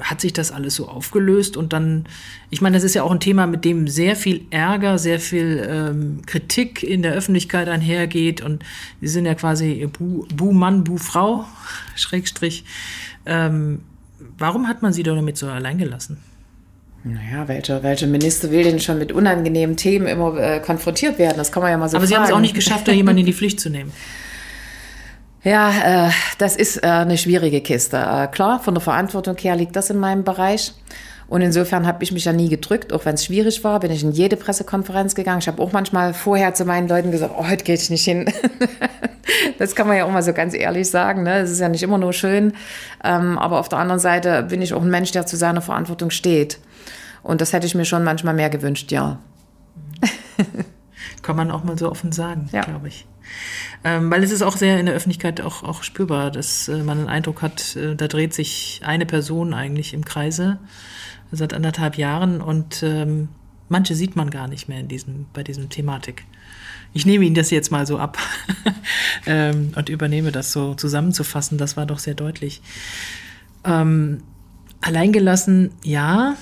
hat 0.00 0.20
sich 0.20 0.32
das 0.32 0.52
alles 0.52 0.76
so 0.76 0.88
aufgelöst 0.88 1.56
und 1.56 1.72
dann, 1.72 2.06
ich 2.50 2.60
meine, 2.60 2.76
das 2.76 2.84
ist 2.84 2.94
ja 2.94 3.02
auch 3.02 3.10
ein 3.10 3.20
Thema, 3.20 3.46
mit 3.46 3.64
dem 3.64 3.88
sehr 3.88 4.16
viel 4.16 4.46
Ärger, 4.50 4.96
sehr 4.98 5.18
viel 5.18 5.66
ähm, 5.68 6.22
Kritik 6.24 6.82
in 6.82 7.02
der 7.02 7.12
Öffentlichkeit 7.12 7.68
einhergeht 7.68 8.40
und 8.40 8.64
sie 9.00 9.08
sind 9.08 9.26
ja 9.26 9.34
quasi 9.34 9.88
Bu-Mann, 9.98 10.84
Bu 10.84 10.92
Bu-Frau, 10.92 11.44
Schrägstrich. 11.96 12.64
Ähm, 13.26 13.80
warum 14.38 14.68
hat 14.68 14.82
man 14.82 14.92
sie 14.92 15.02
doch 15.02 15.16
damit 15.16 15.36
so 15.36 15.48
allein 15.48 15.78
gelassen? 15.78 16.18
Naja, 17.04 17.48
welcher, 17.48 17.82
welcher 17.82 18.06
Minister 18.06 18.50
will 18.50 18.62
denn 18.62 18.78
schon 18.78 18.98
mit 18.98 19.10
unangenehmen 19.10 19.76
Themen 19.76 20.06
immer 20.06 20.36
äh, 20.36 20.60
konfrontiert 20.60 21.18
werden? 21.18 21.36
Das 21.36 21.50
kann 21.50 21.62
man 21.62 21.72
ja 21.72 21.78
mal 21.78 21.88
so 21.88 21.96
Aber 21.96 22.06
fragen. 22.06 22.08
Sie 22.08 22.16
haben 22.16 22.24
es 22.24 22.32
auch 22.32 22.40
nicht 22.40 22.54
geschafft, 22.54 22.86
da 22.86 22.92
jemanden 22.92 23.20
in 23.20 23.26
die 23.26 23.32
Pflicht 23.32 23.60
zu 23.60 23.70
nehmen. 23.70 23.92
Ja, 25.44 26.06
äh, 26.06 26.10
das 26.38 26.54
ist 26.54 26.84
äh, 26.84 26.86
eine 26.86 27.18
schwierige 27.18 27.62
Kiste. 27.62 27.96
Äh, 27.96 28.28
klar, 28.28 28.60
von 28.60 28.74
der 28.74 28.80
Verantwortung 28.80 29.36
her 29.38 29.56
liegt 29.56 29.74
das 29.74 29.90
in 29.90 29.98
meinem 29.98 30.22
Bereich. 30.22 30.72
Und 31.28 31.40
insofern 31.40 31.86
habe 31.86 32.02
ich 32.04 32.12
mich 32.12 32.24
ja 32.24 32.32
nie 32.32 32.48
gedrückt, 32.48 32.92
auch 32.92 33.04
wenn 33.04 33.14
es 33.14 33.24
schwierig 33.24 33.64
war, 33.64 33.80
bin 33.80 33.90
ich 33.90 34.02
in 34.02 34.12
jede 34.12 34.36
Pressekonferenz 34.36 35.14
gegangen. 35.14 35.38
Ich 35.38 35.48
habe 35.48 35.62
auch 35.62 35.72
manchmal 35.72 36.12
vorher 36.14 36.54
zu 36.54 36.64
meinen 36.64 36.88
Leuten 36.88 37.10
gesagt, 37.10 37.34
oh, 37.36 37.48
heute 37.48 37.64
gehe 37.64 37.74
ich 37.74 37.88
nicht 37.90 38.04
hin. 38.04 38.26
das 39.58 39.74
kann 39.74 39.88
man 39.88 39.96
ja 39.96 40.04
auch 40.04 40.10
mal 40.10 40.22
so 40.22 40.32
ganz 40.32 40.54
ehrlich 40.54 40.90
sagen. 40.90 41.22
Ne? 41.22 41.38
Es 41.38 41.50
ist 41.50 41.60
ja 41.60 41.68
nicht 41.68 41.82
immer 41.82 41.98
nur 41.98 42.12
schön. 42.12 42.52
Ähm, 43.02 43.38
aber 43.38 43.60
auf 43.60 43.68
der 43.68 43.78
anderen 43.78 44.00
Seite 44.00 44.42
bin 44.44 44.60
ich 44.60 44.74
auch 44.74 44.82
ein 44.82 44.90
Mensch, 44.90 45.12
der 45.12 45.26
zu 45.26 45.36
seiner 45.36 45.62
Verantwortung 45.62 46.10
steht. 46.10 46.58
Und 47.22 47.40
das 47.40 47.52
hätte 47.52 47.66
ich 47.66 47.74
mir 47.74 47.84
schon 47.84 48.04
manchmal 48.04 48.34
mehr 48.34 48.50
gewünscht, 48.50 48.92
ja. 48.92 49.18
Kann 51.22 51.36
man 51.36 51.50
auch 51.50 51.64
mal 51.64 51.78
so 51.78 51.90
offen 51.90 52.12
sagen, 52.12 52.48
ja. 52.52 52.62
glaube 52.62 52.88
ich. 52.88 53.06
Ähm, 53.84 54.10
weil 54.10 54.22
es 54.22 54.30
ist 54.30 54.42
auch 54.42 54.56
sehr 54.56 54.78
in 54.78 54.86
der 54.86 54.94
Öffentlichkeit 54.94 55.40
auch, 55.40 55.62
auch 55.62 55.82
spürbar, 55.82 56.30
dass 56.30 56.68
äh, 56.68 56.82
man 56.82 56.98
den 56.98 57.08
Eindruck 57.08 57.42
hat, 57.42 57.76
äh, 57.76 57.96
da 57.96 58.08
dreht 58.08 58.32
sich 58.34 58.80
eine 58.84 59.06
Person 59.06 59.54
eigentlich 59.54 59.92
im 59.92 60.04
Kreise 60.04 60.58
seit 61.32 61.54
anderthalb 61.54 61.96
Jahren 61.96 62.40
und 62.40 62.82
ähm, 62.82 63.28
manche 63.68 63.94
sieht 63.94 64.14
man 64.14 64.30
gar 64.30 64.48
nicht 64.48 64.68
mehr 64.68 64.80
in 64.80 64.88
diesem, 64.88 65.26
bei 65.32 65.42
diesem 65.42 65.68
Thematik. 65.68 66.24
Ich 66.92 67.06
nehme 67.06 67.24
Ihnen 67.24 67.34
das 67.34 67.50
jetzt 67.50 67.72
mal 67.72 67.86
so 67.86 67.98
ab 67.98 68.18
ähm, 69.26 69.72
und 69.74 69.88
übernehme 69.88 70.30
das 70.30 70.52
so 70.52 70.74
zusammenzufassen. 70.74 71.56
Das 71.56 71.76
war 71.76 71.86
doch 71.86 71.98
sehr 71.98 72.14
deutlich. 72.14 72.60
Ähm, 73.64 74.22
alleingelassen, 74.82 75.70
ja, 75.82 76.36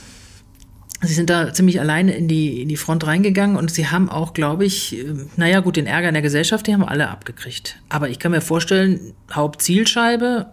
Sie 1.02 1.14
sind 1.14 1.30
da 1.30 1.52
ziemlich 1.52 1.80
alleine 1.80 2.14
in 2.14 2.28
die, 2.28 2.60
in 2.60 2.68
die 2.68 2.76
Front 2.76 3.06
reingegangen 3.06 3.56
und 3.56 3.70
sie 3.70 3.86
haben 3.86 4.10
auch, 4.10 4.34
glaube 4.34 4.66
ich, 4.66 5.02
naja, 5.36 5.60
gut, 5.60 5.76
den 5.76 5.86
Ärger 5.86 6.08
in 6.08 6.14
der 6.14 6.22
Gesellschaft, 6.22 6.66
die 6.66 6.74
haben 6.74 6.84
alle 6.84 7.08
abgekriegt. 7.08 7.80
Aber 7.88 8.10
ich 8.10 8.18
kann 8.18 8.32
mir 8.32 8.42
vorstellen, 8.42 9.14
Hauptzielscheibe 9.32 10.50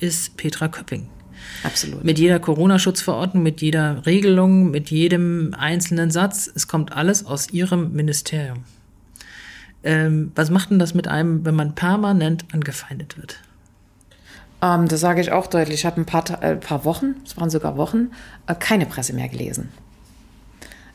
ist 0.00 0.36
Petra 0.36 0.66
Köpping. 0.66 1.08
Absolut. 1.62 2.04
Mit 2.04 2.18
jeder 2.18 2.40
Corona-Schutzverordnung, 2.40 3.42
mit 3.42 3.62
jeder 3.62 4.04
Regelung, 4.04 4.70
mit 4.70 4.90
jedem 4.90 5.54
einzelnen 5.56 6.10
Satz. 6.10 6.50
Es 6.52 6.66
kommt 6.66 6.92
alles 6.92 7.24
aus 7.24 7.50
ihrem 7.50 7.92
Ministerium. 7.92 8.64
Ähm, 9.84 10.32
was 10.34 10.50
macht 10.50 10.70
denn 10.70 10.78
das 10.78 10.94
mit 10.94 11.08
einem, 11.08 11.44
wenn 11.44 11.54
man 11.54 11.74
permanent 11.74 12.46
angefeindet 12.52 13.16
wird? 13.16 13.38
Ähm, 14.62 14.88
das 14.88 15.00
sage 15.00 15.20
ich 15.20 15.30
auch 15.30 15.46
deutlich. 15.46 15.80
Ich 15.80 15.86
habe 15.86 16.00
ein 16.00 16.06
paar, 16.06 16.42
äh, 16.42 16.56
paar 16.56 16.84
Wochen, 16.84 17.16
es 17.24 17.36
waren 17.36 17.50
sogar 17.50 17.76
Wochen, 17.76 18.10
äh, 18.46 18.54
keine 18.54 18.86
Presse 18.86 19.12
mehr 19.12 19.28
gelesen. 19.28 19.68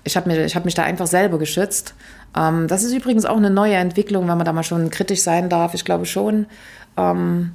Ich 0.09 0.17
habe 0.17 0.27
mich, 0.27 0.55
hab 0.55 0.65
mich 0.65 0.73
da 0.73 0.83
einfach 0.83 1.05
selber 1.05 1.37
geschützt. 1.37 1.93
Ähm, 2.35 2.67
das 2.67 2.83
ist 2.83 2.93
übrigens 2.93 3.25
auch 3.25 3.37
eine 3.37 3.51
neue 3.51 3.75
Entwicklung, 3.75 4.27
wenn 4.27 4.37
man 4.37 4.45
da 4.45 4.53
mal 4.53 4.63
schon 4.63 4.89
kritisch 4.89 5.21
sein 5.21 5.49
darf. 5.49 5.75
Ich 5.75 5.85
glaube 5.85 6.07
schon. 6.07 6.47
Ähm, 6.97 7.51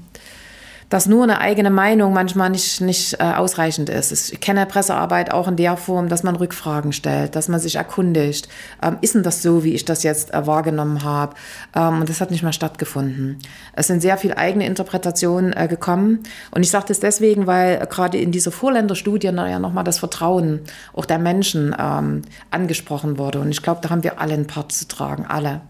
dass 0.88 1.06
nur 1.06 1.22
eine 1.22 1.40
eigene 1.40 1.70
Meinung 1.70 2.12
manchmal 2.12 2.50
nicht, 2.50 2.80
nicht 2.80 3.14
äh, 3.14 3.24
ausreichend 3.24 3.88
ist. 3.88 4.32
Ich 4.32 4.40
kenne 4.40 4.66
Pressearbeit 4.66 5.32
auch 5.32 5.48
in 5.48 5.56
der 5.56 5.76
Form, 5.76 6.08
dass 6.08 6.22
man 6.22 6.36
Rückfragen 6.36 6.92
stellt, 6.92 7.36
dass 7.36 7.48
man 7.48 7.60
sich 7.60 7.76
erkundigt. 7.76 8.48
Ähm, 8.82 8.98
ist 9.00 9.14
denn 9.14 9.22
das 9.22 9.42
so, 9.42 9.64
wie 9.64 9.74
ich 9.74 9.84
das 9.84 10.02
jetzt 10.02 10.32
äh, 10.32 10.46
wahrgenommen 10.46 11.02
habe? 11.02 11.34
Ähm, 11.74 12.00
und 12.00 12.08
das 12.08 12.20
hat 12.20 12.30
nicht 12.30 12.42
mehr 12.42 12.52
stattgefunden. 12.52 13.38
Es 13.72 13.86
sind 13.86 14.00
sehr 14.00 14.16
viele 14.16 14.36
eigene 14.36 14.66
Interpretationen 14.66 15.52
äh, 15.52 15.68
gekommen. 15.68 16.20
Und 16.50 16.62
ich 16.62 16.70
sage 16.70 16.86
das 16.88 17.00
deswegen, 17.00 17.46
weil 17.46 17.80
äh, 17.82 17.86
gerade 17.88 18.18
in 18.18 18.32
dieser 18.32 18.52
Vorländerstudie 18.52 19.28
ja 19.28 19.58
nochmal 19.58 19.84
das 19.84 19.98
Vertrauen 19.98 20.60
auch 20.92 21.06
der 21.06 21.18
Menschen 21.18 21.74
ähm, 21.78 22.22
angesprochen 22.50 23.18
wurde. 23.18 23.40
Und 23.40 23.50
ich 23.50 23.62
glaube, 23.62 23.80
da 23.82 23.90
haben 23.90 24.04
wir 24.04 24.20
alle 24.20 24.34
einen 24.34 24.46
Part 24.46 24.72
zu 24.72 24.86
tragen, 24.86 25.26
alle. 25.26 25.60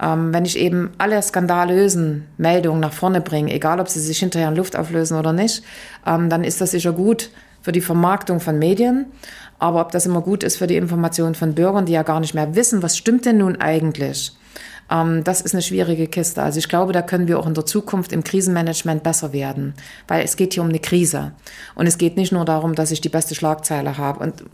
Ähm, 0.00 0.32
wenn 0.32 0.44
ich 0.44 0.58
eben 0.58 0.90
alle 0.98 1.20
skandalösen 1.22 2.26
Meldungen 2.36 2.80
nach 2.80 2.92
vorne 2.92 3.20
bringe, 3.20 3.52
egal 3.52 3.80
ob 3.80 3.88
sie 3.88 4.00
sich 4.00 4.18
hinterher 4.18 4.48
in 4.48 4.56
Luft 4.56 4.76
auflösen 4.76 5.18
oder 5.18 5.32
nicht, 5.32 5.62
ähm, 6.06 6.30
dann 6.30 6.44
ist 6.44 6.60
das 6.60 6.70
sicher 6.70 6.92
gut 6.92 7.30
für 7.62 7.72
die 7.72 7.80
Vermarktung 7.80 8.40
von 8.40 8.58
Medien. 8.58 9.06
Aber 9.58 9.80
ob 9.80 9.90
das 9.90 10.06
immer 10.06 10.20
gut 10.20 10.44
ist 10.44 10.56
für 10.56 10.68
die 10.68 10.76
Information 10.76 11.34
von 11.34 11.54
Bürgern, 11.54 11.86
die 11.86 11.92
ja 11.92 12.04
gar 12.04 12.20
nicht 12.20 12.34
mehr 12.34 12.54
wissen, 12.54 12.82
was 12.82 12.96
stimmt 12.96 13.26
denn 13.26 13.38
nun 13.38 13.60
eigentlich? 13.60 14.32
Ähm, 14.90 15.24
das 15.24 15.40
ist 15.40 15.54
eine 15.54 15.62
schwierige 15.62 16.06
Kiste. 16.06 16.42
Also 16.42 16.58
ich 16.58 16.68
glaube, 16.68 16.92
da 16.92 17.02
können 17.02 17.28
wir 17.28 17.38
auch 17.38 17.46
in 17.46 17.54
der 17.54 17.66
Zukunft 17.66 18.12
im 18.12 18.24
Krisenmanagement 18.24 19.02
besser 19.02 19.32
werden, 19.32 19.74
weil 20.06 20.24
es 20.24 20.36
geht 20.36 20.54
hier 20.54 20.62
um 20.62 20.68
eine 20.68 20.78
Krise. 20.78 21.32
Und 21.74 21.86
es 21.86 21.98
geht 21.98 22.16
nicht 22.16 22.32
nur 22.32 22.44
darum, 22.44 22.74
dass 22.74 22.90
ich 22.90 23.00
die 23.00 23.08
beste 23.08 23.34
Schlagzeile 23.34 23.98
habe. 23.98 24.20
Und 24.20 24.44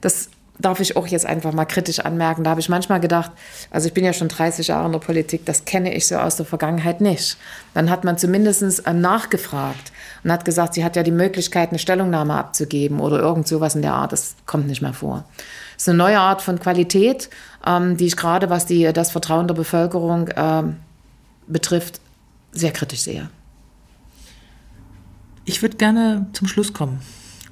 das 0.00 0.28
darf 0.58 0.80
ich 0.80 0.96
auch 0.96 1.06
jetzt 1.06 1.26
einfach 1.26 1.52
mal 1.52 1.64
kritisch 1.64 2.00
anmerken. 2.00 2.44
Da 2.44 2.50
habe 2.50 2.60
ich 2.60 2.68
manchmal 2.68 3.00
gedacht, 3.00 3.32
also 3.70 3.88
ich 3.88 3.94
bin 3.94 4.04
ja 4.04 4.12
schon 4.12 4.28
30 4.28 4.68
Jahre 4.68 4.86
in 4.86 4.92
der 4.92 5.00
Politik, 5.00 5.44
das 5.46 5.64
kenne 5.64 5.92
ich 5.94 6.06
so 6.06 6.16
aus 6.16 6.36
der 6.36 6.46
Vergangenheit 6.46 7.00
nicht. 7.00 7.36
Dann 7.74 7.90
hat 7.90 8.04
man 8.04 8.18
zumindest 8.18 8.82
ähm, 8.86 9.00
nachgefragt 9.00 9.92
und 10.22 10.30
hat 10.30 10.44
gesagt, 10.44 10.74
sie 10.74 10.84
hat 10.84 10.96
ja 10.96 11.02
die 11.02 11.10
Möglichkeit, 11.10 11.70
eine 11.70 11.78
Stellungnahme 11.78 12.34
abzugeben 12.34 13.00
oder 13.00 13.18
irgend 13.18 13.48
sowas 13.48 13.74
in 13.74 13.82
der 13.82 13.94
Art. 13.94 14.12
Das 14.12 14.36
kommt 14.46 14.68
nicht 14.68 14.80
mehr 14.80 14.94
vor. 14.94 15.24
Das 15.74 15.84
ist 15.84 15.88
eine 15.88 15.98
neue 15.98 16.20
Art 16.20 16.40
von 16.40 16.60
Qualität, 16.60 17.30
ähm, 17.66 17.96
die 17.96 18.06
ich 18.06 18.16
gerade, 18.16 18.48
was 18.48 18.66
die, 18.66 18.92
das 18.92 19.10
Vertrauen 19.10 19.48
der 19.48 19.54
Bevölkerung 19.54 20.30
ähm, 20.36 20.76
betrifft, 21.48 22.00
sehr 22.52 22.70
kritisch 22.70 23.00
sehe. 23.00 23.28
Ich 25.44 25.62
würde 25.62 25.76
gerne 25.76 26.26
zum 26.32 26.46
Schluss 26.46 26.72
kommen. 26.72 27.00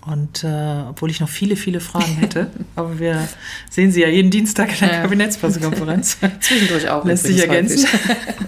Und 0.04 0.42
äh, 0.42 0.82
obwohl 0.88 1.10
ich 1.10 1.20
noch 1.20 1.28
viele, 1.28 1.54
viele 1.54 1.78
Fragen 1.78 2.16
hätte, 2.16 2.50
aber 2.76 2.98
wir 2.98 3.28
sehen 3.70 3.92
Sie 3.92 4.00
ja 4.00 4.08
jeden 4.08 4.30
Dienstag 4.30 4.72
in 4.72 4.88
der 4.88 4.96
ja. 4.96 5.02
Kabinettspressekonferenz. 5.02 6.18
Zwischendurch 6.40 6.88
auch. 6.88 7.04
Lässt 7.04 7.24
sich 7.24 7.38
ergänzen. 7.38 7.86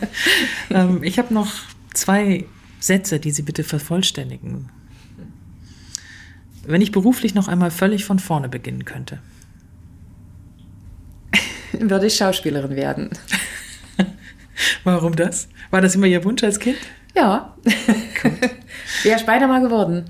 ähm, 0.70 1.02
ich 1.05 1.18
habe 1.18 1.32
noch 1.32 1.52
zwei 1.92 2.44
Sätze, 2.80 3.20
die 3.20 3.30
Sie 3.30 3.42
bitte 3.42 3.62
vervollständigen. 3.62 4.68
Wenn 6.66 6.80
ich 6.80 6.90
beruflich 6.90 7.34
noch 7.34 7.46
einmal 7.46 7.70
völlig 7.70 8.05
von 8.05 8.18
vorne 8.18 8.48
beginnen 8.48 8.84
könnte. 8.84 9.20
Würde 11.72 12.07
ich 12.07 12.16
Schauspielerin 12.16 12.74
werden. 12.74 13.11
Warum 14.82 15.14
das? 15.14 15.48
War 15.70 15.80
das 15.80 15.94
immer 15.94 16.07
Ihr 16.07 16.24
Wunsch 16.24 16.42
als 16.42 16.59
Kind? 16.59 16.78
Ja. 17.14 17.57
Wäre 19.03 19.22
beinahe 19.24 19.49
mal 19.49 19.61
geworden. 19.61 20.05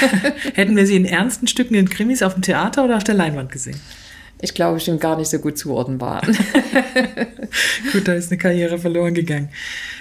Hätten 0.54 0.76
wir 0.76 0.86
sie 0.86 0.96
in 0.96 1.04
ernsten 1.04 1.46
Stücken 1.46 1.74
in 1.74 1.88
Krimis 1.88 2.22
auf 2.22 2.34
dem 2.34 2.42
Theater 2.42 2.84
oder 2.84 2.96
auf 2.96 3.04
der 3.04 3.14
Leinwand 3.14 3.50
gesehen? 3.52 3.80
Ich 4.40 4.54
glaube, 4.54 4.78
schon 4.78 5.00
gar 5.00 5.16
nicht 5.16 5.28
so 5.28 5.38
gut 5.38 5.58
zuordnenbar. 5.58 6.22
gut, 7.92 8.06
da 8.06 8.12
ist 8.14 8.30
eine 8.30 8.38
Karriere 8.38 8.78
verloren 8.78 9.14
gegangen. 9.14 9.48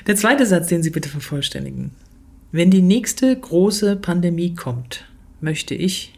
Der 0.06 0.16
zweite 0.16 0.46
Satz, 0.46 0.68
den 0.68 0.84
Sie 0.84 0.92
bitte 0.92 1.10
vervollständigen. 1.10 1.92
Wenn 2.52 2.70
die 2.70 2.84
nächste 2.84 3.36
große 3.36 3.96
Pandemie 3.96 4.54
kommt, 4.54 5.06
möchte 5.42 5.74
ich. 5.74 6.14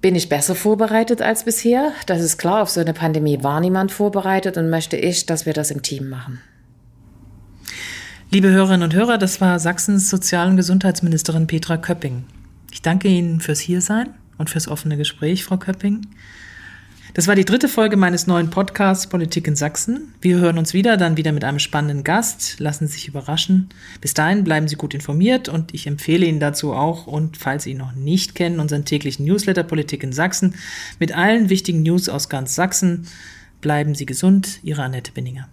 Bin 0.00 0.16
ich 0.16 0.28
besser 0.28 0.56
vorbereitet 0.56 1.22
als 1.22 1.44
bisher? 1.44 1.92
Das 2.06 2.20
ist 2.20 2.36
klar, 2.36 2.62
auf 2.62 2.70
so 2.70 2.80
eine 2.80 2.92
Pandemie 2.92 3.42
war 3.42 3.60
niemand 3.60 3.92
vorbereitet 3.92 4.56
und 4.56 4.68
möchte 4.68 4.96
ich, 4.96 5.26
dass 5.26 5.46
wir 5.46 5.52
das 5.52 5.70
im 5.70 5.82
Team 5.82 6.08
machen. 6.08 6.40
Liebe 8.34 8.48
Hörerinnen 8.48 8.84
und 8.84 8.94
Hörer, 8.94 9.18
das 9.18 9.42
war 9.42 9.58
Sachsens 9.58 10.08
Sozial- 10.08 10.48
und 10.48 10.56
Gesundheitsministerin 10.56 11.46
Petra 11.46 11.76
Köpping. 11.76 12.24
Ich 12.70 12.80
danke 12.80 13.08
Ihnen 13.08 13.40
fürs 13.40 13.60
Hiersein 13.60 14.08
und 14.38 14.48
fürs 14.48 14.68
offene 14.68 14.96
Gespräch, 14.96 15.44
Frau 15.44 15.58
Köpping. 15.58 16.06
Das 17.12 17.28
war 17.28 17.34
die 17.34 17.44
dritte 17.44 17.68
Folge 17.68 17.98
meines 17.98 18.26
neuen 18.26 18.48
Podcasts 18.48 19.06
Politik 19.06 19.46
in 19.48 19.54
Sachsen. 19.54 20.14
Wir 20.22 20.38
hören 20.38 20.56
uns 20.56 20.72
wieder, 20.72 20.96
dann 20.96 21.18
wieder 21.18 21.30
mit 21.32 21.44
einem 21.44 21.58
spannenden 21.58 22.04
Gast. 22.04 22.58
Lassen 22.58 22.86
Sie 22.86 22.94
sich 22.94 23.08
überraschen. 23.08 23.68
Bis 24.00 24.14
dahin 24.14 24.44
bleiben 24.44 24.66
Sie 24.66 24.76
gut 24.76 24.94
informiert 24.94 25.50
und 25.50 25.74
ich 25.74 25.86
empfehle 25.86 26.24
Ihnen 26.24 26.40
dazu 26.40 26.72
auch, 26.72 27.06
und 27.06 27.36
falls 27.36 27.64
Sie 27.64 27.72
ihn 27.72 27.76
noch 27.76 27.92
nicht 27.92 28.34
kennen, 28.34 28.60
unseren 28.60 28.86
täglichen 28.86 29.26
Newsletter 29.26 29.62
Politik 29.62 30.02
in 30.02 30.14
Sachsen 30.14 30.54
mit 30.98 31.14
allen 31.14 31.50
wichtigen 31.50 31.82
News 31.82 32.08
aus 32.08 32.30
ganz 32.30 32.54
Sachsen. 32.54 33.08
Bleiben 33.60 33.94
Sie 33.94 34.06
gesund, 34.06 34.60
Ihre 34.62 34.84
Annette 34.84 35.12
Binninger. 35.12 35.50